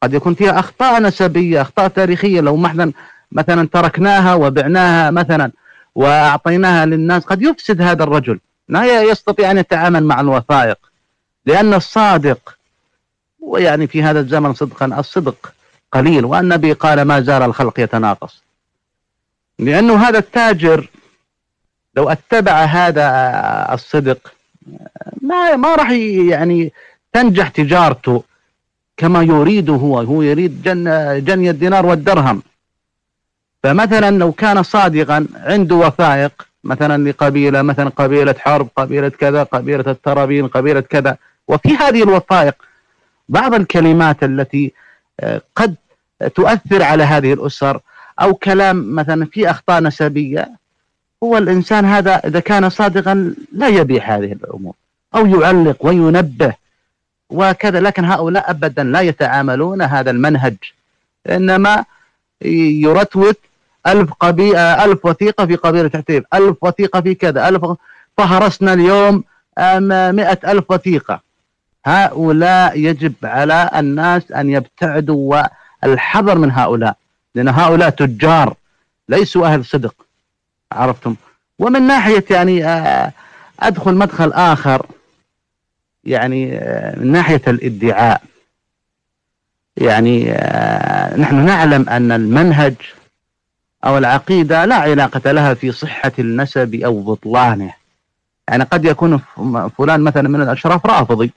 [0.03, 2.91] قد يكون فيها أخطاء نسبية أخطاء تاريخية لو مثلا
[3.31, 5.51] مثلا تركناها وبعناها مثلا
[5.95, 8.39] وأعطيناها للناس قد يفسد هذا الرجل.
[8.67, 10.77] لا يستطيع أن يتعامل مع الوثائق
[11.45, 12.57] لأن الصادق
[13.39, 15.53] ويعني في هذا الزمن صدقا الصدق
[15.91, 18.43] قليل والنبي قال ما زال الخلق يتناقص.
[19.59, 20.89] لأنه هذا التاجر
[21.95, 23.07] لو أتبع هذا
[23.73, 24.33] الصدق
[25.21, 25.89] ما ما راح
[26.29, 26.73] يعني
[27.13, 28.23] تنجح تجارته.
[29.01, 30.83] كما يريد هو هو يريد جن
[31.25, 32.41] جني الدينار والدرهم.
[33.63, 40.47] فمثلا لو كان صادقا عنده وثائق مثلا لقبيلة مثلا قبيلة حرب قبيلة كذا قبيلة الترابين
[40.47, 41.17] قبيلة كذا.
[41.47, 42.55] وفي هذه الوثائق
[43.29, 44.71] بعض الكلمات التي
[45.55, 45.75] قد
[46.35, 47.79] تؤثر على هذه الأسر
[48.21, 50.51] أو كلام مثلا في أخطاء نسبية
[51.23, 54.73] هو الإنسان هذا إذا كان صادقا لا يبيع هذه الأمور
[55.15, 56.60] أو يعلق وينبه.
[57.31, 57.79] وكذا.
[57.79, 60.55] لكن هؤلاء أبدا لا يتعاملون هذا المنهج.
[61.29, 61.85] إنما
[62.41, 63.39] يرتوت
[63.87, 64.57] ألف, قبي...
[64.57, 67.65] ألف وثيقة في قبيلة عتيب ألف وثيقة في كذا ألف
[68.17, 69.23] فهرسنا اليوم
[70.15, 71.19] مئة ألف وثيقة.
[71.85, 75.43] هؤلاء يجب على الناس أن يبتعدوا
[75.83, 76.95] والحذر من هؤلاء
[77.35, 78.53] لأن هؤلاء تجار
[79.09, 79.95] ليسوا أهل صدق.
[80.71, 81.15] عرفتم؟
[81.59, 83.11] ومن ناحية يعني آه،
[83.59, 84.85] أدخل مدخل آخر.
[86.03, 88.21] يعني آه، من ناحية الادعاء.
[89.77, 92.73] يعني آه، نحن نعلم أن المنهج
[93.85, 97.73] أو العقيدة لا علاقة لها في صحة النسب أو بطلانه.
[98.47, 99.21] يعني قد يكون
[99.77, 101.31] فلان مثلا من الأشراف رافضي.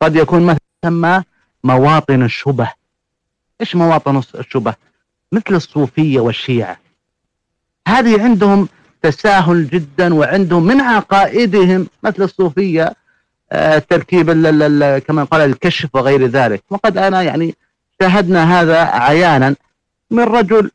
[0.00, 1.24] قد يكون مثلا
[1.64, 2.70] مواطن الشبه.
[3.60, 4.74] إيش مواطن الشبه؟
[5.32, 6.76] مثل الصوفية والشيعة.
[7.88, 8.68] هذه عندهم
[9.02, 12.96] تساهل جدا وعندهم من عقائدهم مثل الصوفية
[13.52, 14.30] آه، تركيب
[14.98, 16.62] كما قال الكشف وغير ذلك.
[16.70, 17.54] وقد أنا يعني
[18.00, 19.54] شاهدنا هذا عيانا
[20.10, 20.70] من رجل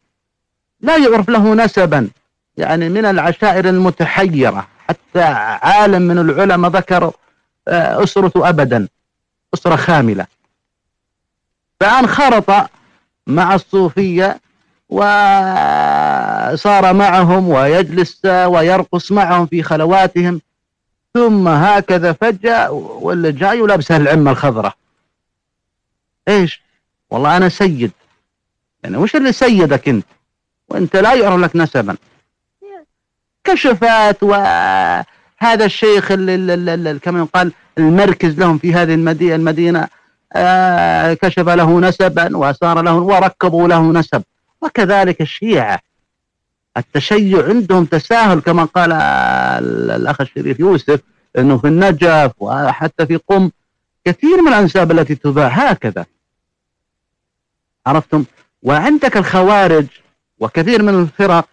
[0.82, 2.10] لا يعرف له نسبا
[2.58, 5.22] يعني من العشائر المتحيرة حتى
[5.62, 7.12] عالم من العلماء ذكر
[7.68, 8.88] آه، أسرة أبدا
[9.54, 10.26] أسرة خاملة.
[11.80, 12.70] فانخرط
[13.28, 14.40] مع الصوفية
[14.90, 20.42] وصار معهم ويجلس ويرقص معهم في خلواتهم
[21.14, 24.74] ثم هكذا فجأة واللي جاي ولابس العمة الخضراء.
[26.28, 26.62] إيش؟
[27.10, 27.92] والله أنا سيد.
[28.84, 30.06] يعني وش اللي سيدك أنت؟
[30.70, 31.98] وأنت لا يعرف لك نسبا.
[33.44, 39.88] كشفات وهذا الشيخ اللي, كما يقال المركز لهم في هذه المدينة, المدينة
[41.14, 44.24] كشف له نسبا وصار له وركبوا له نسب.
[44.62, 45.80] وكذلك الشيعة.
[46.80, 48.92] التشيع عندهم تساهل كما قال
[49.92, 51.00] الأخ الشريف يوسف
[51.38, 53.52] أنه في النجف وحتى في قم
[54.06, 55.48] كثير من الأنساب التي تباع.
[55.48, 56.06] هكذا.
[57.88, 58.24] عرفتم؟
[58.64, 59.86] وعندك الخوارج
[60.40, 61.48] وكثير من الفرق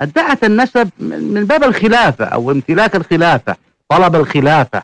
[0.00, 3.56] أدعت النسب من باب الخلافة أو امتلاك الخلافة
[3.88, 4.82] طلب الخلافة.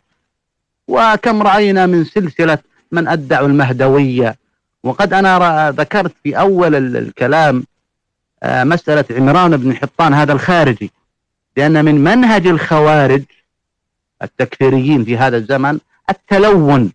[0.89, 2.59] وكم رأينا من سلسلة
[2.93, 4.37] من أدعوا المهدوية.
[4.83, 7.65] وقد أنا ذكرت في أول الكلام
[8.45, 10.91] مسألة عمران بن حطان هذا الخارجي.
[11.57, 13.23] لأن من منهج الخوارج
[14.23, 15.79] التكفيريين في هذا الزمن
[16.11, 16.93] التلون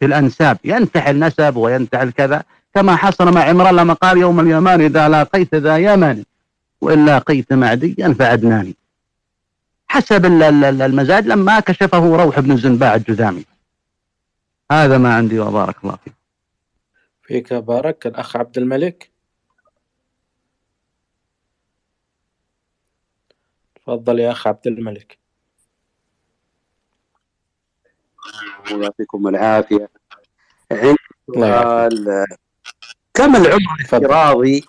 [0.00, 0.58] في الأنساب.
[0.64, 2.42] ينتحل نسب وينتحل كذا.
[2.74, 6.24] كما حصل مع عمران لما قال يوم اليمان إذا لاقيت ذا يمن
[6.80, 8.76] وإن لاقيت معديا فعدناني
[9.88, 13.44] حسب المزاج لما كشفه روح بن الزنباع الجذامي.
[14.72, 16.14] هذا ما عندي وبارك الله فيك.
[17.22, 18.06] فيك بارك.
[18.06, 19.10] الأخ عبد الملك.
[23.86, 25.18] تفضل يا أخ عبد الملك.
[28.70, 29.88] يعطيكم العافية.
[30.72, 30.96] عندي
[31.34, 32.26] سؤال.
[33.14, 34.64] كم العمر الافتراضي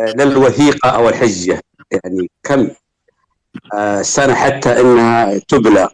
[0.00, 1.62] آه، للوثيقة أو الحجة؟
[1.92, 2.70] يعني كم
[3.74, 5.88] آه، سنة حتى أنها تبلى؟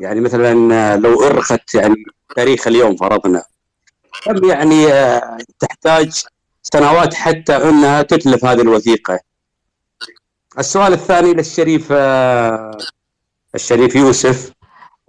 [0.00, 2.04] يعني مثلا آه، لو أرخت يعني
[2.36, 3.44] تاريخ اليوم فرضنا
[4.24, 4.86] كم يعني
[5.58, 6.22] تحتاج
[6.62, 9.20] سنوات حتى أنها تتلف هذه الوثيقة؟
[10.58, 11.92] السؤال الثاني للشريف
[13.54, 14.52] الشريف يوسف.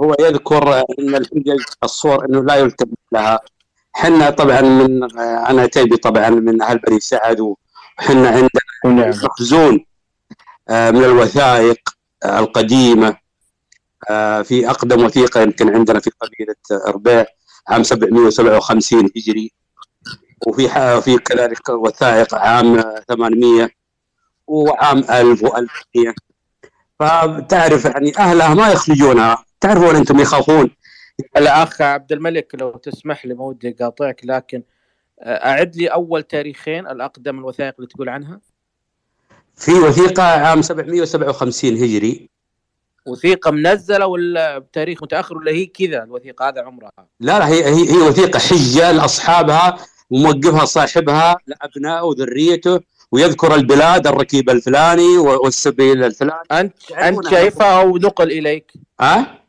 [0.02, 3.40] هو يذكر إن الحجج الصور إنه لا يلتفت لها.
[3.94, 9.86] حنا طبعا من أنا تيبي طبعا من أهل بني سعد وحنا عندنا مخزون
[10.70, 11.80] آه، من الوثائق
[12.26, 13.18] آه، القديمة
[14.10, 16.56] آه، في أقدم وثيقة يمكن عندنا في قبيلة
[16.88, 17.26] أرباع
[17.70, 19.52] عام 757 هجري.
[20.48, 20.70] وفي
[21.02, 23.70] في كذلك وثائق عام 800
[24.48, 26.14] وعام 1000 و1100
[27.00, 30.72] فتعرف يعني أهلها ما يخرجونها تعرفون أنتم يخافون.
[31.38, 34.64] الاخ عبد الملك لو تسمح لي ما ودي أقاطعك لكن
[35.22, 38.40] آه، أعد لي أول تاريخين الأقدم الوثائق اللي تقول عنها.
[39.56, 42.30] في وثيقة عام 757 هجري.
[43.06, 46.92] وثيقة منزلة ولا بتاريخ متأخر ولا هي كذا الوثيقة؟ هذا عمرها.
[47.20, 49.78] لا لا هي هي, هي وثيقة حجة لأصحابها
[50.10, 52.80] وموقفها صاحبها لأبنائه وذريته.
[53.16, 58.72] ويذكر البلاد الركيب الفلاني والسبيل الفلاني انت أنت شايفها أو نقل إليك؟
[59.02, 59.42] ها؟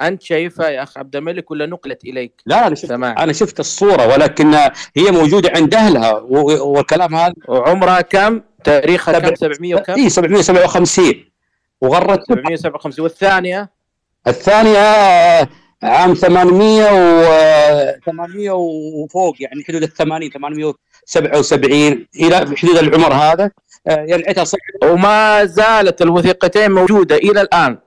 [0.00, 3.24] أنت شايفها يا أخ عبد الملك ولا نقلت إليك؟ لا أنا شفت سماع.
[3.24, 4.54] أنا شفت الصورة ولكن
[4.96, 11.24] هي موجودة عند أهلها والكلام هذا وعمرها كم؟ تاريخها كم 700 وكم؟ اي 757
[11.80, 13.70] وغرت 757 والثانية؟
[14.26, 14.84] الثانية
[15.84, 23.50] عام 800 و 800 وفوق يعني حدود ال 80 877 إلى حدود العمر هذا.
[23.88, 27.78] ينعتها يعني صعب وما زالت الوثيقتين موجودة إلى الآن.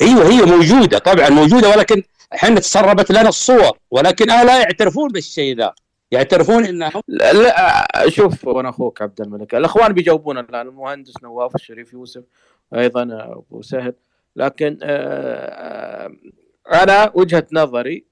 [0.00, 2.02] أيوه هي موجودة طبعا موجودة ولكن
[2.34, 5.72] إحنا تسربت لنا الصور ولكن اهلها يعترفون بالشيء ذا.
[6.10, 9.54] يعترفون إنهم لا, لا شوف وأنا أخوك عبد الملك.
[9.54, 12.22] الأخوان بيجاوبون الآن المهندس نواف الشريف يوسف
[12.74, 13.94] أيضا أبو سهل.
[14.36, 16.10] لكن آه، آه،
[16.72, 18.04] أنا وجهة نظري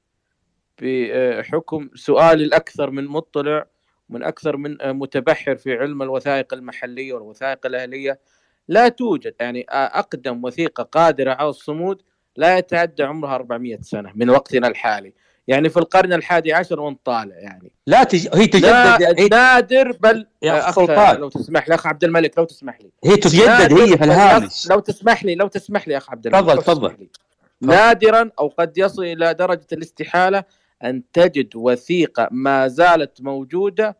[0.82, 3.66] بحكم سؤالي الأكثر من مطلع
[4.08, 8.20] من أكثر من متبحر في علم الوثائق المحلية والوثائق الأهلية
[8.68, 9.34] لا توجد.
[9.40, 12.02] يعني أقدم وثيقة قادرة على الصمود
[12.36, 15.12] لا يتعدى عمرها 400 سنة من وقتنا الحالي.
[15.48, 17.72] يعني في القرن الحادي عشر وانت طالع يعني.
[17.86, 18.28] لا تج...
[18.34, 21.16] هي تجدد نا- هي, نادر بل يا سلطان.
[21.16, 22.90] لو تسمح لي أخ عبد الملك لو تسمح لي.
[23.04, 24.68] هي تجدد هي في الهامش.
[24.70, 27.08] لو تسمح لي لو تسمح لي يا أخ عبد الملك تفضل تفضل.
[27.62, 30.44] نادرا أو قد يصل إلى درجة الاستحالة
[30.85, 33.97] أن تجد وثيقة ما زالت موجودة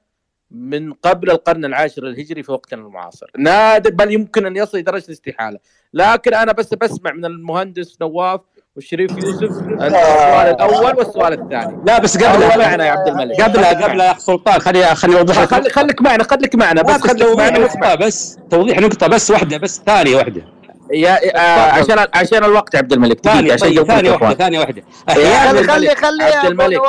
[0.51, 3.27] من قبل القرن العاشر الهجري في وقتنا المعاصر.
[3.39, 5.59] نادر بل يمكن أن يصل إلى درجة الاستحالة.
[5.95, 8.41] لكن أنا بس بسمع من المهندس نواف
[8.77, 11.79] والشريف يوسف السؤال الأول والسؤال الثاني.
[11.87, 12.57] لا بس قبلها.
[12.57, 13.41] معنا يا عبد الملك.
[13.41, 14.59] قبلها قبلها يا اخ سلطان.
[14.59, 15.73] خلي خليني أوضح لك.
[15.73, 16.83] خليك معنا خليك معنا.
[16.83, 20.58] بس خليك توضيح معنا بس توضيح نقطة بس واحدة بس ثانية واحدة.
[20.93, 24.35] يا آه عشان عشان الوقت عبد الملك ثانية عشان طيب ثانية واحدة.
[24.35, 24.83] ثانية واحدة.
[25.09, 26.81] خلي الملك خلي عبد الملك.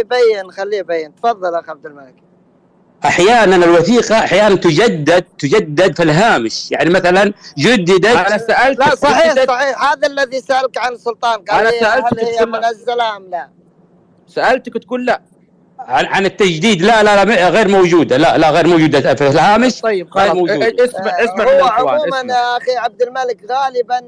[0.00, 1.14] يبين خليه يبين.
[1.16, 2.14] تفضل أخ عبد الملك.
[3.04, 6.72] أحيانا الوثيقة أحيانا تجدد تجدد في الهامش.
[6.72, 9.84] يعني مثلا جددت أنا سالتك لا صحيح جددت- صحيح.
[9.92, 12.46] هذا الذي سألك عن سلطان قال أنا لي سألتك هل هي.
[12.46, 13.48] منزلة أم لا؟
[14.26, 15.20] سألتك تقول لا.
[15.78, 16.82] عن, عن التجديد.
[16.82, 18.16] لا لا لا غير موجودة.
[18.16, 19.14] لا لا غير موجودة.
[19.14, 19.80] في الهامش.
[19.80, 20.36] طيب غير خلاص.
[20.36, 20.70] موجودة.
[20.70, 22.34] إيه- اسمع اسمع من هو عموما اسمع.
[22.34, 23.98] يا أخي عبد الملك غالبا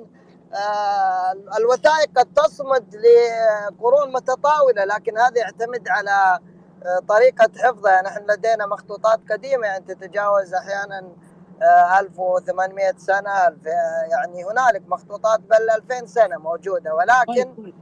[0.55, 6.39] آه، الوثائق قد تصمد لقرون متطاولة لكن هذا يعتمد على
[6.85, 7.93] آه، طريقة حفظها.
[7.93, 9.67] يعني إحنا لدينا مخطوطات قديمة.
[9.67, 11.09] يعني تتجاوز أحيانا
[11.63, 16.95] آه، 1800 سنة الف- آه، يعني هنالك مخطوطات بل 2000 سنة موجودة.
[16.95, 17.73] ولكن آه،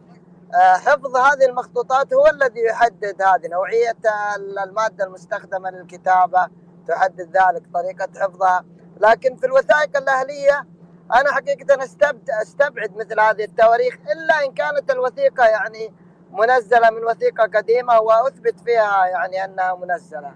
[0.55, 3.97] حفظ هذه المخطوطات هو الذي يحدد هذه نوعية
[4.37, 6.49] ال- المادة المستخدمة للكتابة
[6.89, 8.65] تحدد ذلك طريقة حفظها.
[9.01, 10.67] لكن في الوثائق الأهلية
[11.15, 11.85] أنا حقيقة
[12.43, 15.95] أستبعد مثل هذه التواريخ إلا إن كانت الوثيقة يعني
[16.33, 20.35] منزلة من وثيقة قديمة وأثبت فيها يعني أنها منزلة.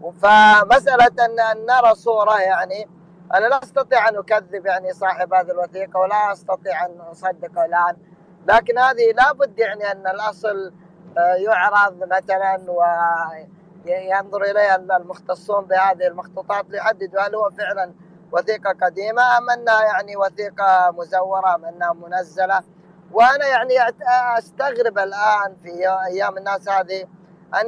[0.00, 2.88] فمسألة أن نرى صورة يعني
[3.34, 7.96] أنا لا أستطيع أن أكذب يعني صاحب هذه الوثيقة ولا أستطيع أن أصدقه الآن.
[8.48, 10.72] لكن هذه لابد يعني أن الأصل
[11.18, 12.58] آه، يعرض مثلا
[13.86, 17.92] وينظر إليها المختصون بهذه المخطوطات ليحددوا هل هو فعلا
[18.32, 22.62] وثيقة قديمة أم أنها يعني وثيقة مزورة أم أنها منزلة.
[23.12, 23.74] وأنا يعني
[24.38, 27.02] أستغرب الآن في أيام الناس هذه
[27.54, 27.66] أن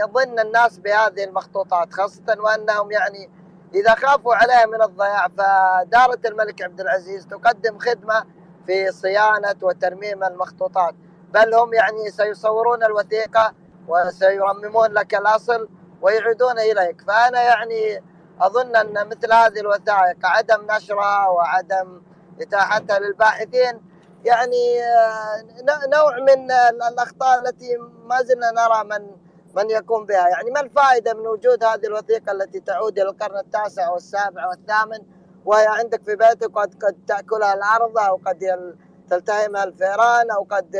[0.00, 3.30] يظن الناس بهذه المخطوطات خاصة وأنهم يعني
[3.74, 8.24] إذا خافوا عليها من الضياع فدارة الملك عبد العزيز تقدم خدمة
[8.66, 10.94] في صيانة وترميم المخطوطات.
[11.34, 13.54] بل هم يعني سيصورون الوثيقة
[13.88, 15.68] وسيرممون لك الأصل
[16.02, 17.00] ويعيدون إليك.
[17.06, 18.04] فأنا يعني
[18.40, 22.02] أظن أن مثل هذه الوثائق عدم نشرها وعدم
[22.40, 23.80] إتاحتها للباحثين
[24.24, 29.10] يعني آه، نوع من ال- الأخطاء التي ما زلنا نرى من
[29.56, 30.28] من يقوم بها.
[30.28, 34.98] يعني ما الفائدة من وجود هذه الوثيقة التي تعود إلى القرن التاسع والسابع والثامن؟
[35.44, 38.74] وهي عندك في بيتك قد قد تاكلها الأرض أو قد
[39.10, 40.76] تلتهمها الفئران أو قد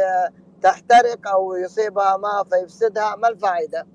[0.62, 3.86] تحترق أو يصيبها ماء فيفسدها ما الفائدة؟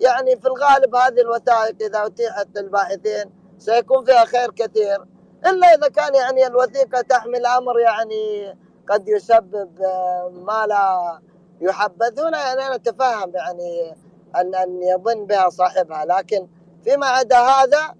[0.00, 5.04] يعني في الغالب هذه الوثائق إذا أتيحت للباحثين سيكون فيها خير كثير
[5.46, 8.56] إلا إذا كان يعني الوثيقة تحمل أمر يعني
[8.88, 11.18] قد يسبب آه، ما لا
[11.60, 13.96] يحبذ هنا يعني أنا أتفهم يعني
[14.36, 16.48] ان أن يظن بها صاحبها لكن
[16.84, 17.94] فيما عدا هذا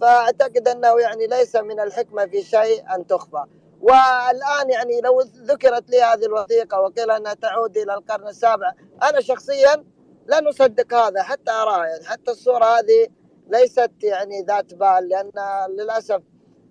[0.00, 3.44] فأعتقد أنه يعني ليس من الحكمة في شيء أن تخفى.
[3.80, 8.72] والآن يعني لو ذكرت لي هذه الوثيقة وقيل أنها تعود إلى القرن السابع
[9.02, 9.84] أنا شخصيا
[10.26, 13.08] لن أصدق هذا حتى أراها يعني حتى الصورة هذه
[13.48, 15.32] ليست يعني ذات بال لأن
[15.70, 16.22] للأسف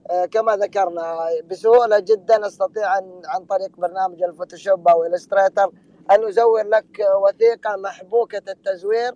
[0.10, 5.72] آه، كما ذكرنا بسهولة جدا أستطيع أن عن طريق برنامج الفوتوشوب أو ال Illustrator
[6.12, 9.14] أن أزور لك وثيقة محبوكة التزوير.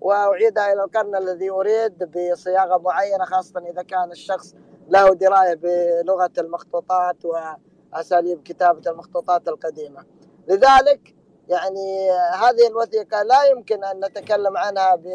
[0.00, 4.54] واعيدها إلى القرن الذي أريد بصياغة معينة خاصة إذا كان الشخص
[4.88, 10.04] له دراية بلغة المخطوطات وأساليب كتابة المخطوطات القديمة.
[10.48, 11.14] لذلك
[11.48, 15.06] يعني هذه الوثيقة لا يمكن أن نتكلم عنها ب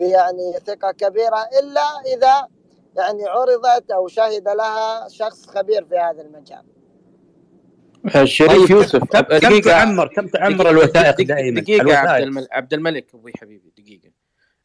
[0.00, 2.48] يعني ثقة كبيرة إلا إذا
[2.96, 6.64] يعني عرضت أو شهد لها شخص خبير في هذا المجال.
[8.16, 12.24] الشريف طيب، يوسف كم- دقيقة- تعمر كم تعمر الوثائق دائما؟ دقيقة الوثائق.
[12.24, 14.10] الملك عبد الملك أبوي حبيبي دقيقة.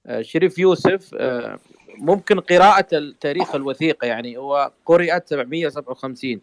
[0.07, 1.59] آه، شريف يوسف آه،
[1.97, 6.41] ممكن قراءة تاريخ الوثيقة يعني هو قرأت 757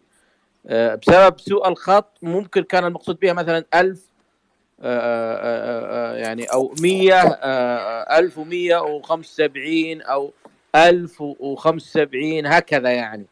[0.67, 3.99] آه، بسبب سوء الخط ممكن كان المقصود بها مثلا 1000
[4.81, 10.33] آه، آه، آه، يعني أو 100 آه، 1175 أو
[10.75, 13.25] 1075 هكذا يعني.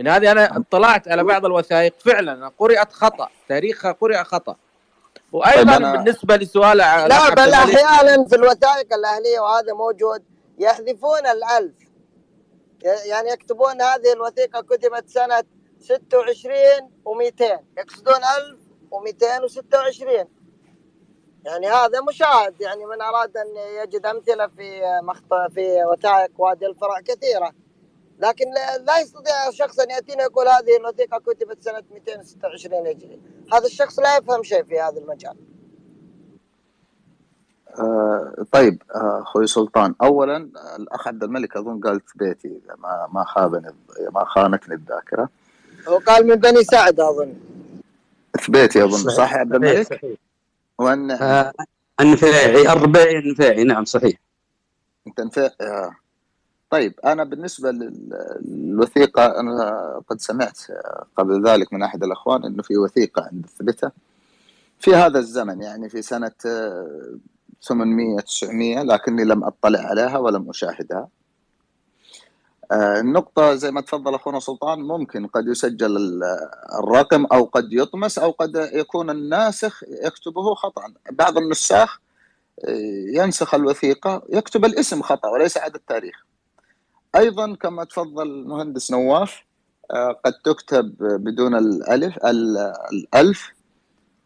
[0.00, 4.56] إن هذه أنا اطلعت على بعض الوثائق فعلا قرأت خطأ تاريخها قرأ خطأ.
[5.32, 10.22] وأيضا طيب أنا- بالنسبة لسؤال لا بل أحيانا في الوثائق الأهلية وهذا موجود
[10.58, 11.74] يحذفون الألف.
[13.06, 15.42] يعني يكتبون هذه الوثيقة كتبت سنة
[15.80, 18.14] 26 و200 يقصدون
[18.92, 20.28] 1226
[21.44, 23.46] يعني هذا مشاهد يعني من أراد أن
[23.82, 27.52] يجد أمثلة في مخط في وثائق وادي الفرع كثيرة.
[28.20, 28.44] لكن
[28.86, 33.20] لا- يستطيع شخص أن يأتينا يقول هذه الوثيقة كتبت سنة 226 هجري
[33.52, 35.36] هذا الشخص لا يفهم شيء في هذا المجال.
[37.78, 42.74] آه طيب آه، أخوي سلطان اولا آه، الأخ عبد الملك أظن قال في بيتي إذا
[42.78, 43.74] ما ما خابني
[44.14, 45.28] ما خانتني الذاكرة.
[45.88, 47.34] هو قال من بني سعد أظن.
[48.38, 50.18] في بيتي أظن صح يا عبد صحيح الملك؟ صحيح.
[50.78, 51.52] وان آه،
[52.00, 54.18] النفاعي الربيعي النفاعي نعم صحيح.
[55.06, 55.96] أنت نفع آه.
[56.70, 59.72] طيب أنا بالنسبة لل- للوثيقة أنا
[60.08, 60.58] قد سمعت
[61.16, 63.90] قبل ذلك من أحد الأخوان إنه في وثيقة عند الثبتة
[64.78, 67.14] في هذا الزمن يعني في سنة آه،
[67.62, 71.08] 800 900 لكني لم أطلع عليها ولم أشاهدها.
[72.72, 76.22] آه، النقطة زي ما تفضل أخونا سلطان ممكن قد يسجل ال-
[76.78, 80.82] الرقم أو قد يطمس أو قد يكون الناسخ يكتبه خطأ.
[81.10, 81.98] بعض النساخ
[82.64, 82.70] آه،
[83.14, 86.24] ينسخ الوثيقة يكتب الاسم خطأ وليس عدد التاريخ.
[87.16, 89.44] أيضا كما تفضل المهندس نواف
[89.90, 93.52] آه، قد تكتب بدون الألف ال- الألف.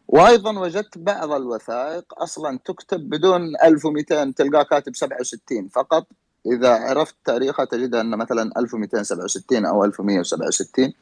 [0.09, 6.07] وأيضا وجدت بعض الوثائق أصلا تكتب بدون 1200 تلقاه كاتب 67 فقط.
[6.47, 10.93] إذا عرفت تاريخها تجدها أن مثلا 1267 أو 1167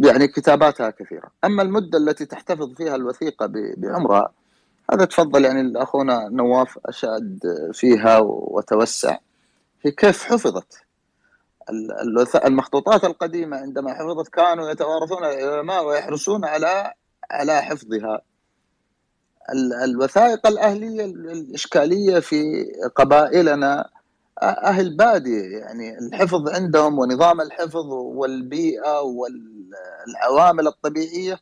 [0.00, 1.28] يعني كتاباتها كثيرة.
[1.44, 4.30] أما المدة التي تحتفظ فيها الوثيقة ب- بعمرها
[4.92, 7.38] هذا تفضل يعني أخونا نواف أشاد
[7.72, 9.16] فيها وتوسع.
[9.82, 10.74] هي كيف حفظت
[12.46, 16.92] المخطوطات القديمة عندما حفظت كانوا يتوارثون العلماء ويحرصون على
[17.30, 18.22] على حفظها.
[19.52, 22.64] ال- الوثائق الأهلية ال- الإشكالية في
[22.96, 23.90] قبائلنا
[24.42, 31.40] أهل بادية يعني الحفظ عندهم ونظام الحفظ والبيئة والعوامل الطبيعية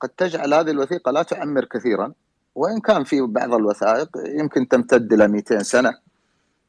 [0.00, 2.12] قد تجعل هذه الوثيقة لا تعمر كثيرا.
[2.54, 6.07] وإن كان في بعض الوثائق يمكن تمتد إلى 200 سنة.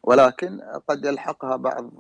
[0.10, 1.92] ولكن قد يلحقها بعض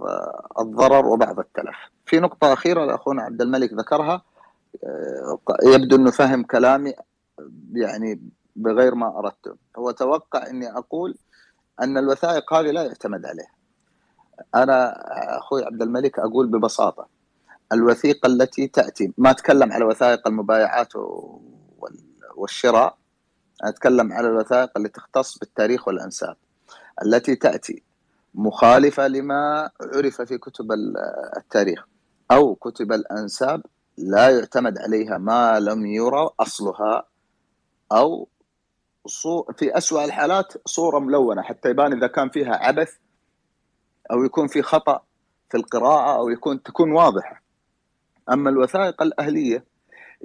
[0.60, 1.76] الضرر وبعض التلف.
[2.06, 4.22] في نقطة أخيرة لأخونا عبد الملك ذكرها
[4.84, 6.94] آه، يبدو أنه فهم كلامي
[7.73, 8.22] يعني
[8.56, 11.18] بغير ما أردته هو توقع أني أقول
[11.81, 13.52] أن الوثائق هذه لا يعتمد عليها
[14.56, 14.94] أنا
[15.38, 17.07] أخوي عبد الملك أقول ببساطة
[17.73, 22.03] الوثيقة التي تأتي ما أتكلم على وثائق المبايعات وال-
[22.36, 22.98] والشراء
[23.64, 26.36] أتكلم على الوثائق التي تختص بالتاريخ والأنساب
[27.06, 27.84] التي تأتي.
[28.34, 30.98] مخالفة لما عرف في كتب ال-
[31.38, 31.86] التاريخ
[32.32, 33.62] أو كتب الأنساب
[33.98, 37.04] لا يعتمد عليها ما لم يرى أصلها
[37.92, 38.28] أو
[39.58, 42.94] في أسوأ الحالات صورة ملونة حتى يبان إذا كان فيها عبث
[44.12, 45.02] أو يكون في خطأ
[45.50, 47.44] في القراءة أو يكون تكون واضحة.
[48.32, 49.66] أما الوثائق الأهلية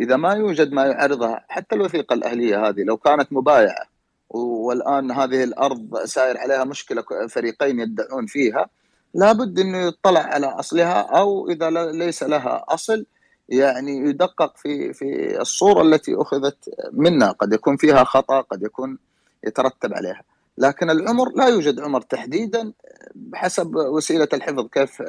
[0.01, 3.87] إذا ما يوجد ما يعرضها حتى الوثيقة الأهلية هذه لو كانت مبايعة
[4.31, 8.67] والآن هذه الأرض سائر عليها مشكلة فريقين يدعون فيها.
[9.15, 13.07] لابد أنه يطلع على أصلها أو إذا ل- ليس لها أصل
[13.49, 17.33] يعني يدقق في في الصورة التي أخذت منها.
[17.33, 18.99] قد يكون فيها خطأ قد يكون
[19.47, 20.23] يترتب عليها.
[20.59, 22.73] لكن العمر لا يوجد عمر تحديدا
[23.15, 24.67] بحسب وسيلة الحفظ.
[24.69, 25.03] كيف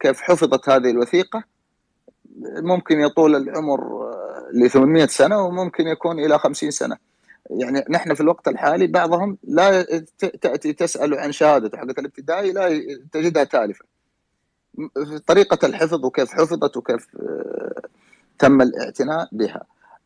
[0.00, 1.44] كيف حفظت هذه الوثيقة؟
[2.42, 3.80] ممكن يطول العمر
[4.52, 6.96] ل 800 سنة وممكن يكون إلى 50 سنة.
[7.50, 12.68] يعني نحن في الوقت الحالي بعضهم لا ت- تأتي تسأل عن شهادته حقت الابتدائي لا
[13.12, 13.84] تجدها تالفة.
[14.76, 17.82] في طريقة الحفظ وكيف حفظت وكيف آه،
[18.38, 19.62] تم الاعتناء بها.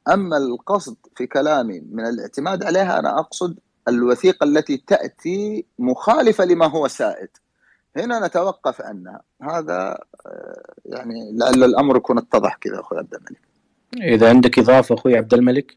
[0.09, 3.59] أما القصد في كلامي من الاعتماد عليها أنا أقصد
[3.89, 7.29] الوثيقة التي تأتي مخالفة لما هو سائد.
[7.97, 13.41] هنا نتوقف عنها هذا آه، يعني لعل الأمر يكون اتضح كذا أخوي عبد الملك.
[14.15, 15.77] إذا عندك إضافة أخوي عبد الملك؟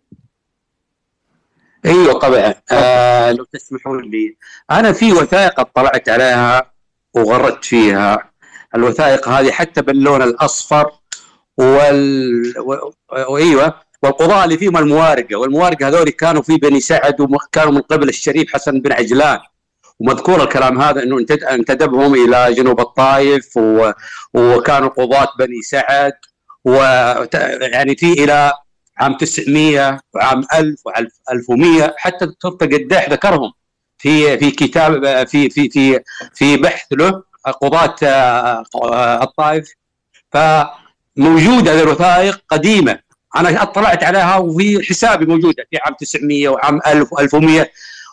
[1.88, 2.54] أيوه طبعا.
[2.72, 4.38] آه لو تسمحون لي.
[4.72, 6.72] أنا في وثائق اطلعت عليها
[7.14, 8.32] وغردت فيها.
[8.76, 10.92] الوثائق هذه حتى باللون الأصفر
[11.58, 12.54] وال.
[13.30, 13.74] وايوه
[14.04, 15.36] والقضاء اللي فيهم الموارقة.
[15.36, 19.40] والموارقة هذول كانوا في بني سعد وكانوا من قبل الشريف حسن بن عجلان.
[20.00, 23.92] ومذكور الكلام هذا إنه انتد- انتدبهم إلى جنوب الطائف و...
[24.34, 26.14] وكانوا قضاة بني سعد.
[26.66, 26.74] و
[27.62, 28.54] يعني في إلى
[29.00, 33.52] عام 900 وعام 1000 وعام 1100 حتى الدكتور قداح ذكرهم
[33.98, 36.00] في في كتاب في في في
[36.34, 37.24] في بحث له
[37.62, 39.74] قضاة آه، الطائف.
[41.18, 43.00] فموجودة الوثائق قديمة.
[43.38, 47.66] أنا أطلعت عليها وفي حسابي موجودة في عام 900 وعام 1000 و1100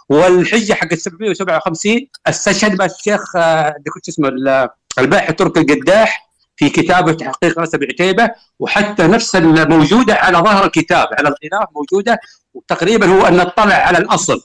[0.09, 3.75] والحجة حق 757 استشهد بها الشيخ آه،
[4.05, 10.39] شو اسمه ال- الباحث تركي القداح في كتابة تحقيق نسب عتيبة وحتى نفس الموجوده على
[10.39, 12.21] ظهر الكتاب على الغلاف موجودة
[12.55, 14.43] وتقريبا هو أن نطلع على الأصل.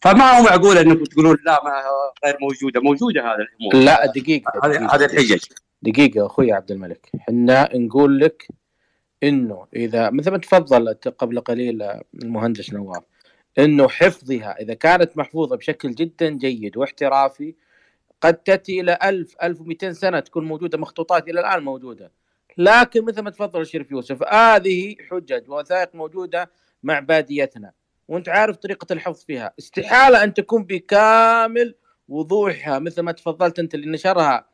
[0.00, 1.82] فما هو معقول انكم تقولون لا ما
[2.24, 3.84] غير موجودة؟ موجودة هذه الأمور.
[3.84, 4.52] لا دقيقة.
[4.64, 5.40] هذه الحجج.
[5.82, 7.10] دقيقة أخوي عبد الملك.
[7.20, 8.48] حنا نقول لك
[9.22, 11.82] إنه إذا مثل ما تفضل قبل قليل
[12.14, 13.02] المهندس نواف
[13.58, 17.54] إنه حفظها إذا كانت محفوظة بشكل جدا جيد واحترافي
[18.22, 22.12] قد تأتي إلى 1000 1200 سنة تكون موجودة مخطوطات إلى الآن موجودة.
[22.58, 26.50] لكن مثل ما تفضل الشريف يوسف هذه حجج ووثائق موجودة
[26.82, 27.72] مع باديتنا.
[28.08, 29.52] وأنت عارف طريقة الحفظ فيها.
[29.58, 31.74] استحالة أن تكون بكامل
[32.08, 34.46] وضوحها مثل ما تفضلت أنت اللي نشرها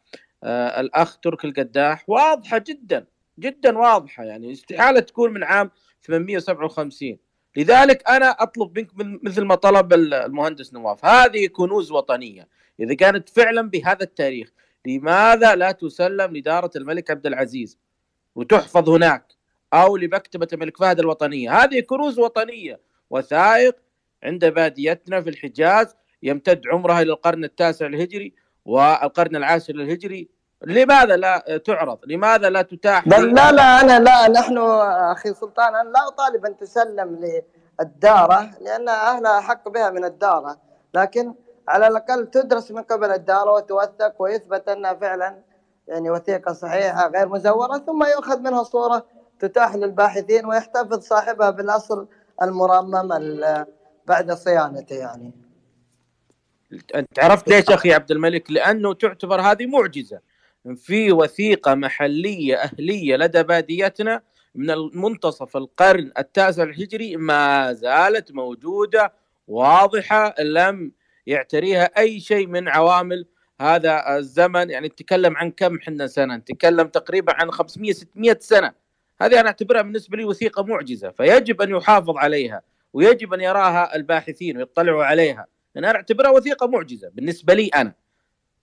[0.44, 3.06] آه الأخ ترك القداح واضحة جدا
[3.38, 4.52] جدا واضحة يعني.
[4.52, 5.70] استحالة تكون من عام
[6.02, 7.18] 857
[7.56, 12.48] لذلك أنا أطلب منك من- مثل ما طلب ال- المهندس نواف هذه كنوز وطنية.
[12.80, 14.52] إذا كانت فعلا بهذا التاريخ
[14.86, 17.78] لماذا لا تسلم لداره الملك عبد العزيز؟
[18.34, 19.32] وتحفظ هناك
[19.72, 21.62] أو لمكتبة الملك فهد الوطنية.
[21.62, 22.80] هذه كنوز وطنية
[23.10, 23.76] وثائق
[24.22, 28.34] عند باديتنا في الحجاز يمتد عمرها إلى القرن التاسع الهجري
[28.64, 30.28] والقرن العاشر الهجري
[30.64, 35.88] لماذا لا تعرض؟ لماذا لا تتاح؟ بل لا لا أنا لا نحن أخي سلطان أنا
[35.88, 37.40] لا أطالب أن تسلم
[37.80, 40.60] للدارة لأن أهلها احق بها من الدارة.
[40.94, 41.34] لكن
[41.68, 45.38] على الأقل تدرس من قبل الداره وتوثق ويثبت انها فعلا
[45.88, 49.06] يعني وثيقة صحيحة غير مزورة ثم يؤخذ منها صورة
[49.40, 52.08] تتاح للباحثين ويحتفظ صاحبها بالأصل
[52.42, 53.66] المرمم ال-
[54.06, 55.32] بعد صيانته يعني
[56.94, 60.20] أنت عرفت ليش أخي عبد الملك؟ لأنه تعتبر هذه معجزة
[60.76, 64.22] في وثيقة محلية أهلية لدى باديتنا
[64.54, 69.12] من منتصف القرن التاسع الهجري ما زالت موجودة
[69.48, 70.92] واضحة لم
[71.28, 73.26] يعتريها أي شيء من عوامل
[73.60, 74.70] هذا الزمن.
[74.70, 78.72] يعني نتكلم عن كم حنا سنة؟ نتكلم تقريبا عن 500 600 سنة.
[79.20, 81.10] هذه أنا أعتبرها بالنسبة لي وثيقة معجزة.
[81.10, 85.46] فيجب أن يحافظ عليها ويجب أن يراها الباحثين ويطلعوا عليها.
[85.76, 87.94] أنا أعتبرها وثيقة معجزة بالنسبة لي أنا.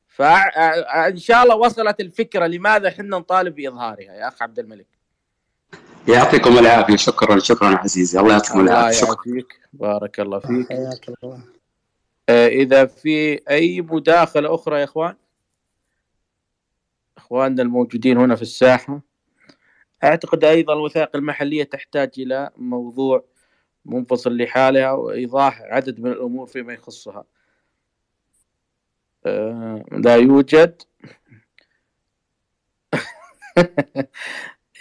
[0.07, 4.87] فإن شاء الله وصلت الفكرة لماذا إحنا نطالب بإظهارها يا أخ عبد الملك.
[6.07, 6.95] يعطيكم العافية.
[6.95, 8.19] شكرا شكرا عزيزي.
[8.19, 8.97] الله يعطيكم العافية.
[8.97, 9.43] شكرا.
[9.73, 10.69] بارك الله فيك.
[10.69, 11.54] حياك الله.
[12.29, 15.15] إذا في أي مداخلة أخرى يا إخوان؟
[17.17, 19.01] إخواننا الموجودين هنا في الساحة.
[20.03, 23.25] أعتقد أيضا الوثائق المحلية تحتاج إلى موضوع
[23.85, 27.25] منفصل لحالها وايضاح عدد من الأمور فيما يخصها.
[29.25, 30.81] آه، لا يوجد.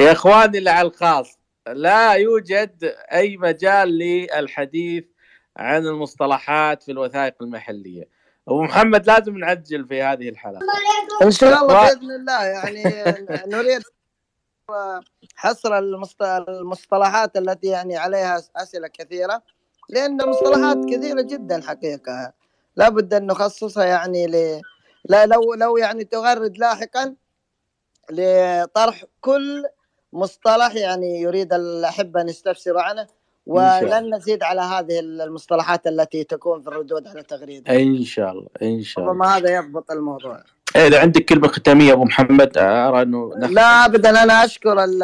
[0.01, 5.05] يا إخواني اللي على الخاص لا يوجد أي مجال للحديث
[5.56, 8.09] عن المصطلحات في الوثائق المحلية.
[8.48, 10.60] أبو محمد لازم نعجل في هذه الحلقة.
[11.22, 12.82] إن شاء الله بإذن الله يعني
[13.47, 13.82] نريد
[15.35, 19.43] حصر المصط- المصطلحات التي يعني عليها أسئلة كثيرة
[19.89, 22.32] لأن المصطلحات كثيرة جدا حقيقة.
[22.76, 24.60] لابد أن نخصصها يعني ل
[25.05, 27.14] لا لو لو يعني تغرد لاحقا
[28.10, 29.64] لطرح كل
[30.12, 33.06] مصطلح يعني يريد الاحبه أن يستفسروا عنه.
[33.47, 37.77] ولن نزيد على هذه المصطلحات التي تكون في الردود على تغريده.
[37.77, 39.12] إن شاء الله إن شاء الله.
[39.12, 40.41] ربما هذا يضبط الموضوع.
[40.77, 43.31] إذا عندك كلمة ختامية أبو محمد أرى أنه.
[43.37, 45.03] لا ابدا أنا أشكر ال-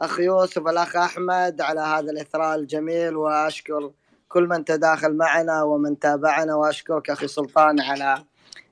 [0.00, 3.90] أخ يوسف الاخ أحمد على هذا الإثراء الجميل وأشكر
[4.28, 8.24] كل من تداخل معنا ومن تابعنا وأشكرك أخي سلطان على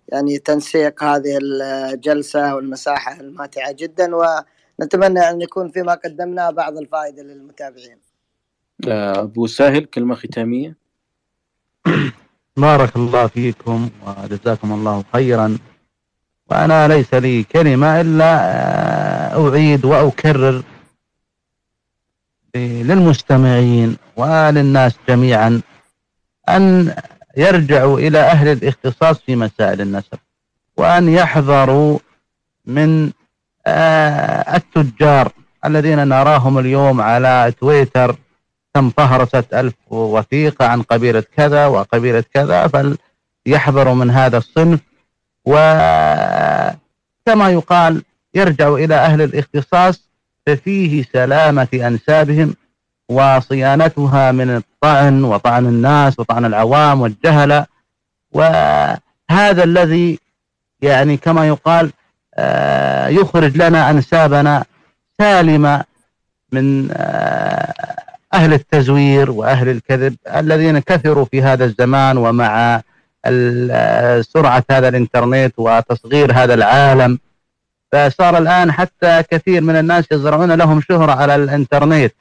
[0.08, 4.16] يعني تنسيق هذه الجلسة والمساحة الماتعة جدا
[4.78, 7.98] ونتمنى أن يكون فيما قدمناه بعض الفائدة للمتابعين.
[8.88, 10.76] آه، أبو سهل كلمة ختامية
[12.56, 15.58] بارك الله فيكم وجزاكم الله خيرا
[16.50, 20.62] وأنا ليس لي كلمة إلا آه، أعيد وأكرر
[22.56, 25.60] للمستمعين وللناس جميعا
[26.48, 26.94] أن
[27.36, 30.18] يرجعوا إلى أهل الاختصاص في مسائل النسب
[30.76, 31.98] وأن يحذروا
[32.66, 33.12] من
[33.66, 35.32] التجار
[35.64, 38.16] الذين نراهم اليوم على تويتر
[38.74, 42.70] تم فهرسة ألف وثيقة عن قبيلة كذا وقبيلة كذا
[43.46, 44.80] فليحذروا من هذا الصنف.
[45.44, 46.70] وكما
[47.50, 48.02] يقال
[48.34, 50.08] يرجعوا إلى أهل الاختصاص
[50.46, 52.54] ففيه سلامة أنسابهم
[53.08, 57.66] وصيانتها من الطعن وطعن الناس وطعن العوام والجهلة
[58.32, 60.18] وهذا الذي
[60.82, 61.92] يعني كما يقال آه،
[63.08, 64.64] يخرج لنا أنسابنا
[65.18, 65.84] سالمة
[66.52, 67.72] من آه،
[68.34, 72.82] أهل التزوير وأهل الكذب الذين كثروا في هذا الزمان ومع
[73.24, 77.18] آه، سرعة هذا الإنترنت وتصغير هذا العالم.
[77.92, 82.12] فصار الآن حتى كثير من الناس يزرعون لهم شهرة على الإنترنت.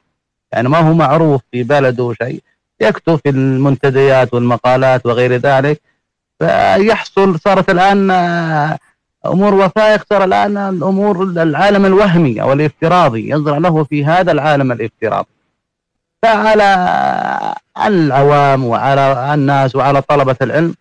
[0.52, 2.42] يعني ما هو معروف في بلده شيء.
[2.80, 5.80] يكتب في المنتديات والمقالات وغير ذلك.
[6.38, 8.10] فيحصل صارت الآن
[9.32, 15.28] أمور وثائق صار الآن الأمور العالم الوهمي أو الافتراضي يزرع له في هذا العالم الافتراضي.
[16.22, 17.54] فعلى
[17.86, 20.74] العوام وعلى الناس وعلى طلبة العلم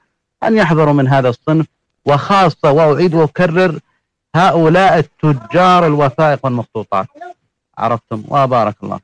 [0.43, 1.65] أن يحذروا من هذا الصنف
[2.05, 3.79] وخاصة وأعيد وأكرر
[4.35, 7.07] هؤلاء التجار الوثائق والمخطوطات.
[7.77, 8.99] عرفتم؟ وبارك الله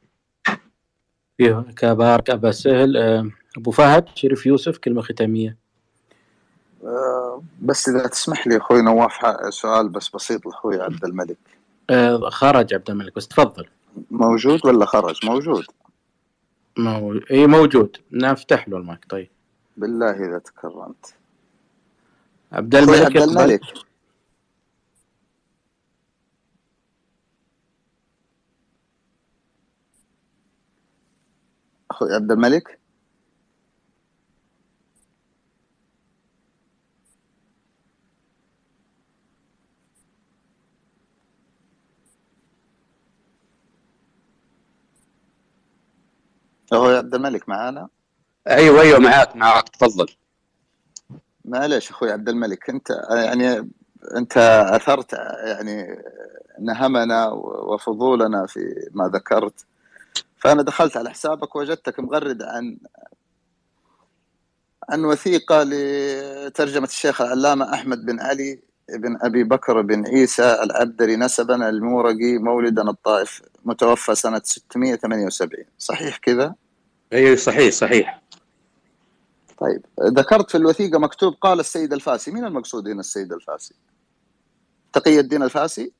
[1.37, 1.85] فيك.
[1.85, 2.97] بارك أبا سهل
[3.57, 5.60] أبو فهد شريف يوسف كلمة ختامية.
[6.83, 9.13] آه، بس إذا تسمح لي أخوي نواف
[9.53, 11.37] سؤال بس بسيط لأخوي عبد الملك.
[11.89, 13.67] آه، خرج عبد الملك بس تفضل.
[14.11, 15.65] موجود ولا خرج؟ موجود.
[16.77, 17.19] مو...
[17.31, 17.97] إي موجود.
[18.11, 19.29] نفتح له المايك طيب.
[19.77, 21.13] بالله إذا تكرمت.
[22.51, 23.61] عبد الملك عبد الملك.
[31.91, 32.80] أخوي عبد الملك؟
[46.73, 47.87] أخوي عبد الملك معانا؟
[48.47, 50.07] أيوه أيوه معاك معاك تفضل.
[51.45, 53.69] معلش أخوي عبد الملك أنت يعني
[54.15, 54.37] أنت
[54.73, 55.13] أثرت
[55.45, 56.03] يعني
[56.59, 59.65] نهمنا وفضولنا في ما ذكرت.
[60.37, 62.77] فأنا دخلت على حسابك وجدتك مغرد عن
[64.89, 71.69] عن وثيقة لترجمة الشيخ العلامة أحمد بن علي بن أبي بكر بن عيسى العبدري نسبا
[71.69, 76.55] المورقي مولدا الطائف متوفى سنة 678 صحيح كذا؟
[77.13, 78.21] أيوه صحيح صحيح
[79.57, 79.81] طيب
[80.17, 83.75] ذكرت في الوثيقة مكتوب قال السيد الفاسي مين المقصود هنا السيد الفاسي؟
[84.93, 85.91] تقي الدين الفاسي؟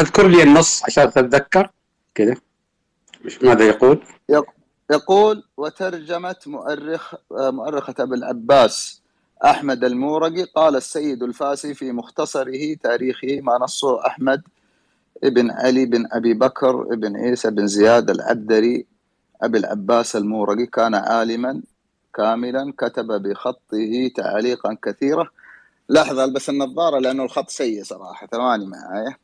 [0.00, 1.70] أذكر لي النص عشان أتذكر
[2.14, 2.34] كذا
[3.24, 4.50] مش ماذا يقول؟ يق-
[4.90, 9.02] يقول وترجمة مؤرخ مؤرخة أبي العباس
[9.44, 14.42] أحمد المورقي قال السيد الفاسي في مختصره تاريخه ما نصه أحمد
[15.24, 18.86] ابن علي بن أبي بكر ابن عيسى بن زياد العبدري
[19.42, 21.62] أبي العباس المورقي كان عالما
[22.14, 25.30] كاملا كتب بخطه تعليقا كثيرة
[25.88, 29.16] لحظة ألبس النظارة لأنه الخط سيء صراحة ثواني معايا.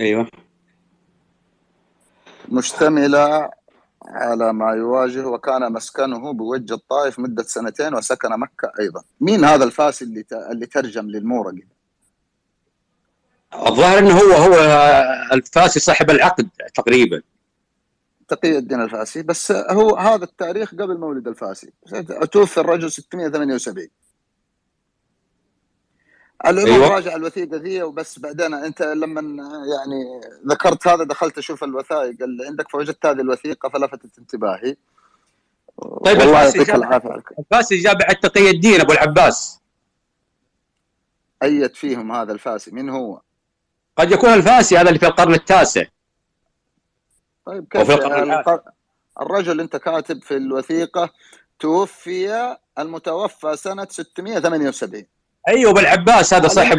[0.00, 0.28] أيوه.
[2.48, 3.50] مشتملة
[4.04, 9.02] على ما يواجه وكان مسكنه بوجه الطائف مدة سنتين وسكن مكة أيضا.
[9.20, 11.75] مين هذا الفاسي اللي اللي ترجم للمورقي؟
[13.66, 14.54] الظاهر إنه هو هو
[15.32, 17.22] الفاسي صاحب العقد تقريبا.
[18.28, 19.22] تقي الدين الفاسي.
[19.22, 21.72] بس هو هذا التاريخ قبل مولد الفاسي.
[22.32, 23.88] توفي الرجل 678
[26.46, 26.88] العموم أيوة.
[26.88, 28.18] راجع الوثيقة ذي وبس.
[28.18, 29.20] بعدين أنت لما
[29.76, 34.76] يعني ذكرت هذا دخلت أشوف الوثائق اللي عندك فوجدت هذه الوثيقة فلفتت انتباهي.
[36.04, 37.22] طيب الفاسي يعطيك جاب العافية.
[37.38, 39.60] الفاسي جاب بعد تقي الدين أبو العباس.
[41.42, 42.70] أيد فيهم هذا الفاسي.
[42.70, 43.20] من هو؟
[43.96, 45.84] قد يكون الفاسي هذا اللي في القرن التاسع.
[47.46, 47.90] طيب كيف.
[47.90, 48.64] الق-
[49.20, 51.10] الرجل أنت كاتب في الوثيقة
[51.60, 55.06] توفي المتوفى سنة 678
[55.48, 56.78] أيوه أبو العباس هذا صاحب.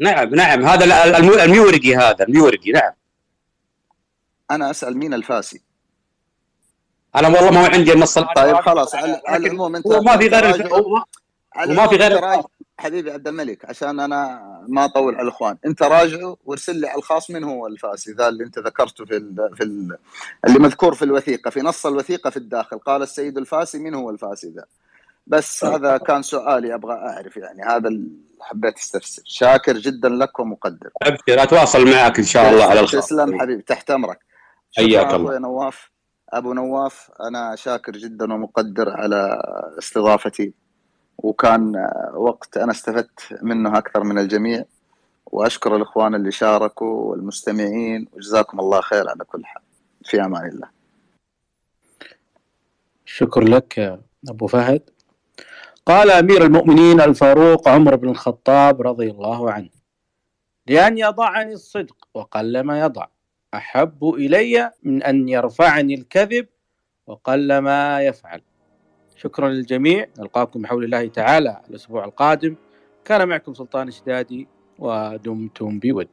[0.00, 2.92] نعم نعم هذا ال- الم- الميورقي هذا الميورقي نعم.
[4.50, 5.62] أنا أسأل مين الفاسي؟
[7.16, 10.72] أنا والله ما عندي النص طيب خلاص على العموم أنت هو ما في غير الف...
[11.68, 12.12] وما في غير
[12.78, 15.56] حبيبي عبد الملك عشان أنا ما أطول على الإخوان.
[15.66, 19.50] أنت راجعه وارسل لي على الخاص من هو الفاسي ذا اللي أنت ذكرته في ال
[19.56, 19.98] في ال
[20.46, 22.78] اللي مذكور في الوثيقة في نص الوثيقة في الداخل.
[22.78, 24.64] قال السيد الفاسي من هو الفاسي ذا؟
[25.26, 28.08] بس هذا كان سؤالي أبغى أعرف يعني هذا اللي
[28.40, 29.22] حبيت أستفسر.
[29.24, 30.90] شاكر جدا لك ومقدر.
[31.02, 33.06] ابشر أتواصل معك إن شاء الله على الخاص.
[33.06, 34.18] تسلم حبيبي تحت أمرك.
[34.76, 35.28] حياك الله.
[35.28, 35.90] أخوي نواف.
[36.32, 39.42] أبو نواف أنا شاكر جدا ومقدر على
[39.78, 40.65] استضافتي.
[41.18, 44.64] وكان وقت أنا استفدت منه أكثر من الجميع.
[45.26, 49.62] وأشكر الإخوان اللي شاركوا والمستمعين وجزاكم الله خير على كل حال.
[50.04, 50.68] في أمان الله.
[53.04, 54.90] شكر لك يا أبو فهد.
[55.86, 59.68] قال أمير المؤمنين الفاروق عمر بن الخطاب رضي الله عنه
[60.66, 63.06] لأن يضعني الصدق وقل ما يضع.
[63.54, 66.46] أحب إلي من أن يرفعني الكذب
[67.06, 68.42] وقل ما يفعل.
[69.16, 70.06] شكرا للجميع.
[70.18, 72.56] نلقاكم بحول الله تعالى الأسبوع القادم.
[73.04, 74.48] كان معكم سلطان الشدادي
[74.78, 76.08] ودمتم بود.